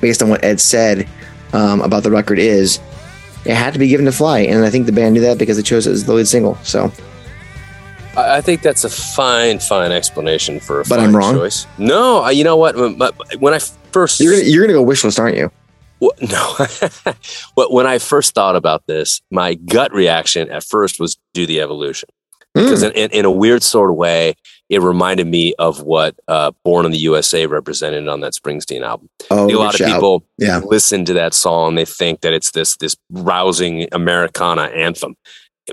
based 0.00 0.22
on 0.22 0.28
what 0.28 0.42
ed 0.44 0.60
said 0.60 1.06
um, 1.52 1.80
about 1.80 2.04
the 2.04 2.10
record 2.10 2.38
is 2.38 2.78
it 3.44 3.54
had 3.54 3.72
to 3.72 3.78
be 3.78 3.88
given 3.88 4.06
to 4.06 4.12
fly 4.12 4.40
and 4.40 4.64
i 4.64 4.70
think 4.70 4.86
the 4.86 4.92
band 4.92 5.14
knew 5.14 5.20
that 5.20 5.36
because 5.36 5.56
they 5.56 5.62
chose 5.62 5.86
it 5.86 5.90
as 5.90 6.04
the 6.04 6.14
lead 6.14 6.28
single 6.28 6.54
so 6.62 6.90
I 8.16 8.40
think 8.40 8.62
that's 8.62 8.84
a 8.84 8.88
fine, 8.88 9.58
fine 9.58 9.92
explanation 9.92 10.60
for 10.60 10.80
a 10.80 10.84
but 10.84 11.00
I'm 11.00 11.14
wrong. 11.14 11.34
choice. 11.34 11.66
No, 11.78 12.28
you 12.28 12.44
know 12.44 12.56
what? 12.56 12.76
When 13.38 13.54
I 13.54 13.58
first 13.92 14.20
you're 14.20 14.32
gonna, 14.32 14.44
you're 14.44 14.66
gonna 14.66 14.78
go 14.78 14.82
wish 14.82 15.04
list, 15.04 15.20
aren't 15.20 15.36
you? 15.36 15.50
Well, 16.00 16.12
no. 16.20 16.54
but 17.56 17.72
when 17.72 17.86
I 17.86 17.98
first 17.98 18.34
thought 18.34 18.56
about 18.56 18.86
this, 18.86 19.20
my 19.30 19.54
gut 19.54 19.92
reaction 19.92 20.50
at 20.50 20.64
first 20.64 21.00
was 21.00 21.16
do 21.34 21.46
the 21.46 21.60
evolution. 21.60 22.08
Because 22.54 22.82
mm. 22.82 22.92
in, 22.94 23.10
in, 23.10 23.24
a 23.26 23.30
weird 23.30 23.62
sort 23.62 23.90
of 23.90 23.96
way, 23.96 24.34
it 24.70 24.80
reminded 24.80 25.26
me 25.26 25.54
of 25.58 25.82
what 25.82 26.18
uh, 26.26 26.52
Born 26.64 26.86
in 26.86 26.92
the 26.92 26.98
USA 26.98 27.46
represented 27.46 28.08
on 28.08 28.20
that 28.20 28.32
Springsteen 28.32 28.82
album. 28.82 29.10
Oh, 29.30 29.46
a 29.46 29.52
lot 29.58 29.74
of 29.74 29.78
shout. 29.78 29.92
people 29.92 30.24
yeah. 30.38 30.62
listen 30.64 31.04
to 31.04 31.12
that 31.12 31.34
song, 31.34 31.74
they 31.74 31.84
think 31.84 32.22
that 32.22 32.32
it's 32.32 32.52
this 32.52 32.76
this 32.78 32.96
rousing 33.10 33.88
Americana 33.92 34.62
anthem. 34.62 35.16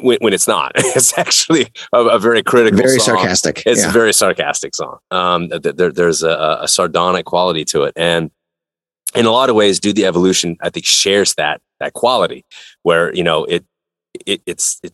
When, 0.02 0.18
when 0.22 0.34
it's 0.34 0.48
not, 0.48 0.72
it's 0.76 1.18
actually 1.18 1.68
a, 1.94 2.00
a 2.00 2.20
very 2.20 2.42
critical, 2.42 2.78
very 2.78 3.00
song. 3.00 3.18
sarcastic. 3.18 3.64
It's 3.66 3.82
yeah. 3.82 3.90
a 3.90 3.92
very 3.92 4.14
sarcastic 4.14 4.74
song. 4.76 4.98
Um, 5.12 5.50
there, 5.50 5.92
there's 5.92 6.24
a, 6.24 6.60
a 6.62 6.68
sardonic 6.68 7.26
quality 7.26 7.64
to 7.66 7.84
it, 7.84 7.94
and 7.96 8.32
in 9.16 9.26
a 9.26 9.32
lot 9.32 9.50
of 9.50 9.56
ways, 9.56 9.80
do 9.80 9.94
the 9.94 10.06
evolution, 10.06 10.58
I 10.62 10.70
think, 10.70 10.86
shares 10.86 11.36
that 11.36 11.62
that 11.80 11.94
quality 11.94 12.46
where 12.84 13.14
you 13.14 13.24
know 13.24 13.44
it, 13.46 13.66
it 14.26 14.42
it's 14.46 14.80
it, 14.84 14.94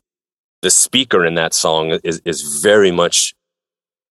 the 0.62 0.72
speaker 0.72 1.26
in 1.26 1.36
that 1.36 1.54
song 1.54 2.00
is 2.04 2.22
is 2.26 2.62
very 2.62 2.91
much 2.91 3.34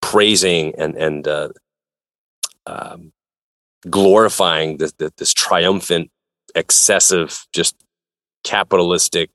praising 0.01 0.75
and 0.79 0.97
and 0.97 1.29
uh, 1.29 1.49
um, 2.67 3.13
glorifying 3.89 4.79
this, 4.79 4.93
this 4.93 5.33
triumphant, 5.33 6.11
excessive, 6.55 7.47
just 7.53 7.77
capitalistic 8.45 9.31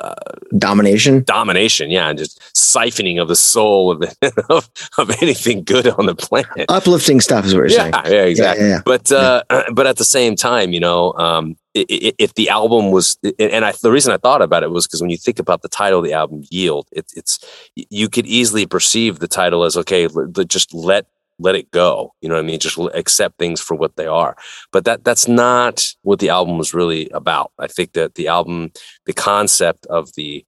uh, 0.00 0.14
domination? 0.56 1.22
Domination 1.24 1.90
yeah 1.90 2.08
and 2.08 2.18
just 2.18 2.40
siphoning 2.54 3.20
of 3.20 3.28
the 3.28 3.36
soul 3.36 3.92
of, 3.92 4.02
of, 4.50 4.70
of 4.98 5.10
anything 5.22 5.64
good 5.64 5.86
on 5.88 6.06
the 6.06 6.14
planet. 6.14 6.66
Uplifting 6.68 7.20
stuff 7.20 7.44
is 7.44 7.54
what 7.54 7.70
you're 7.70 7.70
yeah, 7.70 7.90
saying. 7.90 8.14
yeah 8.14 8.24
exactly. 8.24 8.66
Yeah, 8.66 8.74
yeah, 8.74 8.82
but 8.84 9.12
uh 9.12 9.42
but 9.72 9.86
at 9.86 9.96
the 9.96 10.04
same 10.04 10.36
time 10.36 10.72
you 10.72 10.80
know 10.80 11.12
um 11.14 11.56
if 11.74 12.34
the 12.34 12.48
album 12.48 12.90
was 12.90 13.18
and 13.38 13.64
I, 13.64 13.72
the 13.82 13.92
reason 13.92 14.12
i 14.12 14.16
thought 14.16 14.42
about 14.42 14.62
it 14.64 14.70
was 14.70 14.86
because 14.86 15.00
when 15.00 15.10
you 15.10 15.16
think 15.16 15.38
about 15.38 15.62
the 15.62 15.68
title 15.68 16.00
of 16.00 16.04
the 16.04 16.12
album 16.12 16.42
yield 16.50 16.88
it, 16.92 17.12
it's 17.14 17.38
you 17.74 18.08
could 18.08 18.26
easily 18.26 18.66
perceive 18.66 19.20
the 19.20 19.28
title 19.28 19.64
as 19.64 19.76
okay 19.76 20.08
just 20.48 20.74
let 20.74 21.06
let 21.38 21.54
it 21.54 21.70
go. 21.70 22.12
You 22.20 22.28
know 22.28 22.34
what 22.34 22.44
I 22.44 22.46
mean? 22.46 22.58
Just 22.58 22.78
accept 22.94 23.38
things 23.38 23.60
for 23.60 23.74
what 23.74 23.96
they 23.96 24.06
are. 24.06 24.36
But 24.72 24.84
that 24.84 25.04
that's 25.04 25.28
not 25.28 25.82
what 26.02 26.18
the 26.18 26.30
album 26.30 26.58
was 26.58 26.74
really 26.74 27.08
about. 27.10 27.52
I 27.58 27.66
think 27.66 27.92
that 27.92 28.14
the 28.14 28.28
album, 28.28 28.72
the 29.06 29.12
concept 29.12 29.86
of 29.86 30.14
the 30.14 30.44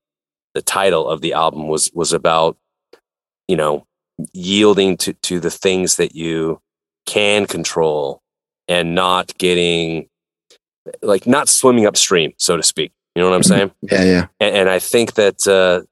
the 0.55 0.63
title 0.63 1.09
of 1.09 1.21
the 1.21 1.33
album 1.33 1.69
was 1.69 1.91
was 1.95 2.13
about, 2.13 2.57
you 3.49 3.57
know, 3.57 3.87
yielding 4.33 4.97
to 4.99 5.13
to 5.15 5.41
the 5.41 5.51
things 5.51 5.97
that 5.97 6.15
you 6.15 6.61
can 7.07 7.47
control 7.47 8.23
and 8.69 8.95
not 8.95 9.37
getting 9.39 10.09
like 11.03 11.27
not 11.27 11.49
swimming 11.49 11.87
upstream, 11.87 12.33
so 12.37 12.57
to 12.57 12.63
speak. 12.63 12.93
You 13.15 13.23
know 13.23 13.31
what 13.31 13.37
I'm 13.37 13.43
mm-hmm. 13.43 13.49
saying? 13.49 13.71
Yeah, 13.83 14.05
yeah. 14.05 14.27
And, 14.39 14.57
and 14.57 14.71
I 14.71 14.79
think 14.79 15.15
that 15.15 15.47
uh, 15.47 15.83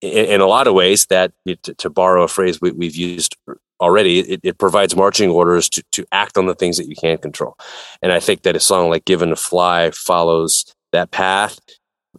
in, 0.00 0.26
in, 0.26 0.40
a 0.40 0.46
lot 0.46 0.66
of 0.66 0.74
ways, 0.74 1.06
that 1.06 1.32
to, 1.46 1.74
to 1.74 1.90
borrow 1.90 2.22
a 2.22 2.28
phrase 2.28 2.60
we, 2.60 2.86
have 2.86 2.96
used 2.96 3.36
already, 3.80 4.20
it, 4.20 4.40
it, 4.42 4.58
provides 4.58 4.96
marching 4.96 5.30
orders 5.30 5.68
to, 5.68 5.82
to 5.92 6.06
act 6.12 6.36
on 6.36 6.46
the 6.46 6.54
things 6.54 6.76
that 6.76 6.88
you 6.88 6.96
can't 6.96 7.22
control. 7.22 7.56
And 8.02 8.12
I 8.12 8.20
think 8.20 8.42
that 8.42 8.56
a 8.56 8.60
song 8.60 8.90
like 8.90 9.04
Given 9.04 9.30
to 9.30 9.36
Fly 9.36 9.90
follows 9.92 10.64
that 10.92 11.10
path 11.10 11.58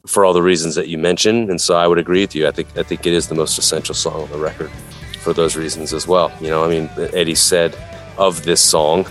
for 0.07 0.23
all 0.23 0.33
the 0.33 0.41
reasons 0.41 0.75
that 0.75 0.87
you 0.87 0.97
mentioned. 0.97 1.49
And 1.49 1.59
so 1.59 1.75
I 1.75 1.87
would 1.87 1.97
agree 1.97 2.21
with 2.21 2.35
you. 2.35 2.47
I 2.47 2.51
think 2.51 2.67
I 2.77 2.83
think 2.83 3.05
it 3.05 3.13
is 3.13 3.27
the 3.27 3.35
most 3.35 3.57
essential 3.57 3.95
song 3.95 4.23
on 4.23 4.29
the 4.29 4.37
record 4.37 4.71
for 5.19 5.33
those 5.33 5.55
reasons 5.55 5.93
as 5.93 6.07
well. 6.07 6.31
You 6.39 6.49
know, 6.49 6.63
I 6.63 6.69
mean, 6.69 6.89
Eddie 6.97 7.35
said 7.35 7.75
of 8.17 8.43
this 8.43 8.61
song, 8.61 9.05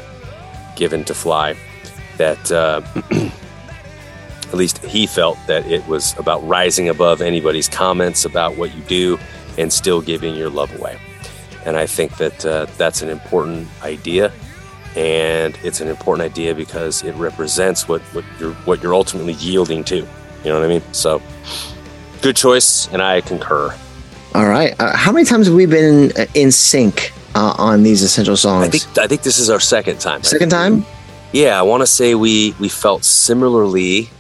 Given 0.77 1.05
to 1.05 1.15
Fly, 1.15 1.57
that 2.17 2.51
uh, 2.51 2.81
at 4.49 4.55
least 4.55 4.79
he 4.85 5.07
felt 5.07 5.39
that 5.47 5.67
it 5.67 5.87
was 5.87 6.19
about 6.19 6.47
rising 6.47 6.89
above 6.89 7.21
anybody's 7.21 7.69
comments 7.69 8.25
about 8.25 8.57
what 8.57 8.75
you 8.75 8.83
do 8.85 9.19
and 9.59 9.73
still 9.73 10.01
giving 10.01 10.35
your 10.35 10.49
love 10.49 10.75
away. 10.79 10.99
And 11.67 11.77
I 11.77 11.87
think 11.87 12.17
that 12.17 12.47
uh, 12.47 12.67
that's 12.79 13.03
an 13.03 13.11
important 13.11 13.69
idea. 13.83 14.33
And 14.97 15.59
it's 15.63 15.81
an 15.81 15.89
important 15.89 16.31
idea 16.31 16.55
because 16.55 17.03
it 17.05 17.15
represents 17.17 17.89
what, 17.89 18.01
what 18.15 18.25
you're 18.41 18.55
what 18.65 18.83
you're 18.83 18.95
ultimately 18.95 19.35
yielding 19.35 19.85
to. 19.85 19.97
You 19.97 20.07
know 20.45 20.59
what 20.59 20.65
I 20.65 20.69
mean? 20.69 20.83
So, 20.93 21.21
good 22.23 22.37
choice, 22.37 22.89
and 22.89 23.03
I 23.03 23.21
concur. 23.21 23.77
All 24.35 24.49
right. 24.49 24.75
Uh, 24.81 24.97
how 24.97 25.13
many 25.13 25.25
times 25.25 25.47
have 25.47 25.55
we 25.55 25.67
been 25.67 26.11
in, 26.11 26.27
in 26.35 26.53
sync 26.53 27.13
uh, 27.35 27.55
on 27.59 27.83
these 27.83 28.03
essential 28.03 28.37
songs? 28.37 28.67
I 28.67 28.71
think 28.71 28.99
I 28.99 29.07
think 29.07 29.23
this 29.23 29.39
is 29.39 29.51
our 29.51 29.61
second 29.61 30.01
time. 30.01 30.23
Second 30.23 30.51
time? 30.51 30.87
Yeah, 31.33 31.59
I 31.59 31.63
want 31.63 31.83
to 31.83 31.87
say 31.87 32.15
we 32.15 32.55
we 32.59 32.69
felt 32.69 33.05
similarly 33.05 34.11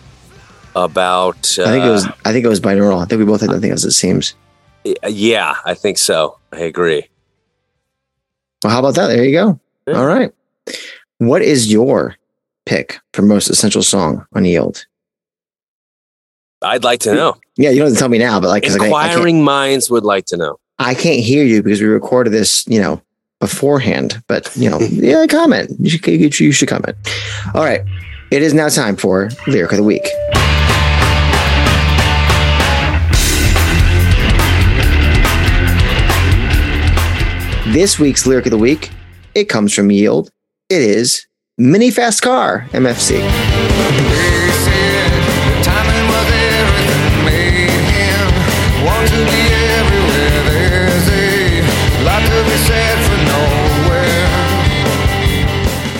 about. 0.76 1.58
Uh, 1.58 1.64
I 1.64 1.66
think 1.66 1.84
it 1.84 1.90
was. 1.90 2.06
I 2.24 2.32
think 2.32 2.44
it 2.44 2.48
was 2.48 2.60
binaural. 2.60 3.02
I 3.02 3.06
think 3.06 3.18
we 3.18 3.24
both 3.24 3.40
had. 3.40 3.50
I 3.50 3.58
think 3.58 3.72
as 3.72 3.84
it 3.84 3.92
seems. 3.92 4.34
Yeah, 5.06 5.56
I 5.64 5.74
think 5.74 5.98
so. 5.98 6.38
I 6.52 6.60
agree. 6.60 7.08
Well, 8.62 8.72
how 8.72 8.78
about 8.80 8.94
that? 8.94 9.08
There 9.08 9.24
you 9.24 9.32
go. 9.32 9.60
Yeah. 9.86 9.94
All 9.94 10.06
right. 10.06 10.32
What 11.18 11.42
is 11.42 11.70
your 11.70 12.16
pick 12.66 13.00
for 13.12 13.22
most 13.22 13.50
essential 13.50 13.82
song 13.82 14.26
on 14.34 14.44
Yield? 14.44 14.86
I'd 16.62 16.84
like 16.84 17.00
to 17.00 17.14
know. 17.14 17.36
Yeah, 17.56 17.70
you 17.70 17.78
don't 17.78 17.88
have 17.88 17.94
to 17.94 17.98
tell 17.98 18.08
me 18.08 18.18
now, 18.18 18.40
but 18.40 18.48
like 18.48 18.64
inquiring 18.64 19.36
I, 19.36 19.40
I 19.40 19.42
minds 19.42 19.90
would 19.90 20.04
like 20.04 20.26
to 20.26 20.36
know. 20.36 20.58
I 20.78 20.94
can't 20.94 21.20
hear 21.20 21.44
you 21.44 21.62
because 21.62 21.80
we 21.80 21.88
recorded 21.88 22.32
this, 22.32 22.66
you 22.68 22.80
know, 22.80 23.00
beforehand. 23.40 24.22
But 24.26 24.54
you 24.56 24.70
know, 24.70 24.78
yeah, 24.90 25.26
comment. 25.26 25.72
You 25.80 25.90
should, 25.90 26.40
you 26.40 26.52
should 26.52 26.68
comment. 26.68 26.96
All 27.54 27.64
right, 27.64 27.82
it 28.30 28.42
is 28.42 28.54
now 28.54 28.68
time 28.68 28.96
for 28.96 29.30
lyric 29.46 29.72
of 29.72 29.78
the 29.78 29.84
week. 29.84 30.06
This 37.72 37.98
week's 37.98 38.26
lyric 38.26 38.46
of 38.46 38.50
the 38.50 38.56
week, 38.56 38.90
it 39.34 39.50
comes 39.50 39.74
from 39.74 39.90
Yield. 39.90 40.30
It 40.70 40.80
is 40.80 41.26
Mini 41.58 41.90
Fast 41.90 42.22
Car, 42.22 42.66
MFC. 42.70 43.20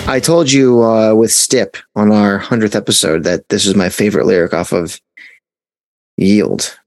I 0.07 0.19
told 0.19 0.51
you 0.51 0.83
uh, 0.83 1.13
with 1.13 1.31
Stip 1.31 1.77
on 1.95 2.11
our 2.11 2.39
100th 2.39 2.75
episode 2.75 3.23
that 3.25 3.47
this 3.49 3.67
is 3.67 3.75
my 3.75 3.89
favorite 3.89 4.25
lyric 4.25 4.55
off 4.55 4.71
of 4.71 4.99
Yield. 6.17 6.79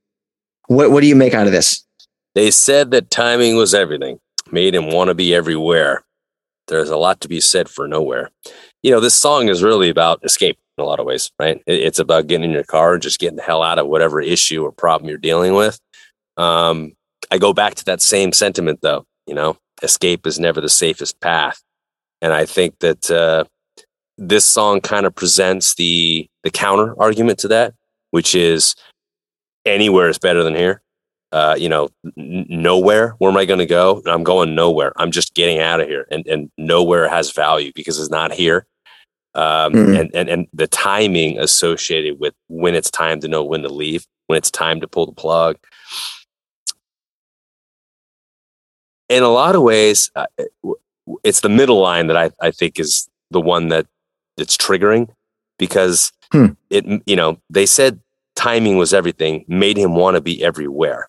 What, 0.67 0.91
what 0.91 1.03
do 1.03 1.07
you 1.07 1.15
make 1.15 1.35
out 1.35 1.47
of 1.47 1.53
this? 1.53 1.85
They 2.35 2.51
said 2.51 2.91
that 2.91 3.11
timing 3.11 3.55
was 3.55 3.75
everything 3.75 4.19
made 4.53 4.75
him 4.75 4.91
want 4.91 5.09
to 5.09 5.15
be 5.15 5.35
everywhere. 5.35 6.05
there's 6.69 6.91
a 6.91 6.97
lot 6.97 7.21
to 7.21 7.29
be 7.29 7.41
said 7.41 7.69
for 7.69 7.89
nowhere. 7.89 8.31
You 8.83 8.93
know, 8.93 9.01
this 9.01 9.15
song 9.15 9.49
is 9.49 9.63
really 9.63 9.89
about 9.89 10.25
escape 10.25 10.59
in 10.79 10.85
a 10.85 10.87
lot 10.87 11.01
of 11.01 11.07
ways, 11.07 11.31
right? 11.39 11.61
It's 11.67 11.99
about 11.99 12.29
getting 12.29 12.45
in 12.45 12.51
your 12.53 12.65
car 12.65 12.95
and 12.95 13.03
just 13.03 13.19
getting 13.19 13.37
the 13.37 13.43
hell 13.43 13.63
out 13.63 13.79
of 13.79 13.89
whatever 13.89 14.21
issue 14.21 14.63
or 14.63 14.73
problem 14.73 15.09
you're 15.09 15.19
dealing 15.19 15.55
with. 15.55 15.81
Um, 16.37 16.93
I 17.31 17.39
go 17.39 17.53
back 17.53 17.75
to 17.77 17.85
that 17.87 18.01
same 18.01 18.33
sentiment 18.33 18.81
though, 18.83 19.05
you 19.27 19.35
know, 19.35 19.57
escape 19.83 20.27
is 20.27 20.39
never 20.39 20.61
the 20.61 20.69
safest 20.69 21.21
path. 21.21 21.61
And 22.21 22.33
I 22.33 22.47
think 22.47 22.79
that 22.79 23.11
uh, 23.11 23.45
this 24.17 24.45
song 24.45 24.81
kind 24.81 25.07
of 25.07 25.15
presents 25.15 25.75
the 25.75 26.29
the 26.45 26.51
counter 26.51 26.95
argument 27.01 27.39
to 27.41 27.49
that, 27.49 27.75
which 28.11 28.35
is 28.35 28.75
anywhere 29.65 30.09
is 30.09 30.19
better 30.19 30.43
than 30.43 30.55
here. 30.55 30.82
Uh, 31.33 31.57
you 31.59 31.69
know, 31.69 31.89
n- 32.19 32.47
nowhere. 32.49 33.15
Where 33.19 33.31
am 33.31 33.39
I 33.39 33.47
going 33.47 33.59
to 33.59 33.67
go? 33.67 34.03
I'm 34.05 34.23
going 34.23 34.55
nowhere. 34.55 34.93
I'm 34.97 35.11
just 35.11 35.33
getting 35.35 35.59
out 35.59 35.81
of 35.81 35.89
here, 35.89 36.07
and 36.11 36.27
and 36.27 36.51
nowhere 36.59 37.09
has 37.09 37.33
value 37.33 37.73
because 37.75 37.99
it's 37.99 38.11
not 38.11 38.33
here. 38.33 38.67
Um, 39.35 39.73
mm-hmm. 39.73 39.97
and, 39.97 40.11
and 40.15 40.29
and 40.29 40.47
the 40.53 40.67
timing 40.67 41.39
associated 41.39 42.21
with 42.21 42.35
when 42.49 42.75
it's 42.75 42.91
time 42.91 43.21
to 43.21 43.29
know 43.29 43.43
when 43.43 43.63
to 43.63 43.71
leave, 43.71 44.07
when 44.27 44.37
it's 44.37 44.51
time 44.51 44.81
to 44.83 44.89
pull 44.89 45.07
the 45.07 45.13
plug. 45.13 45.57
In 49.09 49.23
a 49.23 49.29
lot 49.29 49.55
of 49.55 49.63
ways, 49.63 50.11
it's 51.25 51.41
the 51.41 51.49
middle 51.49 51.81
line 51.81 52.09
that 52.09 52.17
I, 52.17 52.31
I 52.41 52.51
think 52.51 52.79
is 52.79 53.09
the 53.31 53.41
one 53.41 53.69
that 53.69 53.87
it's 54.37 54.57
triggering 54.57 55.09
because 55.59 56.13
hmm. 56.31 56.49
it 56.69 57.03
you 57.07 57.17
know 57.17 57.39
they 57.49 57.65
said 57.65 58.01
timing 58.35 58.77
was 58.77 58.93
everything 58.93 59.45
made 59.49 59.79
him 59.79 59.95
want 59.95 60.17
to 60.17 60.21
be 60.21 60.43
everywhere 60.45 61.09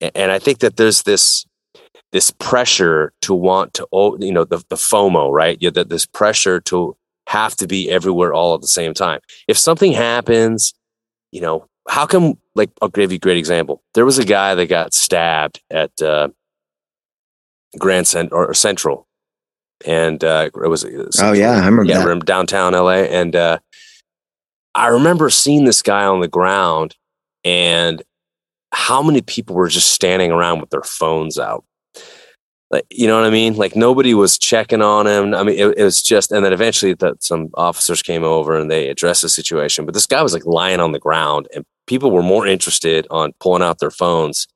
and 0.00 0.30
i 0.32 0.38
think 0.38 0.58
that 0.58 0.76
there's 0.76 1.02
this 1.02 1.46
this 2.12 2.30
pressure 2.30 3.12
to 3.20 3.34
want 3.34 3.74
to 3.74 3.86
you 4.20 4.32
know 4.32 4.44
the, 4.44 4.58
the 4.68 4.76
fomo 4.76 5.32
right? 5.32 5.58
Yeah 5.60 5.70
that 5.70 5.88
this 5.88 6.06
pressure 6.06 6.60
to 6.60 6.96
have 7.26 7.56
to 7.56 7.66
be 7.66 7.90
everywhere 7.90 8.32
all 8.32 8.54
at 8.54 8.60
the 8.60 8.66
same 8.66 8.92
time. 8.94 9.18
If 9.48 9.58
something 9.58 9.92
happens 9.92 10.72
you 11.32 11.40
know 11.40 11.66
how 11.88 12.06
come 12.06 12.38
like 12.54 12.70
i'll 12.80 12.88
give 12.88 13.10
you 13.10 13.16
a 13.16 13.18
great 13.18 13.36
example. 13.36 13.82
There 13.94 14.04
was 14.04 14.18
a 14.18 14.24
guy 14.24 14.54
that 14.54 14.66
got 14.66 14.94
stabbed 14.94 15.60
at 15.70 16.00
uh, 16.00 16.28
grand 17.78 18.06
Cent- 18.06 18.32
or 18.32 18.54
central. 18.54 19.08
And 19.84 20.22
uh, 20.22 20.50
it 20.54 20.68
was 20.68 20.84
oh 21.20 21.32
yeah, 21.32 21.50
I 21.50 21.66
remember 21.66 21.84
yeah, 21.84 22.04
that. 22.04 22.24
downtown 22.24 22.72
LA, 22.72 23.02
and 23.02 23.34
uh, 23.36 23.58
I 24.74 24.86
remember 24.86 25.28
seeing 25.28 25.64
this 25.64 25.82
guy 25.82 26.04
on 26.04 26.20
the 26.20 26.28
ground, 26.28 26.96
and 27.42 28.02
how 28.74 29.02
many 29.02 29.22
people 29.22 29.54
were 29.54 29.68
just 29.68 29.92
standing 29.92 30.32
around 30.32 30.60
with 30.60 30.70
their 30.70 30.82
phones 30.82 31.38
out. 31.38 31.64
Like, 32.70 32.86
you 32.90 33.06
know 33.06 33.16
what 33.16 33.26
I 33.26 33.30
mean? 33.30 33.54
Like 33.54 33.76
nobody 33.76 34.14
was 34.14 34.36
checking 34.36 34.82
on 34.82 35.06
him. 35.06 35.32
I 35.32 35.44
mean, 35.44 35.56
it, 35.56 35.78
it 35.78 35.84
was 35.84 36.02
just, 36.02 36.32
and 36.32 36.44
then 36.44 36.52
eventually 36.52 36.94
that 36.94 37.22
some 37.22 37.50
officers 37.54 38.02
came 38.02 38.24
over 38.24 38.58
and 38.58 38.68
they 38.68 38.88
addressed 38.88 39.22
the 39.22 39.28
situation. 39.28 39.84
But 39.84 39.94
this 39.94 40.06
guy 40.06 40.22
was 40.22 40.34
like 40.34 40.44
lying 40.44 40.80
on 40.80 40.90
the 40.90 40.98
ground, 40.98 41.46
and 41.54 41.64
people 41.86 42.10
were 42.10 42.22
more 42.22 42.46
interested 42.48 43.06
on 43.10 43.32
pulling 43.38 43.62
out 43.62 43.78
their 43.78 43.92
phones 43.92 44.48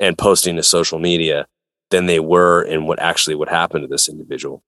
and 0.00 0.16
posting 0.16 0.56
to 0.56 0.62
social 0.62 0.98
media 0.98 1.46
than 1.90 2.06
they 2.06 2.20
were 2.20 2.62
in 2.62 2.86
what 2.86 3.00
actually 3.00 3.34
would 3.34 3.50
happen 3.50 3.82
to 3.82 3.88
this 3.88 4.08
individual. 4.08 4.62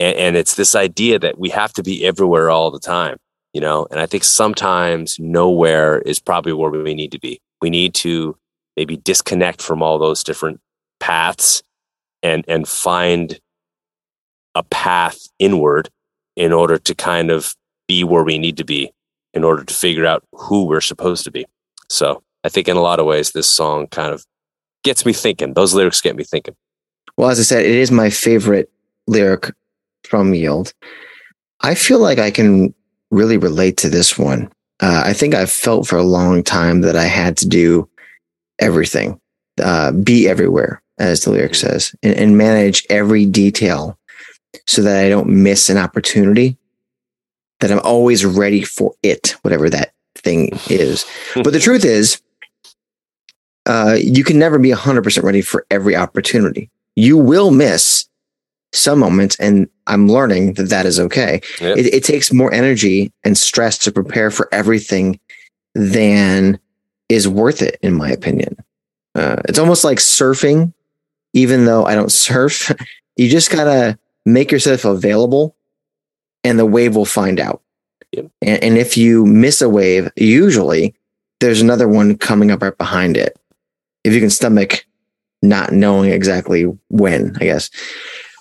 And, 0.00 0.16
and 0.16 0.36
it's 0.36 0.54
this 0.54 0.74
idea 0.74 1.18
that 1.18 1.38
we 1.38 1.50
have 1.50 1.74
to 1.74 1.82
be 1.82 2.06
everywhere 2.06 2.48
all 2.48 2.70
the 2.70 2.80
time, 2.80 3.18
you 3.52 3.60
know. 3.60 3.86
And 3.90 4.00
I 4.00 4.06
think 4.06 4.24
sometimes 4.24 5.18
nowhere 5.18 5.98
is 5.98 6.20
probably 6.20 6.54
where 6.54 6.70
we 6.70 6.94
need 6.94 7.12
to 7.12 7.20
be. 7.20 7.38
We 7.60 7.70
need 7.70 7.94
to 7.94 8.36
maybe 8.76 8.96
disconnect 8.96 9.60
from 9.60 9.82
all 9.82 9.98
those 9.98 10.22
different 10.22 10.60
paths 11.00 11.62
and 12.22 12.44
and 12.48 12.66
find 12.68 13.40
a 14.54 14.62
path 14.62 15.18
inward 15.38 15.88
in 16.36 16.52
order 16.52 16.78
to 16.78 16.94
kind 16.94 17.30
of 17.30 17.54
be 17.86 18.04
where 18.04 18.24
we 18.24 18.38
need 18.38 18.56
to 18.56 18.64
be 18.64 18.92
in 19.34 19.44
order 19.44 19.64
to 19.64 19.74
figure 19.74 20.06
out 20.06 20.24
who 20.32 20.64
we're 20.64 20.80
supposed 20.80 21.24
to 21.24 21.30
be. 21.30 21.46
So 21.88 22.22
I 22.44 22.48
think 22.48 22.68
in 22.68 22.76
a 22.76 22.80
lot 22.80 23.00
of 23.00 23.06
ways, 23.06 23.32
this 23.32 23.48
song 23.48 23.86
kind 23.88 24.12
of 24.12 24.24
gets 24.84 25.04
me 25.04 25.12
thinking. 25.12 25.54
Those 25.54 25.74
lyrics 25.74 26.00
get 26.00 26.16
me 26.16 26.24
thinking. 26.24 26.56
Well, 27.16 27.30
as 27.30 27.40
I 27.40 27.42
said, 27.42 27.64
it 27.64 27.74
is 27.74 27.90
my 27.90 28.10
favorite 28.10 28.70
lyric 29.06 29.50
from 30.04 30.34
Yield. 30.34 30.72
I 31.60 31.74
feel 31.74 31.98
like 31.98 32.18
I 32.18 32.30
can 32.30 32.74
really 33.10 33.38
relate 33.38 33.76
to 33.78 33.88
this 33.88 34.16
one. 34.16 34.50
Uh, 34.80 35.02
I 35.06 35.12
think 35.12 35.34
I've 35.34 35.50
felt 35.50 35.86
for 35.86 35.96
a 35.96 36.04
long 36.04 36.42
time 36.42 36.82
that 36.82 36.96
I 36.96 37.04
had 37.04 37.36
to 37.38 37.48
do 37.48 37.88
everything, 38.58 39.20
uh, 39.62 39.92
be 39.92 40.28
everywhere, 40.28 40.82
as 40.98 41.22
the 41.22 41.30
lyric 41.30 41.54
says, 41.54 41.94
and, 42.02 42.14
and 42.14 42.38
manage 42.38 42.86
every 42.88 43.26
detail 43.26 43.98
so 44.66 44.82
that 44.82 45.04
I 45.04 45.08
don't 45.08 45.28
miss 45.28 45.68
an 45.68 45.78
opportunity, 45.78 46.56
that 47.60 47.72
I'm 47.72 47.80
always 47.80 48.24
ready 48.24 48.62
for 48.62 48.94
it, 49.02 49.34
whatever 49.42 49.68
that 49.70 49.92
thing 50.16 50.58
is. 50.68 51.04
but 51.34 51.52
the 51.52 51.60
truth 51.60 51.84
is, 51.84 52.20
uh, 53.66 53.96
you 54.00 54.24
can 54.24 54.38
never 54.38 54.58
be 54.58 54.70
100% 54.70 55.22
ready 55.22 55.42
for 55.42 55.66
every 55.70 55.94
opportunity. 55.94 56.70
You 56.96 57.18
will 57.18 57.50
miss 57.50 58.07
some 58.72 58.98
moments, 58.98 59.36
and 59.36 59.68
I'm 59.86 60.08
learning 60.08 60.54
that 60.54 60.68
that 60.68 60.86
is 60.86 61.00
okay. 61.00 61.40
Yep. 61.60 61.78
It, 61.78 61.94
it 61.94 62.04
takes 62.04 62.32
more 62.32 62.52
energy 62.52 63.12
and 63.24 63.36
stress 63.36 63.78
to 63.78 63.92
prepare 63.92 64.30
for 64.30 64.48
everything 64.52 65.18
than 65.74 66.58
is 67.08 67.26
worth 67.26 67.62
it, 67.62 67.78
in 67.82 67.94
my 67.94 68.10
opinion. 68.10 68.56
Uh, 69.14 69.36
it's 69.48 69.58
almost 69.58 69.84
like 69.84 69.98
surfing, 69.98 70.72
even 71.32 71.64
though 71.64 71.84
I 71.84 71.94
don't 71.94 72.12
surf. 72.12 72.74
you 73.16 73.28
just 73.28 73.50
gotta 73.50 73.98
make 74.26 74.52
yourself 74.52 74.84
available, 74.84 75.56
and 76.44 76.58
the 76.58 76.66
wave 76.66 76.94
will 76.94 77.04
find 77.04 77.40
out. 77.40 77.62
Yep. 78.12 78.30
And, 78.42 78.62
and 78.62 78.78
if 78.78 78.96
you 78.96 79.24
miss 79.26 79.62
a 79.62 79.68
wave, 79.68 80.10
usually 80.16 80.94
there's 81.40 81.60
another 81.60 81.88
one 81.88 82.16
coming 82.16 82.50
up 82.50 82.62
right 82.62 82.76
behind 82.76 83.16
it 83.16 83.38
if 84.04 84.12
you 84.12 84.20
can 84.20 84.30
stomach 84.30 84.84
not 85.42 85.72
knowing 85.72 86.10
exactly 86.10 86.64
when, 86.88 87.36
I 87.40 87.44
guess. 87.44 87.70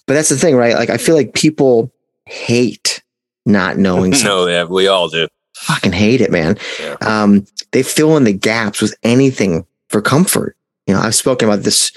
But 0.08 0.14
that's 0.14 0.30
the 0.30 0.38
thing, 0.38 0.56
right? 0.56 0.76
Like 0.76 0.90
I 0.90 0.98
feel 0.98 1.16
like 1.16 1.34
people 1.34 1.92
hate 2.26 3.04
not 3.46 3.78
knowing. 3.78 4.12
no, 4.24 4.48
yeah, 4.48 4.64
we 4.64 4.88
all 4.88 5.10
do. 5.10 5.28
Fucking 5.56 5.94
hate 5.94 6.22
it, 6.22 6.32
man. 6.32 6.58
Yeah. 6.80 6.96
Um, 7.02 7.46
they 7.72 7.84
fill 7.84 8.16
in 8.18 8.24
the 8.24 8.34
gaps 8.34 8.82
with 8.82 8.96
anything 9.04 9.66
for 9.90 10.02
comfort. 10.02 10.56
You 10.86 10.94
know, 10.94 11.02
I've 11.02 11.16
spoken 11.16 11.50
about 11.50 11.64
this 11.64 11.92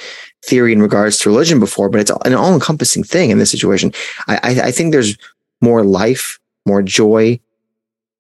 theory 0.44 0.72
in 0.72 0.82
regards 0.82 1.18
to 1.18 1.28
religion 1.28 1.60
before, 1.60 1.88
but 1.88 2.00
it's 2.00 2.10
an 2.24 2.34
all-encompassing 2.34 3.04
thing 3.04 3.30
in 3.30 3.38
this 3.38 3.50
situation. 3.50 3.92
I, 4.26 4.36
I, 4.42 4.60
I 4.66 4.70
think 4.72 4.92
there's 4.92 5.16
more 5.60 5.84
life, 5.84 6.40
more 6.66 6.82
joy, 6.82 7.38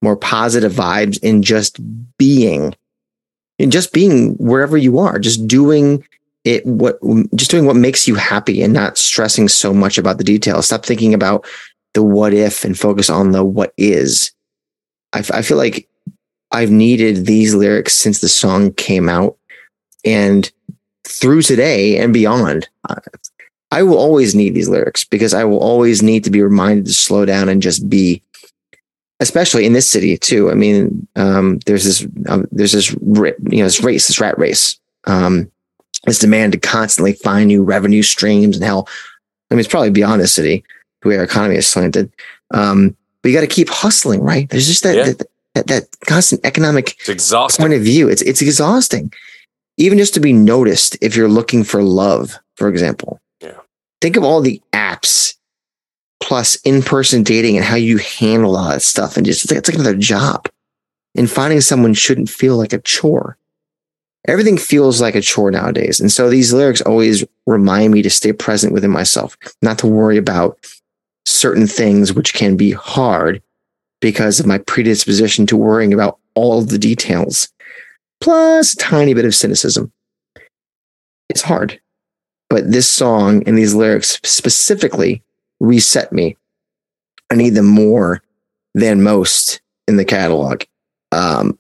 more 0.02 0.16
positive 0.16 0.72
vibes 0.72 1.18
in 1.22 1.42
just 1.42 1.78
being 2.18 2.74
in 3.58 3.70
just 3.70 3.92
being 3.92 4.34
wherever 4.36 4.78
you 4.78 4.98
are, 4.98 5.18
just 5.18 5.46
doing 5.46 6.02
it, 6.44 6.64
what, 6.64 6.98
just 7.34 7.50
doing 7.50 7.66
what 7.66 7.76
makes 7.76 8.08
you 8.08 8.14
happy 8.14 8.62
and 8.62 8.72
not 8.72 8.98
stressing 8.98 9.48
so 9.48 9.74
much 9.74 9.98
about 9.98 10.18
the 10.18 10.24
details. 10.24 10.66
Stop 10.66 10.84
thinking 10.84 11.14
about 11.14 11.46
the 11.94 12.02
what 12.02 12.32
if 12.32 12.64
and 12.64 12.78
focus 12.78 13.10
on 13.10 13.32
the 13.32 13.44
what 13.44 13.72
is. 13.76 14.32
I, 15.12 15.18
I 15.32 15.42
feel 15.42 15.56
like 15.56 15.88
I've 16.50 16.70
needed 16.70 17.26
these 17.26 17.54
lyrics 17.54 17.94
since 17.94 18.20
the 18.20 18.28
song 18.28 18.72
came 18.72 19.08
out 19.08 19.36
and 20.04 20.50
through 21.06 21.42
today 21.42 21.98
and 21.98 22.12
beyond. 22.12 22.68
I 23.70 23.82
will 23.82 23.98
always 23.98 24.34
need 24.34 24.54
these 24.54 24.68
lyrics 24.68 25.04
because 25.04 25.32
I 25.32 25.44
will 25.44 25.60
always 25.60 26.02
need 26.02 26.24
to 26.24 26.30
be 26.30 26.42
reminded 26.42 26.86
to 26.86 26.94
slow 26.94 27.24
down 27.24 27.48
and 27.48 27.62
just 27.62 27.88
be 27.88 28.22
especially 29.20 29.66
in 29.66 29.74
this 29.74 29.86
city 29.86 30.16
too. 30.16 30.50
I 30.50 30.54
mean, 30.54 31.06
um, 31.14 31.58
there's 31.66 31.84
this 31.84 32.06
um, 32.28 32.48
there's 32.50 32.72
this 32.72 32.90
you 32.90 33.36
know 33.58 33.64
this 33.64 33.82
race, 33.82 34.08
this 34.08 34.20
rat 34.20 34.38
race, 34.38 34.80
um, 35.04 35.50
this 36.04 36.18
demand 36.18 36.52
to 36.52 36.58
constantly 36.58 37.12
find 37.12 37.48
new 37.48 37.62
revenue 37.62 38.02
streams 38.02 38.56
and 38.56 38.64
how. 38.64 38.84
I 39.50 39.54
mean, 39.54 39.60
it's 39.60 39.68
probably 39.68 39.90
beyond 39.90 40.20
the 40.20 40.28
city 40.28 40.64
the 41.02 41.08
way 41.08 41.16
our 41.16 41.24
economy 41.24 41.56
is 41.56 41.66
slanted. 41.66 42.12
Um, 42.52 42.96
but 43.22 43.30
you 43.30 43.34
got 43.34 43.40
to 43.40 43.46
keep 43.46 43.68
hustling, 43.68 44.22
right? 44.22 44.48
There's 44.48 44.66
just 44.66 44.82
that, 44.84 44.96
yeah. 44.96 45.04
that, 45.04 45.26
that, 45.54 45.66
that 45.66 46.00
constant 46.06 46.44
economic 46.44 46.96
point 47.58 47.74
of 47.74 47.82
view. 47.82 48.08
It's 48.08 48.22
it's 48.22 48.42
exhausting, 48.42 49.12
even 49.76 49.98
just 49.98 50.14
to 50.14 50.20
be 50.20 50.32
noticed 50.32 50.96
if 51.00 51.16
you're 51.16 51.28
looking 51.28 51.64
for 51.64 51.82
love, 51.82 52.38
for 52.54 52.68
example. 52.68 53.20
Yeah. 53.40 53.58
Think 54.00 54.16
of 54.16 54.24
all 54.24 54.40
the 54.40 54.62
apps 54.72 55.34
plus 56.20 56.56
in-person 56.62 57.22
dating 57.22 57.56
and 57.56 57.64
how 57.64 57.76
you 57.76 57.98
handle 57.98 58.56
all 58.56 58.68
that 58.68 58.82
stuff 58.82 59.16
and 59.16 59.24
just 59.26 59.44
it's 59.44 59.50
like, 59.50 59.58
it's 59.58 59.68
like 59.68 59.78
another 59.78 59.96
job 59.96 60.48
and 61.16 61.30
finding 61.30 61.60
someone 61.60 61.94
shouldn't 61.94 62.28
feel 62.28 62.56
like 62.56 62.72
a 62.72 62.78
chore 62.78 63.38
everything 64.26 64.58
feels 64.58 65.00
like 65.00 65.14
a 65.14 65.20
chore 65.20 65.50
nowadays 65.50 66.00
and 66.00 66.12
so 66.12 66.28
these 66.28 66.52
lyrics 66.52 66.80
always 66.82 67.24
remind 67.46 67.92
me 67.92 68.02
to 68.02 68.10
stay 68.10 68.32
present 68.32 68.72
within 68.72 68.90
myself 68.90 69.36
not 69.62 69.78
to 69.78 69.86
worry 69.86 70.16
about 70.16 70.58
certain 71.24 71.66
things 71.66 72.12
which 72.12 72.34
can 72.34 72.56
be 72.56 72.70
hard 72.70 73.42
because 74.00 74.40
of 74.40 74.46
my 74.46 74.58
predisposition 74.58 75.46
to 75.46 75.56
worrying 75.56 75.92
about 75.92 76.18
all 76.34 76.62
the 76.62 76.78
details 76.78 77.48
plus 78.20 78.74
a 78.74 78.76
tiny 78.76 79.14
bit 79.14 79.24
of 79.24 79.34
cynicism 79.34 79.92
it's 81.28 81.42
hard 81.42 81.80
but 82.50 82.70
this 82.70 82.88
song 82.88 83.42
and 83.46 83.56
these 83.56 83.74
lyrics 83.74 84.18
specifically 84.24 85.22
reset 85.60 86.12
me. 86.12 86.36
I 87.30 87.36
need 87.36 87.50
them 87.50 87.66
more 87.66 88.22
than 88.74 89.02
most 89.02 89.60
in 89.86 89.96
the 89.96 90.04
catalog. 90.04 90.64
Um, 91.12 91.58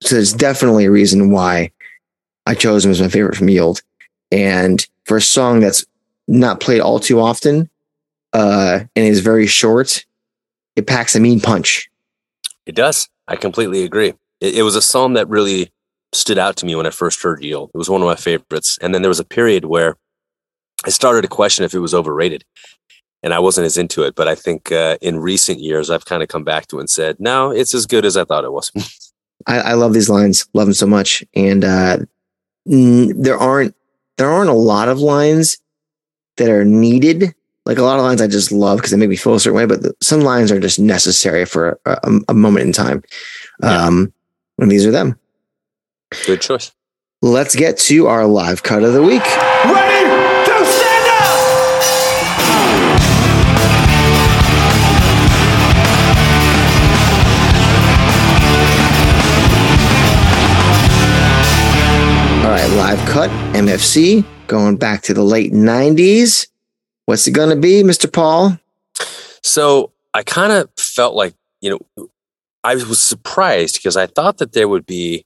so 0.00 0.14
there's 0.14 0.32
definitely 0.32 0.84
a 0.84 0.90
reason 0.90 1.30
why 1.30 1.72
I 2.46 2.54
chose 2.54 2.84
him 2.84 2.90
as 2.90 3.00
my 3.00 3.08
favorite 3.08 3.36
from 3.36 3.48
Yield. 3.48 3.82
And 4.30 4.86
for 5.04 5.16
a 5.16 5.22
song 5.22 5.60
that's 5.60 5.84
not 6.26 6.60
played 6.60 6.80
all 6.80 6.98
too 6.98 7.20
often, 7.20 7.68
uh, 8.32 8.80
and 8.96 9.06
is 9.06 9.20
very 9.20 9.46
short, 9.46 10.04
it 10.76 10.86
packs 10.86 11.14
a 11.14 11.20
mean 11.20 11.40
punch. 11.40 11.90
It 12.66 12.74
does. 12.74 13.08
I 13.28 13.36
completely 13.36 13.84
agree. 13.84 14.14
It, 14.40 14.56
it 14.56 14.62
was 14.62 14.76
a 14.76 14.82
song 14.82 15.14
that 15.14 15.28
really 15.28 15.70
stood 16.12 16.38
out 16.38 16.56
to 16.56 16.66
me 16.66 16.74
when 16.74 16.86
I 16.86 16.90
first 16.90 17.22
heard 17.22 17.42
Yield. 17.42 17.70
It 17.74 17.78
was 17.78 17.90
one 17.90 18.02
of 18.02 18.06
my 18.06 18.16
favorites. 18.16 18.78
And 18.80 18.94
then 18.94 19.02
there 19.02 19.08
was 19.08 19.20
a 19.20 19.24
period 19.24 19.64
where 19.64 19.96
I 20.84 20.90
started 20.90 21.22
to 21.22 21.28
question 21.28 21.64
if 21.64 21.74
it 21.74 21.78
was 21.78 21.94
overrated 21.94 22.44
and 23.22 23.32
I 23.32 23.38
wasn't 23.38 23.66
as 23.66 23.78
into 23.78 24.02
it. 24.02 24.14
But 24.14 24.28
I 24.28 24.34
think 24.34 24.72
uh, 24.72 24.98
in 25.00 25.20
recent 25.20 25.60
years, 25.60 25.90
I've 25.90 26.04
kind 26.04 26.22
of 26.22 26.28
come 26.28 26.44
back 26.44 26.66
to 26.68 26.78
it 26.78 26.80
and 26.80 26.90
said, 26.90 27.16
no, 27.18 27.50
it's 27.50 27.74
as 27.74 27.86
good 27.86 28.04
as 28.04 28.16
I 28.16 28.24
thought 28.24 28.44
it 28.44 28.52
was. 28.52 28.70
I, 29.46 29.58
I, 29.58 29.72
love 29.72 29.92
these 29.92 30.08
lines, 30.08 30.46
love 30.54 30.66
them 30.66 30.74
so 30.74 30.86
much. 30.86 31.24
And 31.34 31.64
uh, 31.64 31.98
there 32.64 33.38
aren't 33.38 33.74
there 34.18 34.30
aren't 34.30 34.50
a 34.50 34.54
lot 34.54 34.88
of 34.88 35.00
lines 35.00 35.58
that 36.36 36.48
are 36.48 36.64
needed. 36.64 37.34
Like 37.64 37.78
a 37.78 37.82
lot 37.82 37.98
of 37.98 38.04
lines 38.04 38.20
I 38.20 38.26
just 38.26 38.50
love 38.50 38.78
because 38.78 38.90
they 38.90 38.96
make 38.96 39.08
me 39.08 39.16
feel 39.16 39.34
a 39.34 39.40
certain 39.40 39.56
way, 39.56 39.66
but 39.66 39.82
the, 39.82 39.94
some 40.02 40.20
lines 40.20 40.50
are 40.50 40.58
just 40.58 40.80
necessary 40.80 41.44
for 41.44 41.78
a, 41.86 41.92
a, 42.02 42.20
a 42.30 42.34
moment 42.34 42.66
in 42.66 42.72
time. 42.72 43.04
Yeah. 43.62 43.86
Um, 43.86 44.12
and 44.58 44.70
these 44.70 44.84
are 44.84 44.90
them. 44.90 45.18
Good 46.26 46.40
choice. 46.40 46.72
Let's 47.22 47.54
get 47.54 47.78
to 47.78 48.08
our 48.08 48.26
live 48.26 48.64
cut 48.64 48.82
of 48.82 48.94
the 48.94 49.02
week. 49.02 49.22
Ready 49.64 49.91
MFC, 63.62 64.24
going 64.48 64.76
back 64.76 65.02
to 65.02 65.14
the 65.14 65.22
late 65.22 65.52
90s. 65.52 66.48
What's 67.06 67.28
it 67.28 67.30
going 67.30 67.50
to 67.50 67.56
be, 67.56 67.84
Mr. 67.84 68.12
Paul? 68.12 68.58
So 69.44 69.92
I 70.14 70.24
kind 70.24 70.52
of 70.52 70.68
felt 70.76 71.14
like, 71.14 71.34
you 71.60 71.70
know, 71.70 72.08
I 72.64 72.74
was 72.74 73.00
surprised 73.00 73.76
because 73.76 73.96
I 73.96 74.06
thought 74.06 74.38
that 74.38 74.52
there 74.52 74.66
would 74.66 74.84
be 74.84 75.24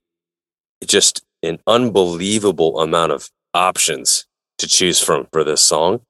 just 0.85 1.25
an 1.43 1.61
unbelievable 1.67 2.79
amount 2.81 3.13
of 3.13 3.31
options 3.55 4.27
to 4.59 4.67
choose 4.67 5.03
from 5.03 5.27
for 5.33 5.43
this 5.43 5.63
song. 5.63 6.03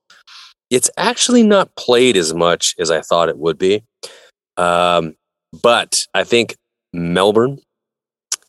It's 0.69 0.91
actually 0.97 1.45
not 1.45 1.77
played 1.77 2.17
as 2.17 2.35
much 2.35 2.75
as 2.81 2.91
I 2.91 3.03
thought 3.03 3.29
it 3.29 3.39
would 3.39 3.57
be. 3.57 3.85
Um, 4.57 5.15
but 5.63 6.05
I 6.13 6.25
think 6.25 6.57
Melbourne 6.93 7.61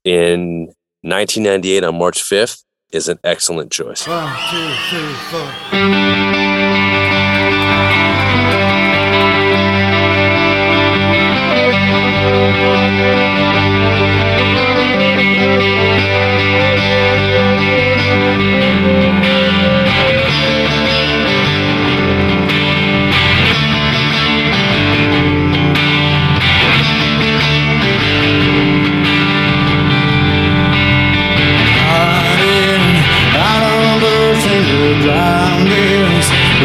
in 0.03 0.65
1998 1.03 1.83
on 1.83 1.99
March 1.99 2.23
5th 2.23 2.63
is 2.91 3.07
an 3.07 3.19
excellent 3.23 3.71
choice. 3.71 4.07
One, 4.07 4.33
two, 4.49 4.73
three, 4.89 5.13
four. 5.29 6.57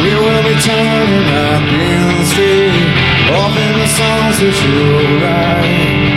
We 0.00 0.14
will 0.14 0.42
be 0.42 0.54
turning 0.60 1.28
up 1.28 1.62
in 1.62 2.18
the 2.18 2.24
street, 2.24 2.88
in 3.56 3.72
the 3.78 3.86
songs 3.86 4.38
that 4.40 4.56
you 4.64 5.18
write. 5.22 6.11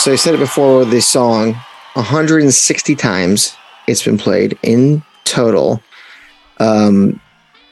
So 0.00 0.10
I 0.10 0.16
said 0.16 0.32
it 0.34 0.38
before 0.38 0.86
the 0.86 1.02
song 1.02 1.52
160 1.92 2.96
times 2.96 3.54
it's 3.86 4.02
been 4.02 4.16
played 4.16 4.58
in 4.62 5.02
total. 5.24 5.82
Um, 6.58 7.20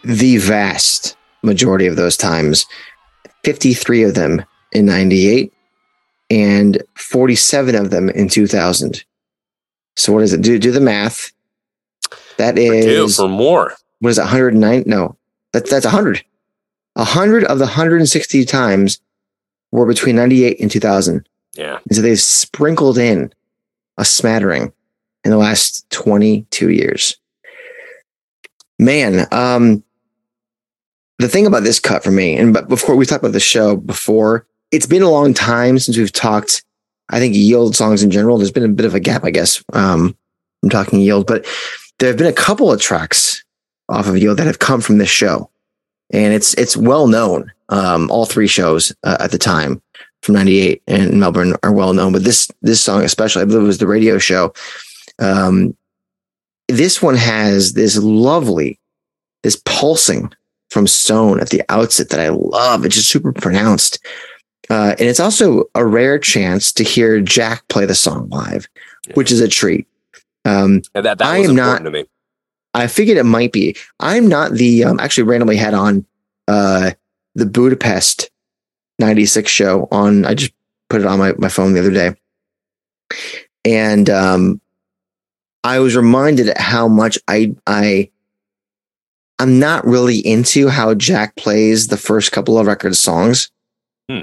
the 0.04 0.36
vast 0.36 1.16
majority 1.42 1.86
of 1.86 1.96
those 1.96 2.18
times, 2.18 2.66
53 3.44 4.02
of 4.02 4.14
them 4.14 4.44
in 4.72 4.84
98 4.84 5.54
and 6.28 6.82
47 6.96 7.74
of 7.74 7.88
them 7.88 8.10
in 8.10 8.28
2000. 8.28 9.02
So 9.96 10.12
what 10.12 10.22
is 10.22 10.34
it 10.34 10.42
do? 10.42 10.58
Do 10.58 10.70
the 10.70 10.80
math. 10.80 11.32
That 12.36 12.58
is 12.58 12.84
For 12.84 12.90
two, 12.90 13.22
for 13.22 13.28
more. 13.30 13.72
what 14.00 14.10
is 14.10 14.18
it, 14.18 14.24
109? 14.24 14.82
No, 14.84 15.16
that, 15.52 15.70
that's 15.70 15.86
100. 15.86 16.22
100 16.92 17.44
of 17.44 17.58
the 17.58 17.64
160 17.64 18.44
times 18.44 19.00
were 19.70 19.86
between 19.86 20.16
98 20.16 20.60
and 20.60 20.70
2000. 20.70 21.26
Yeah. 21.58 21.80
And 21.88 21.96
so 21.96 22.02
they've 22.02 22.20
sprinkled 22.20 22.98
in 22.98 23.32
a 23.98 24.04
smattering 24.04 24.72
in 25.24 25.32
the 25.32 25.36
last 25.36 25.90
22 25.90 26.70
years. 26.70 27.16
Man, 28.78 29.26
um, 29.32 29.82
the 31.18 31.28
thing 31.28 31.46
about 31.46 31.64
this 31.64 31.80
cut 31.80 32.04
for 32.04 32.12
me, 32.12 32.36
and 32.36 32.54
but 32.54 32.68
before 32.68 32.94
we 32.94 33.04
talked 33.04 33.24
about 33.24 33.32
the 33.32 33.40
show 33.40 33.76
before, 33.76 34.46
it's 34.70 34.86
been 34.86 35.02
a 35.02 35.10
long 35.10 35.34
time 35.34 35.80
since 35.80 35.98
we've 35.98 36.12
talked. 36.12 36.62
I 37.10 37.18
think 37.18 37.34
yield 37.34 37.74
songs 37.74 38.04
in 38.04 38.12
general. 38.12 38.38
There's 38.38 38.52
been 38.52 38.64
a 38.64 38.68
bit 38.68 38.86
of 38.86 38.94
a 38.94 39.00
gap, 39.00 39.24
I 39.24 39.30
guess. 39.30 39.64
Um, 39.72 40.16
I'm 40.62 40.70
talking 40.70 41.00
yield, 41.00 41.26
but 41.26 41.44
there 41.98 42.08
have 42.08 42.18
been 42.18 42.28
a 42.28 42.32
couple 42.32 42.70
of 42.70 42.80
tracks 42.80 43.42
off 43.88 44.06
of 44.06 44.16
yield 44.16 44.38
that 44.38 44.46
have 44.46 44.60
come 44.60 44.80
from 44.80 44.98
this 44.98 45.08
show, 45.08 45.50
and 46.10 46.32
it's 46.32 46.54
it's 46.54 46.76
well 46.76 47.08
known. 47.08 47.50
Um, 47.68 48.08
all 48.12 48.26
three 48.26 48.46
shows 48.46 48.94
uh, 49.02 49.16
at 49.18 49.32
the 49.32 49.38
time 49.38 49.82
from 50.22 50.34
'98 50.34 50.82
in 50.86 51.18
Melbourne 51.20 51.54
are 51.62 51.72
well 51.72 51.92
known, 51.92 52.12
but 52.12 52.24
this 52.24 52.50
this 52.62 52.82
song 52.82 53.02
especially, 53.02 53.42
I 53.42 53.44
believe 53.46 53.62
it 53.62 53.66
was 53.66 53.78
the 53.78 53.86
radio 53.86 54.18
show. 54.18 54.52
Um, 55.18 55.76
this 56.68 57.00
one 57.02 57.16
has 57.16 57.72
this 57.72 57.96
lovely, 57.98 58.78
this 59.42 59.60
pulsing 59.64 60.32
from 60.70 60.86
Stone 60.86 61.40
at 61.40 61.48
the 61.50 61.62
outset 61.70 62.10
that 62.10 62.20
I 62.20 62.28
love. 62.28 62.84
It's 62.84 62.94
just 62.96 63.08
super 63.08 63.32
pronounced. 63.32 63.98
Uh, 64.68 64.94
and 64.98 65.08
it's 65.08 65.20
also 65.20 65.64
a 65.74 65.86
rare 65.86 66.18
chance 66.18 66.72
to 66.72 66.84
hear 66.84 67.20
Jack 67.22 67.66
play 67.68 67.86
the 67.86 67.94
song 67.94 68.28
live, 68.28 68.68
which 69.14 69.32
is 69.32 69.40
a 69.40 69.48
treat. 69.48 69.86
Um, 70.44 70.82
And 70.94 71.06
that, 71.06 71.18
that 71.18 71.22
I 71.26 71.38
was 71.40 71.48
am 71.48 71.58
important 71.58 71.84
not- 71.84 71.90
to 71.90 72.02
me. 72.02 72.08
I 72.74 72.86
figured 72.86 73.16
it 73.16 73.24
might 73.24 73.50
be. 73.50 73.74
I'm 73.98 74.28
not 74.28 74.52
the 74.52 74.84
um, 74.84 75.00
actually 75.00 75.24
randomly 75.24 75.56
had 75.56 75.72
on 75.72 76.04
uh, 76.48 76.90
the 77.34 77.46
Budapest 77.46 78.30
96 78.98 79.50
show 79.50 79.88
on. 79.90 80.24
I 80.24 80.34
just 80.34 80.52
put 80.90 81.00
it 81.00 81.06
on 81.06 81.18
my, 81.18 81.32
my 81.38 81.48
phone 81.48 81.72
the 81.72 81.80
other 81.80 81.90
day. 81.90 82.14
And 83.64 84.08
um, 84.10 84.60
I 85.64 85.80
was 85.80 85.96
reminded 85.96 86.48
at 86.48 86.60
how 86.60 86.88
much 86.88 87.18
I 87.28 87.54
I 87.66 88.10
I'm 89.38 89.58
not 89.58 89.86
really 89.86 90.18
into 90.18 90.68
how 90.68 90.94
Jack 90.94 91.36
plays 91.36 91.86
the 91.86 91.96
first 91.96 92.32
couple 92.32 92.58
of 92.58 92.66
record 92.66 92.96
songs. 92.96 93.50
Hmm. 94.10 94.22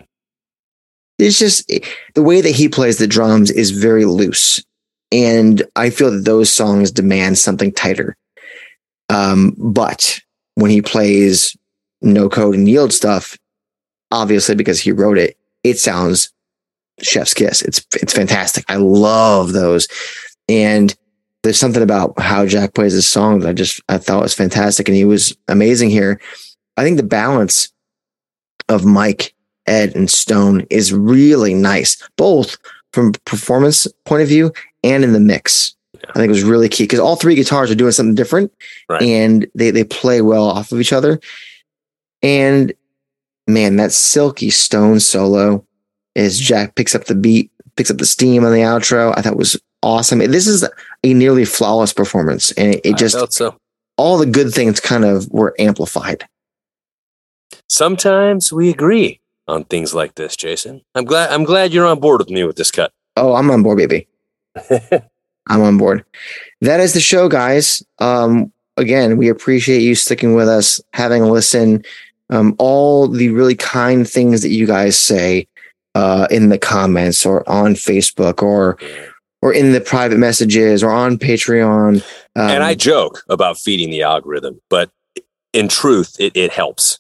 It's 1.17 1.39
just 1.39 1.71
the 2.13 2.23
way 2.23 2.41
that 2.41 2.51
he 2.51 2.67
plays 2.67 2.97
the 2.97 3.07
drums 3.07 3.49
is 3.49 3.71
very 3.71 4.05
loose. 4.05 4.63
And 5.11 5.63
I 5.76 5.89
feel 5.89 6.11
that 6.11 6.26
those 6.26 6.51
songs 6.51 6.91
demand 6.91 7.38
something 7.38 7.71
tighter. 7.71 8.17
Um, 9.09 9.55
but 9.57 10.19
when 10.55 10.71
he 10.71 10.82
plays 10.82 11.55
no 12.01 12.28
code 12.28 12.55
and 12.55 12.67
yield 12.67 12.91
stuff, 12.91 13.38
obviously 14.11 14.55
because 14.55 14.79
he 14.79 14.91
wrote 14.91 15.17
it, 15.17 15.37
it 15.63 15.77
sounds 15.77 16.31
chef's 17.01 17.33
kiss. 17.33 17.61
It's 17.61 17.85
it's 18.01 18.13
fantastic. 18.13 18.65
I 18.69 18.75
love 18.77 19.53
those. 19.53 19.87
And 20.47 20.95
there's 21.43 21.59
something 21.59 21.83
about 21.83 22.19
how 22.19 22.45
Jack 22.45 22.73
plays 22.73 22.93
his 22.93 23.07
song 23.07 23.39
that 23.39 23.49
I 23.49 23.53
just 23.53 23.81
I 23.89 23.97
thought 23.97 24.23
was 24.23 24.33
fantastic. 24.33 24.87
And 24.87 24.95
he 24.95 25.05
was 25.05 25.35
amazing 25.47 25.89
here. 25.89 26.19
I 26.77 26.83
think 26.83 26.97
the 26.97 27.03
balance 27.03 27.69
of 28.69 28.83
Mike, 28.85 29.33
Ed, 29.67 29.95
and 29.95 30.09
Stone 30.09 30.65
is 30.69 30.91
really 30.93 31.53
nice, 31.53 32.01
both 32.17 32.57
from 32.93 33.13
performance 33.25 33.87
point 34.05 34.23
of 34.23 34.27
view 34.27 34.51
and 34.83 35.03
in 35.03 35.13
the 35.13 35.19
mix. 35.19 35.75
I 36.09 36.13
think 36.13 36.25
it 36.25 36.29
was 36.29 36.43
really 36.43 36.69
key 36.69 36.83
because 36.83 36.99
all 36.99 37.15
three 37.15 37.35
guitars 37.35 37.71
are 37.71 37.75
doing 37.75 37.91
something 37.91 38.15
different 38.15 38.51
Right. 38.89 39.01
and 39.01 39.47
they, 39.55 39.71
they 39.71 39.83
play 39.83 40.21
well 40.21 40.45
off 40.45 40.71
of 40.71 40.79
each 40.79 40.93
other. 40.93 41.19
And 42.21 42.73
man, 43.47 43.75
that 43.77 43.91
silky 43.91 44.49
stone 44.49 44.99
solo 44.99 45.65
as 46.15 46.39
Jack 46.39 46.75
picks 46.75 46.95
up 46.95 47.05
the 47.05 47.15
beat, 47.15 47.51
picks 47.75 47.91
up 47.91 47.97
the 47.97 48.05
steam 48.05 48.45
on 48.45 48.51
the 48.51 48.59
outro, 48.59 49.13
I 49.17 49.21
thought 49.21 49.37
was 49.37 49.59
awesome. 49.83 50.19
This 50.19 50.47
is 50.47 50.67
a 51.03 51.13
nearly 51.13 51.45
flawless 51.45 51.93
performance. 51.93 52.51
And 52.53 52.75
it, 52.75 52.81
it 52.83 52.97
just, 52.97 53.33
so. 53.33 53.57
all 53.97 54.17
the 54.17 54.25
good 54.25 54.51
things 54.51 54.79
kind 54.79 55.05
of 55.05 55.29
were 55.31 55.53
amplified. 55.59 56.25
Sometimes 57.67 58.53
we 58.53 58.69
agree 58.69 59.19
on 59.47 59.65
things 59.65 59.93
like 59.93 60.15
this, 60.15 60.35
Jason. 60.35 60.81
I'm 60.93 61.05
glad. 61.05 61.31
I'm 61.31 61.43
glad 61.43 61.73
you're 61.73 61.85
on 61.85 61.99
board 61.99 62.19
with 62.19 62.29
me 62.29 62.43
with 62.43 62.55
this 62.55 62.71
cut. 62.71 62.91
Oh, 63.17 63.33
I'm 63.35 63.49
on 63.51 63.63
board, 63.63 63.77
baby. 63.77 64.07
I'm 65.47 65.61
on 65.61 65.77
board. 65.77 66.03
That 66.61 66.79
is 66.79 66.93
the 66.93 66.99
show, 66.99 67.29
guys. 67.29 67.83
Um, 67.99 68.51
again, 68.77 69.17
we 69.17 69.29
appreciate 69.29 69.81
you 69.81 69.95
sticking 69.95 70.33
with 70.35 70.47
us, 70.47 70.81
having 70.93 71.21
a 71.21 71.29
listen, 71.29 71.83
um, 72.30 72.55
all 72.57 73.07
the 73.07 73.30
really 73.30 73.55
kind 73.55 74.07
things 74.09 74.41
that 74.41 74.49
you 74.49 74.65
guys 74.65 74.97
say 74.97 75.47
uh, 75.93 76.28
in 76.30 76.49
the 76.49 76.57
comments 76.57 77.26
or 77.26 77.47
on 77.49 77.73
Facebook 77.73 78.41
or 78.41 78.78
or 79.41 79.53
in 79.53 79.73
the 79.73 79.82
private 79.82 80.17
messages 80.17 80.82
or 80.82 80.89
on 80.89 81.17
Patreon. 81.17 82.03
Um, 82.36 82.49
and 82.49 82.63
I 82.63 82.73
joke 82.73 83.23
about 83.30 83.59
feeding 83.59 83.91
the 83.91 84.01
algorithm, 84.01 84.59
but 84.69 84.89
in 85.53 85.67
truth, 85.67 86.15
it, 86.19 86.36
it 86.36 86.51
helps. 86.51 86.99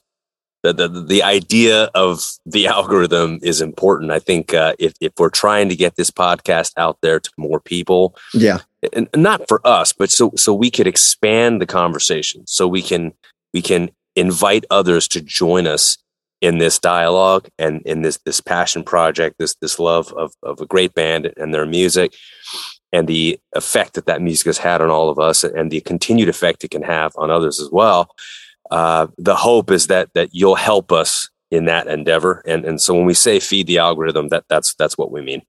The, 0.63 0.73
the 0.73 0.87
the 0.87 1.23
idea 1.23 1.85
of 1.95 2.23
the 2.45 2.67
algorithm 2.77 3.39
is 3.43 3.61
important. 3.61 4.11
I 4.11 4.19
think 4.19 4.53
uh, 4.53 4.73
if 4.79 4.93
if 5.01 5.13
we're 5.17 5.29
trying 5.29 5.69
to 5.69 5.75
get 5.75 5.95
this 5.95 6.09
podcast 6.09 6.71
out 6.77 6.97
there 7.01 7.19
to 7.19 7.31
more 7.37 7.59
people, 7.59 8.15
yeah, 8.33 8.59
and 8.93 9.09
not 9.15 9.47
for 9.47 9.65
us, 9.65 9.93
but 9.93 10.09
so 10.09 10.31
so 10.35 10.53
we 10.53 10.71
could 10.71 10.87
expand 10.87 11.61
the 11.61 11.67
conversation, 11.67 12.47
so 12.47 12.67
we 12.67 12.81
can 12.81 13.13
we 13.53 13.61
can 13.61 13.91
invite 14.15 14.65
others 14.69 15.07
to 15.09 15.21
join 15.21 15.67
us 15.67 15.97
in 16.41 16.57
this 16.57 16.79
dialogue 16.79 17.47
and 17.57 17.81
in 17.83 18.01
this 18.01 18.19
this 18.25 18.41
passion 18.41 18.83
project, 18.83 19.37
this 19.39 19.55
this 19.55 19.79
love 19.79 20.11
of 20.13 20.33
of 20.43 20.59
a 20.61 20.65
great 20.65 20.93
band 20.93 21.31
and 21.37 21.53
their 21.53 21.65
music, 21.65 22.15
and 22.91 23.07
the 23.07 23.39
effect 23.55 23.93
that 23.93 24.05
that 24.05 24.21
music 24.21 24.45
has 24.45 24.57
had 24.57 24.81
on 24.81 24.89
all 24.89 25.09
of 25.09 25.19
us, 25.19 25.43
and 25.43 25.71
the 25.71 25.81
continued 25.81 26.29
effect 26.29 26.63
it 26.63 26.71
can 26.71 26.83
have 26.83 27.13
on 27.17 27.31
others 27.31 27.59
as 27.59 27.69
well. 27.71 28.09
Uh, 28.71 29.07
the 29.17 29.35
hope 29.35 29.71
is 29.71 29.87
that 29.87 30.09
that 30.13 30.29
you'll 30.33 30.55
help 30.55 30.91
us 30.91 31.29
in 31.51 31.65
that 31.65 31.87
endeavor, 31.87 32.41
and 32.45 32.65
and 32.65 32.81
so 32.81 32.93
when 32.93 33.05
we 33.05 33.13
say 33.13 33.39
feed 33.39 33.67
the 33.67 33.77
algorithm, 33.77 34.29
that 34.29 34.45
that's 34.49 34.75
that's 34.75 34.97
what 34.97 35.11
we 35.11 35.21
mean. 35.21 35.41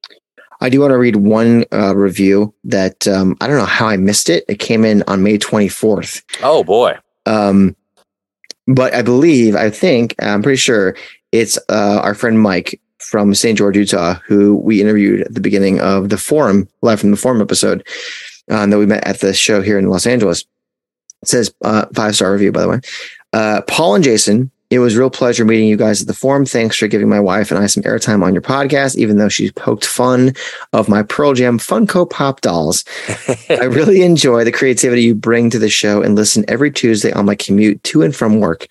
I 0.60 0.70
do 0.70 0.80
want 0.80 0.92
to 0.92 0.98
read 0.98 1.16
one 1.16 1.64
uh, 1.72 1.94
review 1.94 2.54
that 2.64 3.06
um, 3.06 3.36
I 3.40 3.46
don't 3.46 3.58
know 3.58 3.66
how 3.66 3.88
I 3.88 3.96
missed 3.96 4.30
it. 4.30 4.44
It 4.48 4.58
came 4.58 4.84
in 4.84 5.02
on 5.06 5.22
May 5.22 5.36
24th. 5.36 6.22
Oh 6.42 6.64
boy. 6.64 6.96
Um, 7.26 7.76
but 8.66 8.94
I 8.94 9.02
believe, 9.02 9.54
I 9.54 9.70
think, 9.70 10.14
I'm 10.18 10.42
pretty 10.42 10.56
sure 10.56 10.96
it's 11.32 11.58
uh, 11.68 12.00
our 12.02 12.14
friend 12.14 12.40
Mike 12.40 12.80
from 12.98 13.34
St. 13.34 13.56
George, 13.56 13.76
Utah, 13.76 14.14
who 14.26 14.56
we 14.56 14.80
interviewed 14.80 15.22
at 15.22 15.34
the 15.34 15.40
beginning 15.40 15.80
of 15.80 16.08
the 16.08 16.18
forum, 16.18 16.68
live 16.82 17.00
from 17.00 17.10
the 17.10 17.16
forum 17.16 17.40
episode 17.40 17.86
uh, 18.50 18.66
that 18.66 18.78
we 18.78 18.86
met 18.86 19.06
at 19.06 19.20
the 19.20 19.34
show 19.34 19.60
here 19.60 19.78
in 19.78 19.88
Los 19.88 20.06
Angeles. 20.06 20.44
It 21.22 21.28
says 21.28 21.54
uh, 21.62 21.86
five 21.94 22.14
star 22.14 22.32
review, 22.32 22.52
by 22.52 22.62
the 22.62 22.68
way. 22.68 22.80
Uh, 23.32 23.62
Paul 23.62 23.96
and 23.96 24.04
Jason, 24.04 24.50
it 24.70 24.80
was 24.80 24.96
a 24.96 24.98
real 24.98 25.10
pleasure 25.10 25.44
meeting 25.44 25.68
you 25.68 25.76
guys 25.76 26.00
at 26.00 26.08
the 26.08 26.14
forum. 26.14 26.44
Thanks 26.44 26.76
for 26.76 26.88
giving 26.88 27.08
my 27.08 27.20
wife 27.20 27.50
and 27.50 27.60
I 27.60 27.66
some 27.66 27.84
airtime 27.84 28.24
on 28.24 28.34
your 28.34 28.42
podcast, 28.42 28.96
even 28.96 29.16
though 29.16 29.28
she 29.28 29.52
poked 29.52 29.84
fun 29.84 30.34
of 30.72 30.88
my 30.88 31.02
Pearl 31.02 31.34
Jam 31.34 31.58
Funko 31.58 32.08
Pop 32.08 32.40
dolls. 32.40 32.84
I 33.48 33.64
really 33.64 34.02
enjoy 34.02 34.44
the 34.44 34.52
creativity 34.52 35.02
you 35.02 35.14
bring 35.14 35.50
to 35.50 35.58
the 35.58 35.68
show 35.68 36.02
and 36.02 36.16
listen 36.16 36.44
every 36.48 36.72
Tuesday 36.72 37.12
on 37.12 37.26
my 37.26 37.36
commute 37.36 37.82
to 37.84 38.02
and 38.02 38.14
from 38.14 38.40
work. 38.40 38.66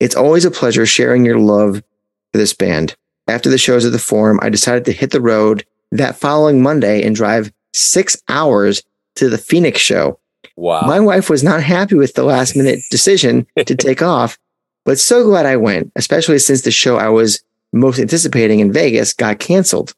It's 0.00 0.16
always 0.16 0.44
a 0.44 0.50
pleasure 0.50 0.86
sharing 0.86 1.24
your 1.24 1.38
love 1.38 1.76
for 2.32 2.38
this 2.38 2.54
band. 2.54 2.96
After 3.28 3.48
the 3.48 3.58
shows 3.58 3.84
at 3.84 3.92
the 3.92 4.00
forum, 4.00 4.40
I 4.42 4.48
decided 4.48 4.84
to 4.86 4.92
hit 4.92 5.12
the 5.12 5.20
road 5.20 5.64
that 5.92 6.16
following 6.16 6.62
Monday 6.62 7.06
and 7.06 7.14
drive 7.14 7.52
six 7.72 8.20
hours 8.28 8.82
to 9.16 9.28
the 9.28 9.38
Phoenix 9.38 9.80
show. 9.80 10.18
Wow. 10.56 10.82
My 10.82 11.00
wife 11.00 11.30
was 11.30 11.44
not 11.44 11.62
happy 11.62 11.94
with 11.94 12.14
the 12.14 12.24
last 12.24 12.56
minute 12.56 12.80
decision 12.90 13.46
to 13.56 13.64
take 13.76 14.02
off, 14.02 14.38
but 14.84 14.98
so 14.98 15.24
glad 15.24 15.46
I 15.46 15.56
went, 15.56 15.92
especially 15.96 16.38
since 16.38 16.62
the 16.62 16.70
show 16.70 16.96
I 16.96 17.08
was 17.08 17.42
most 17.72 17.98
anticipating 17.98 18.60
in 18.60 18.72
Vegas 18.72 19.12
got 19.12 19.38
canceled. 19.38 19.94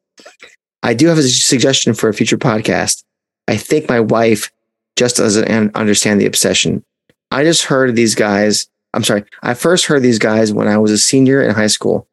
I 0.83 0.95
do 0.95 1.09
have 1.09 1.19
a 1.19 1.23
suggestion 1.23 1.95
for 1.95 2.09
a 2.09 2.15
future 2.15 2.39
podcast. 2.39 3.05
I 3.49 3.57
think 3.57 3.89
my 3.89 4.01
wife 4.01 4.51
just 4.97 5.17
doesn't 5.17 5.75
understand 5.75 6.21
the 6.21 6.27
obsession. 6.27 6.85
I 7.31 7.43
just 7.43 7.65
heard 7.65 7.97
these 7.97 8.15
guys. 8.15 8.69
I'm 8.93 9.03
sorry. 9.03 9.25
I 9.43 9.55
first 9.55 9.87
heard 9.87 10.03
these 10.03 10.19
guys 10.19 10.53
when 10.53 10.69
I 10.69 10.79
was 10.79 10.93
a 10.93 10.99
senior 10.99 11.43
in 11.43 11.55
high 11.55 11.67
school. 11.69 12.07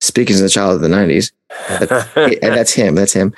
Speaking 0.00 0.34
as 0.34 0.40
a 0.42 0.48
child 0.48 0.76
of 0.76 0.80
the 0.80 0.88
90s, 0.88 1.32
and 2.14 2.40
that's 2.54 2.72
him. 2.72 2.94
That's 2.94 3.12
him. 3.12 3.34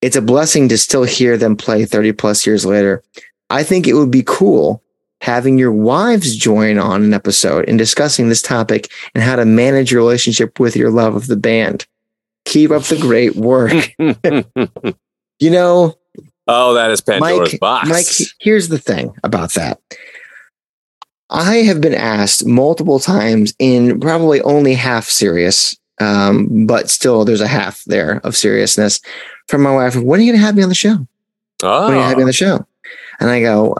It's 0.00 0.14
a 0.14 0.22
blessing 0.22 0.68
to 0.68 0.78
still 0.78 1.02
hear 1.02 1.36
them 1.36 1.56
play 1.56 1.84
30 1.84 2.12
plus 2.12 2.46
years 2.46 2.64
later. 2.64 3.02
I 3.50 3.64
think 3.64 3.88
it 3.88 3.94
would 3.94 4.12
be 4.12 4.22
cool 4.24 4.83
having 5.24 5.58
your 5.58 5.72
wives 5.72 6.36
join 6.36 6.78
on 6.78 7.02
an 7.02 7.14
episode 7.14 7.68
and 7.68 7.78
discussing 7.78 8.28
this 8.28 8.42
topic 8.42 8.90
and 9.14 9.24
how 9.24 9.36
to 9.36 9.44
manage 9.44 9.90
your 9.90 10.00
relationship 10.00 10.60
with 10.60 10.76
your 10.76 10.90
love 10.90 11.14
of 11.14 11.26
the 11.26 11.36
band. 11.36 11.86
Keep 12.44 12.70
up 12.70 12.82
the 12.84 12.98
great 12.98 13.34
work. 13.36 13.94
You 15.40 15.50
know, 15.50 15.98
oh, 16.46 16.74
that 16.74 16.90
is 16.90 17.00
Pandora's 17.00 17.52
Mike, 17.52 17.60
box. 17.60 17.88
Mike, 17.88 18.28
here's 18.38 18.68
the 18.68 18.78
thing 18.78 19.14
about 19.24 19.52
that. 19.54 19.80
I 21.28 21.56
have 21.56 21.80
been 21.80 21.94
asked 21.94 22.46
multiple 22.46 23.00
times 23.00 23.52
in 23.58 23.98
probably 24.00 24.40
only 24.42 24.74
half 24.74 25.06
serious, 25.06 25.76
um, 26.00 26.66
but 26.66 26.88
still 26.88 27.24
there's 27.24 27.40
a 27.40 27.48
half 27.48 27.82
there 27.84 28.20
of 28.24 28.36
seriousness 28.36 29.00
from 29.48 29.62
my 29.62 29.74
wife. 29.74 29.96
When 29.96 30.20
are 30.20 30.22
you 30.22 30.32
going 30.32 30.40
to 30.40 30.46
have 30.46 30.56
me 30.56 30.62
on 30.62 30.68
the 30.68 30.74
show? 30.74 31.06
Oh. 31.62 31.88
When 31.88 31.94
are 31.94 31.96
you 31.96 32.00
going 32.00 32.02
to 32.02 32.08
have 32.08 32.16
me 32.16 32.22
on 32.22 32.22
oh, 32.22 32.26
the 32.26 32.32
show? 32.32 32.66
And 33.20 33.30
I 33.30 33.40
go, 33.40 33.76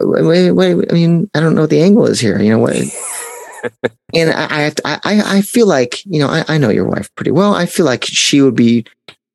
wait, 0.00 0.52
wait, 0.52 0.74
wait, 0.74 0.90
I 0.90 0.94
mean, 0.94 1.30
I 1.34 1.40
don't 1.40 1.54
know 1.54 1.62
what 1.62 1.70
the 1.70 1.82
angle 1.82 2.06
is 2.06 2.20
here. 2.20 2.40
You 2.40 2.50
know 2.50 2.58
what? 2.58 2.76
and 4.14 4.30
I, 4.30 4.72
I, 4.84 4.98
I, 5.04 5.42
feel 5.42 5.66
like, 5.66 6.04
you 6.06 6.20
know, 6.20 6.28
I, 6.28 6.44
I 6.48 6.58
know 6.58 6.68
your 6.68 6.84
wife 6.84 7.12
pretty 7.16 7.32
well. 7.32 7.54
I 7.54 7.66
feel 7.66 7.86
like 7.86 8.04
she 8.04 8.40
would 8.40 8.54
be 8.54 8.84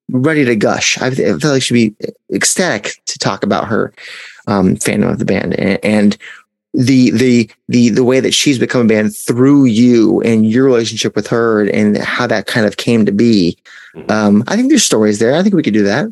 ready 0.10 0.46
to 0.46 0.56
gush. 0.56 0.98
I 1.00 1.12
feel 1.12 1.52
like 1.52 1.62
she'd 1.62 1.96
be 1.98 2.08
ecstatic 2.34 3.02
to 3.08 3.20
talk 3.20 3.44
about 3.44 3.68
her 3.68 3.94
um, 4.48 4.76
fandom 4.76 5.12
of 5.12 5.20
the 5.20 5.26
band. 5.26 5.60
And, 5.60 5.80
and 5.84 6.18
the 6.74 7.12
the 7.12 7.50
the 7.68 7.90
the 7.90 8.04
way 8.04 8.20
that 8.20 8.34
she's 8.34 8.58
become 8.58 8.82
a 8.82 8.88
band 8.88 9.16
through 9.16 9.66
you 9.66 10.22
and 10.22 10.50
your 10.50 10.64
relationship 10.66 11.16
with 11.16 11.28
her 11.28 11.68
and 11.68 11.98
how 11.98 12.28
that 12.28 12.48
kind 12.48 12.66
of 12.66 12.78
came 12.78 13.06
to 13.06 13.12
be. 13.12 13.58
Mhm. 13.96 14.10
Um, 14.10 14.44
I 14.48 14.56
think 14.56 14.70
there's 14.70 14.84
stories 14.84 15.20
there. 15.20 15.36
I 15.36 15.44
think 15.44 15.54
we 15.54 15.64
could 15.64 15.74
do 15.74 15.84
that. 15.84 16.08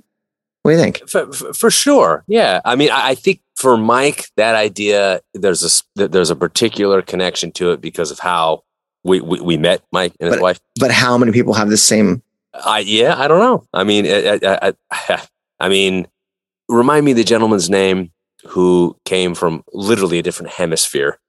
What 0.70 0.74
do 0.76 0.78
you 0.78 0.84
think? 0.84 1.10
for, 1.10 1.54
for, 1.54 1.72
sure. 1.72 2.24
Yeah. 2.28 2.62
I 2.64 2.76
mean, 2.76 2.92
I, 2.92 3.10
I 3.10 3.16
think 3.16 3.42
for 3.56 3.76
Mike, 3.76 4.28
that 4.38 4.54
idea, 4.54 5.22
there's 5.34 5.84
a, 5.96 6.08
there's 6.08 6.30
a 6.30 6.36
particular 6.36 7.02
connection 7.02 7.52
to 7.54 7.72
it 7.72 7.82
because 7.82 8.12
of 8.12 8.20
how 8.20 8.64
we, 9.04 9.20
we, 9.20 9.42
we 9.42 9.58
met 9.58 9.82
Mike 9.92 10.14
and 10.20 10.28
his 10.28 10.36
But- 10.36 10.44
wife. 10.44 10.60
But 10.80 10.92
how 10.92 11.18
many 11.18 11.32
people 11.32 11.54
have 11.56 11.70
the 11.70 11.78
same? 11.78 12.22
I, 12.54 12.80
yeah, 12.80 13.20
I 13.20 13.28
don't 13.28 13.40
know. 13.40 13.66
I 13.74 13.84
mean, 13.84 14.06
I, 14.06 14.40
I, 14.44 14.74
I, 14.92 15.28
I 15.60 15.70
mean, 15.70 16.08
remind 16.68 17.04
me 17.04 17.14
the 17.14 17.24
gentleman's 17.24 17.70
name 17.70 18.12
who 18.46 18.96
came 19.06 19.34
from 19.34 19.64
literally 19.74 20.20
a 20.20 20.24
different 20.24 20.52
hemisphere. 20.52 21.20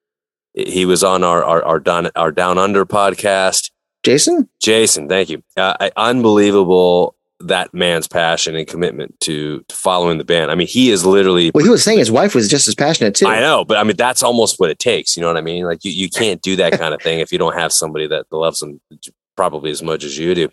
He 0.52 0.84
was 0.84 1.02
on 1.02 1.24
our, 1.24 1.42
our, 1.42 1.64
our 1.64 1.80
down, 1.80 2.10
our 2.14 2.30
down 2.30 2.58
under 2.58 2.84
podcast. 2.84 3.70
Jason? 4.02 4.50
Jason, 4.60 5.08
thank 5.08 5.30
you. 5.30 5.42
Uh, 5.56 5.76
I- 5.80 5.92
unbelievable 5.96 7.14
that 7.40 7.72
man's 7.72 8.06
passion 8.06 8.54
and 8.54 8.66
commitment 8.66 9.18
to, 9.20 9.64
to 9.68 9.74
following 9.74 10.18
the 10.18 10.24
band. 10.24 10.50
I 10.50 10.54
mean, 10.54 10.66
he 10.66 10.90
is 10.90 11.04
literally 11.06 11.50
Well, 11.54 11.64
he 11.64 11.70
was 11.70 11.82
saying 11.82 11.98
his 11.98 12.10
wife 12.10 12.34
was 12.34 12.48
just 12.48 12.68
as 12.68 12.74
passionate 12.74 13.14
too. 13.14 13.26
I 13.26 13.40
know, 13.40 13.64
but 13.64 13.78
I 13.78 13.84
mean 13.84 13.96
that's 13.96 14.22
almost 14.22 14.60
what 14.60 14.70
it 14.70 14.78
takes. 14.78 15.16
You 15.16 15.22
know 15.22 15.28
what 15.28 15.36
I 15.36 15.42
mean? 15.42 15.64
Like 15.64 15.84
you, 15.84 15.90
you 15.90 16.08
can't 16.08 16.42
do 16.42 16.56
that 16.56 16.78
kind 16.78 16.94
of 16.94 17.00
thing 17.02 17.20
if 17.20 17.32
you 17.32 17.38
don't 17.38 17.56
have 17.56 17.72
somebody 17.72 18.06
that 18.08 18.26
loves 18.30 18.60
them 18.60 18.80
probably 19.36 19.70
as 19.70 19.82
much 19.82 20.04
as 20.04 20.18
you 20.18 20.34
do. 20.34 20.48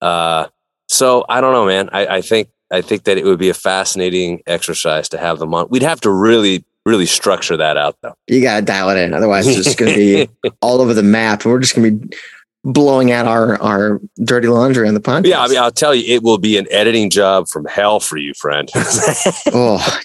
Uh, 0.00 0.48
so 0.88 1.24
I 1.28 1.40
don't 1.40 1.52
know, 1.52 1.66
man. 1.66 1.88
I, 1.92 2.06
I 2.16 2.20
think 2.20 2.48
I 2.70 2.82
think 2.82 3.04
that 3.04 3.16
it 3.16 3.24
would 3.24 3.38
be 3.38 3.48
a 3.48 3.54
fascinating 3.54 4.42
exercise 4.46 5.08
to 5.10 5.18
have 5.18 5.38
them 5.38 5.54
on. 5.54 5.68
We'd 5.70 5.82
have 5.82 6.00
to 6.02 6.10
really, 6.10 6.64
really 6.84 7.06
structure 7.06 7.56
that 7.56 7.76
out, 7.76 7.96
though. 8.02 8.14
You 8.26 8.42
got 8.42 8.56
to 8.56 8.62
dial 8.62 8.90
it 8.90 8.98
in. 8.98 9.14
Otherwise, 9.14 9.46
it's 9.46 9.64
just 9.64 9.78
going 9.78 9.92
to 9.92 9.96
be 9.96 10.50
all 10.60 10.80
over 10.80 10.92
the 10.92 11.02
map. 11.02 11.44
We're 11.44 11.60
just 11.60 11.74
going 11.74 12.00
to 12.00 12.06
be 12.06 12.16
blowing 12.64 13.12
out 13.12 13.26
our, 13.26 13.60
our 13.62 14.00
dirty 14.24 14.48
laundry 14.48 14.86
on 14.88 14.94
the 14.94 15.00
podcast. 15.00 15.26
yeah, 15.26 15.42
I 15.42 15.48
mean, 15.48 15.58
I'll 15.58 15.70
tell 15.70 15.94
you, 15.94 16.04
it 16.14 16.22
will 16.22 16.38
be 16.38 16.58
an 16.58 16.66
editing 16.70 17.10
job 17.10 17.48
from 17.48 17.64
hell 17.66 18.00
for 18.00 18.16
you, 18.16 18.34
friend. 18.34 18.68
oh, 19.52 19.98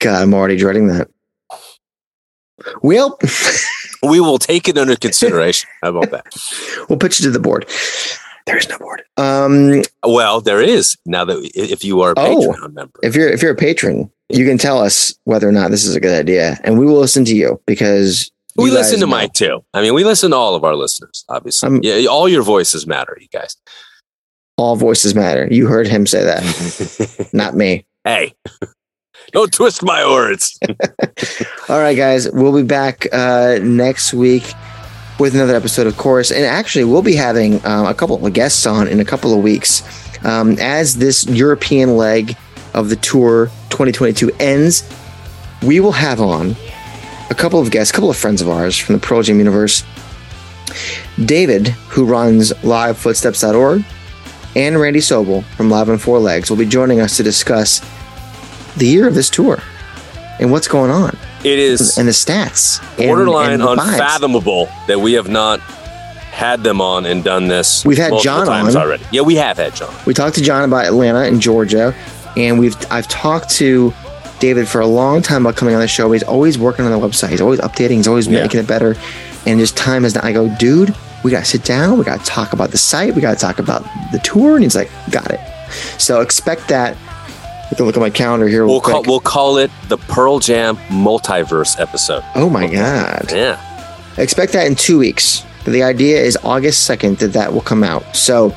God, 0.00 0.22
I'm 0.22 0.34
already 0.34 0.56
dreading 0.56 0.88
that. 0.88 1.08
Well, 2.82 3.18
we 4.02 4.20
will 4.20 4.38
take 4.38 4.68
it 4.68 4.78
under 4.78 4.96
consideration. 4.96 5.68
How 5.82 5.90
about 5.96 6.10
that? 6.10 6.26
we'll 6.88 6.98
pitch 6.98 7.20
it 7.20 7.24
to 7.24 7.30
the 7.30 7.40
board. 7.40 7.68
There 8.46 8.56
is 8.56 8.68
no 8.68 8.78
board. 8.78 9.02
Um, 9.16 9.82
Well, 10.04 10.40
there 10.40 10.60
is 10.60 10.96
now 11.06 11.24
that 11.24 11.38
if 11.54 11.84
you 11.84 12.00
are 12.02 12.10
a 12.12 12.14
Oh. 12.18 12.52
Patreon 12.52 12.72
member. 12.74 12.98
if 13.02 13.14
you're 13.14 13.28
if 13.28 13.40
you're 13.42 13.52
a 13.52 13.56
patron, 13.56 14.10
you 14.28 14.44
can 14.44 14.58
tell 14.58 14.80
us 14.80 15.14
whether 15.24 15.48
or 15.48 15.52
not 15.52 15.70
this 15.70 15.84
is 15.84 15.94
a 15.94 16.00
good 16.00 16.18
idea, 16.18 16.58
and 16.64 16.76
we 16.78 16.84
will 16.84 16.98
listen 16.98 17.24
to 17.26 17.36
you 17.36 17.60
because 17.66 18.32
We 18.56 18.70
listen 18.70 19.00
to 19.00 19.06
know. 19.06 19.10
Mike 19.10 19.32
too. 19.32 19.64
I 19.72 19.80
mean, 19.82 19.94
we 19.94 20.04
listen 20.04 20.32
to 20.32 20.36
all 20.36 20.54
of 20.54 20.64
our 20.64 20.76
listeners, 20.76 21.24
obviously. 21.28 21.66
Um, 21.66 21.80
yeah, 21.82 22.06
all 22.06 22.28
your 22.28 22.42
voices 22.42 22.86
matter, 22.86 23.16
you 23.20 23.28
guys. 23.28 23.56
All 24.58 24.76
voices 24.76 25.14
matter. 25.14 25.48
You 25.50 25.66
heard 25.66 25.86
him 25.86 26.06
say 26.06 26.22
that, 26.24 27.30
not 27.32 27.54
me. 27.54 27.86
hey, 28.04 28.34
don't 29.32 29.52
twist 29.52 29.82
my 29.82 30.04
words. 30.04 30.58
All 31.68 31.78
right, 31.78 31.96
guys, 31.96 32.30
we'll 32.30 32.54
be 32.54 32.62
back 32.62 33.06
uh, 33.12 33.58
next 33.62 34.12
week 34.12 34.44
with 35.18 35.34
another 35.34 35.54
episode, 35.54 35.86
of 35.86 35.96
course. 35.96 36.30
And 36.30 36.44
actually, 36.44 36.84
we'll 36.84 37.02
be 37.02 37.14
having 37.14 37.64
um, 37.64 37.86
a 37.86 37.94
couple 37.94 38.24
of 38.24 38.32
guests 38.32 38.66
on 38.66 38.88
in 38.88 39.00
a 39.00 39.04
couple 39.04 39.32
of 39.34 39.42
weeks 39.42 39.82
um, 40.24 40.56
as 40.58 40.96
this 40.96 41.26
European 41.26 41.96
leg 41.96 42.36
of 42.74 42.88
the 42.88 42.96
tour 42.96 43.46
2022 43.70 44.30
ends. 44.38 44.88
We 45.62 45.80
will 45.80 45.92
have 45.92 46.20
on 46.20 46.56
a 47.32 47.34
couple 47.34 47.58
of 47.58 47.70
guests, 47.70 47.90
a 47.90 47.94
couple 47.94 48.10
of 48.10 48.16
friends 48.16 48.42
of 48.42 48.48
ours 48.48 48.76
from 48.76 48.94
the 48.94 49.00
Pearl 49.00 49.22
Jam 49.22 49.38
universe. 49.38 49.82
David, 51.24 51.68
who 51.88 52.04
runs 52.04 52.52
livefootsteps.org, 52.62 53.84
and 54.54 54.78
Randy 54.78 55.00
Sobel 55.00 55.42
from 55.56 55.70
Live 55.70 55.88
on 55.88 55.96
Four 55.98 56.18
Legs 56.18 56.50
will 56.50 56.58
be 56.58 56.66
joining 56.66 57.00
us 57.00 57.16
to 57.16 57.22
discuss 57.22 57.80
the 58.76 58.86
year 58.86 59.08
of 59.08 59.14
this 59.14 59.30
tour 59.30 59.62
and 60.40 60.50
what's 60.50 60.68
going 60.68 60.90
on 60.90 61.16
It 61.44 61.58
is 61.58 61.96
and 61.98 62.06
the 62.06 62.12
stats. 62.12 62.80
and- 62.98 63.06
borderline 63.08 63.52
and 63.52 63.62
the 63.62 63.66
vibes. 63.76 63.92
unfathomable 63.92 64.68
that 64.88 65.00
we 65.00 65.14
have 65.14 65.28
not 65.28 65.60
had 65.60 66.62
them 66.64 66.80
on 66.80 67.06
and 67.06 67.22
done 67.24 67.48
this. 67.48 67.84
We've 67.84 67.98
had 67.98 68.12
John 68.22 68.48
on. 68.48 68.76
already. 68.76 69.04
Yeah, 69.10 69.22
we 69.22 69.36
have 69.36 69.56
had 69.58 69.74
John. 69.74 69.94
We 70.06 70.12
talked 70.14 70.34
to 70.36 70.42
John 70.42 70.64
about 70.64 70.84
Atlanta 70.86 71.20
and 71.20 71.40
Georgia, 71.40 71.94
and 72.36 72.58
we've 72.58 72.76
I've 72.90 73.08
talked 73.08 73.50
to 73.56 73.92
David 74.42 74.66
for 74.68 74.80
a 74.80 74.86
long 74.86 75.22
time 75.22 75.46
about 75.46 75.56
coming 75.56 75.74
on 75.76 75.80
the 75.80 75.86
show. 75.88 76.10
He's 76.10 76.24
always 76.24 76.58
working 76.58 76.84
on 76.84 76.90
the 76.90 76.98
website. 76.98 77.28
He's 77.30 77.40
always 77.40 77.60
updating. 77.60 77.92
He's 77.98 78.08
always 78.08 78.26
Yeah. 78.26 78.42
making 78.42 78.58
it 78.58 78.66
better. 78.66 78.96
And 79.46 79.60
just 79.60 79.76
time 79.76 80.04
is 80.04 80.16
not. 80.16 80.24
I 80.24 80.32
go, 80.32 80.48
dude, 80.58 80.92
we 81.22 81.30
got 81.30 81.40
to 81.40 81.44
sit 81.44 81.64
down. 81.64 81.96
We 81.96 82.04
got 82.04 82.18
to 82.20 82.26
talk 82.26 82.52
about 82.52 82.72
the 82.72 82.78
site. 82.78 83.14
We 83.14 83.22
got 83.22 83.34
to 83.34 83.40
talk 83.40 83.60
about 83.60 83.84
the 84.10 84.18
tour. 84.18 84.54
And 84.56 84.64
he's 84.64 84.74
like, 84.74 84.90
got 85.10 85.30
it. 85.30 85.38
So 85.98 86.20
expect 86.22 86.66
that. 86.68 86.96
You 87.70 87.76
can 87.76 87.86
look 87.86 87.96
at 87.96 88.00
my 88.00 88.10
calendar 88.10 88.48
here. 88.48 88.66
We'll 88.66 88.80
call 88.80 89.02
we'll 89.04 89.20
call 89.20 89.56
it 89.58 89.70
the 89.88 89.96
Pearl 89.96 90.40
Jam 90.40 90.76
multiverse 90.90 91.80
episode. 91.80 92.22
oh 92.34 92.50
my 92.50 92.66
god. 92.66 93.30
Yeah. 93.32 93.58
expect 94.18 94.52
that 94.54 94.66
in 94.66 94.74
two 94.74 94.98
weeks. 94.98 95.44
The 95.64 95.82
idea 95.84 96.20
is 96.20 96.36
August 96.42 96.90
2nd 96.90 97.18
that 97.20 97.32
that 97.34 97.52
will 97.54 97.60
come 97.62 97.82
out. 97.84 98.16
So 98.16 98.54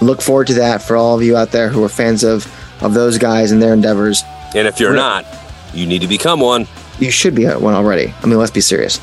look 0.00 0.20
forward 0.22 0.46
to 0.48 0.54
that 0.54 0.82
for 0.82 0.96
all 0.96 1.14
of 1.14 1.22
you 1.22 1.36
out 1.36 1.50
there 1.52 1.68
who 1.68 1.84
are 1.84 1.88
fans 1.88 2.24
of 2.24 2.50
of 2.80 2.94
those 2.94 3.16
guys 3.18 3.52
and 3.52 3.62
their 3.62 3.74
endeavors. 3.74 4.24
And 4.54 4.68
if 4.68 4.78
you're 4.80 4.94
not, 4.94 5.24
you 5.72 5.86
need 5.86 6.02
to 6.02 6.08
become 6.08 6.40
one. 6.40 6.66
You 6.98 7.10
should 7.10 7.34
be 7.34 7.46
one 7.46 7.74
already. 7.74 8.12
I 8.22 8.26
mean, 8.26 8.38
let's 8.38 8.50
be 8.50 8.60
serious. 8.60 9.00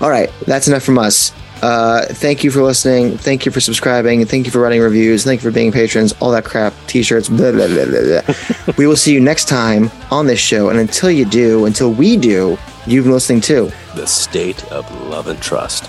All 0.00 0.10
right, 0.10 0.30
that's 0.46 0.68
enough 0.68 0.82
from 0.82 0.98
us. 0.98 1.32
Uh, 1.62 2.04
thank 2.06 2.44
you 2.44 2.50
for 2.50 2.62
listening. 2.62 3.16
Thank 3.16 3.46
you 3.46 3.52
for 3.52 3.60
subscribing. 3.60 4.24
Thank 4.26 4.44
you 4.44 4.52
for 4.52 4.60
writing 4.60 4.80
reviews. 4.80 5.24
Thank 5.24 5.42
you 5.42 5.50
for 5.50 5.54
being 5.54 5.72
patrons. 5.72 6.12
All 6.20 6.30
that 6.32 6.44
crap, 6.44 6.74
t-shirts. 6.86 7.28
Blah, 7.28 7.52
blah, 7.52 7.68
blah, 7.68 7.86
blah, 7.86 8.22
blah. 8.22 8.74
we 8.76 8.86
will 8.86 8.96
see 8.96 9.14
you 9.14 9.20
next 9.20 9.48
time 9.48 9.90
on 10.10 10.26
this 10.26 10.40
show. 10.40 10.68
And 10.68 10.78
until 10.78 11.10
you 11.10 11.24
do, 11.24 11.64
until 11.64 11.92
we 11.92 12.16
do, 12.16 12.58
you've 12.86 13.04
been 13.04 13.14
listening 13.14 13.40
to 13.42 13.72
The 13.94 14.06
state 14.06 14.64
of 14.70 14.90
love 15.08 15.28
and 15.28 15.40
trust. 15.40 15.88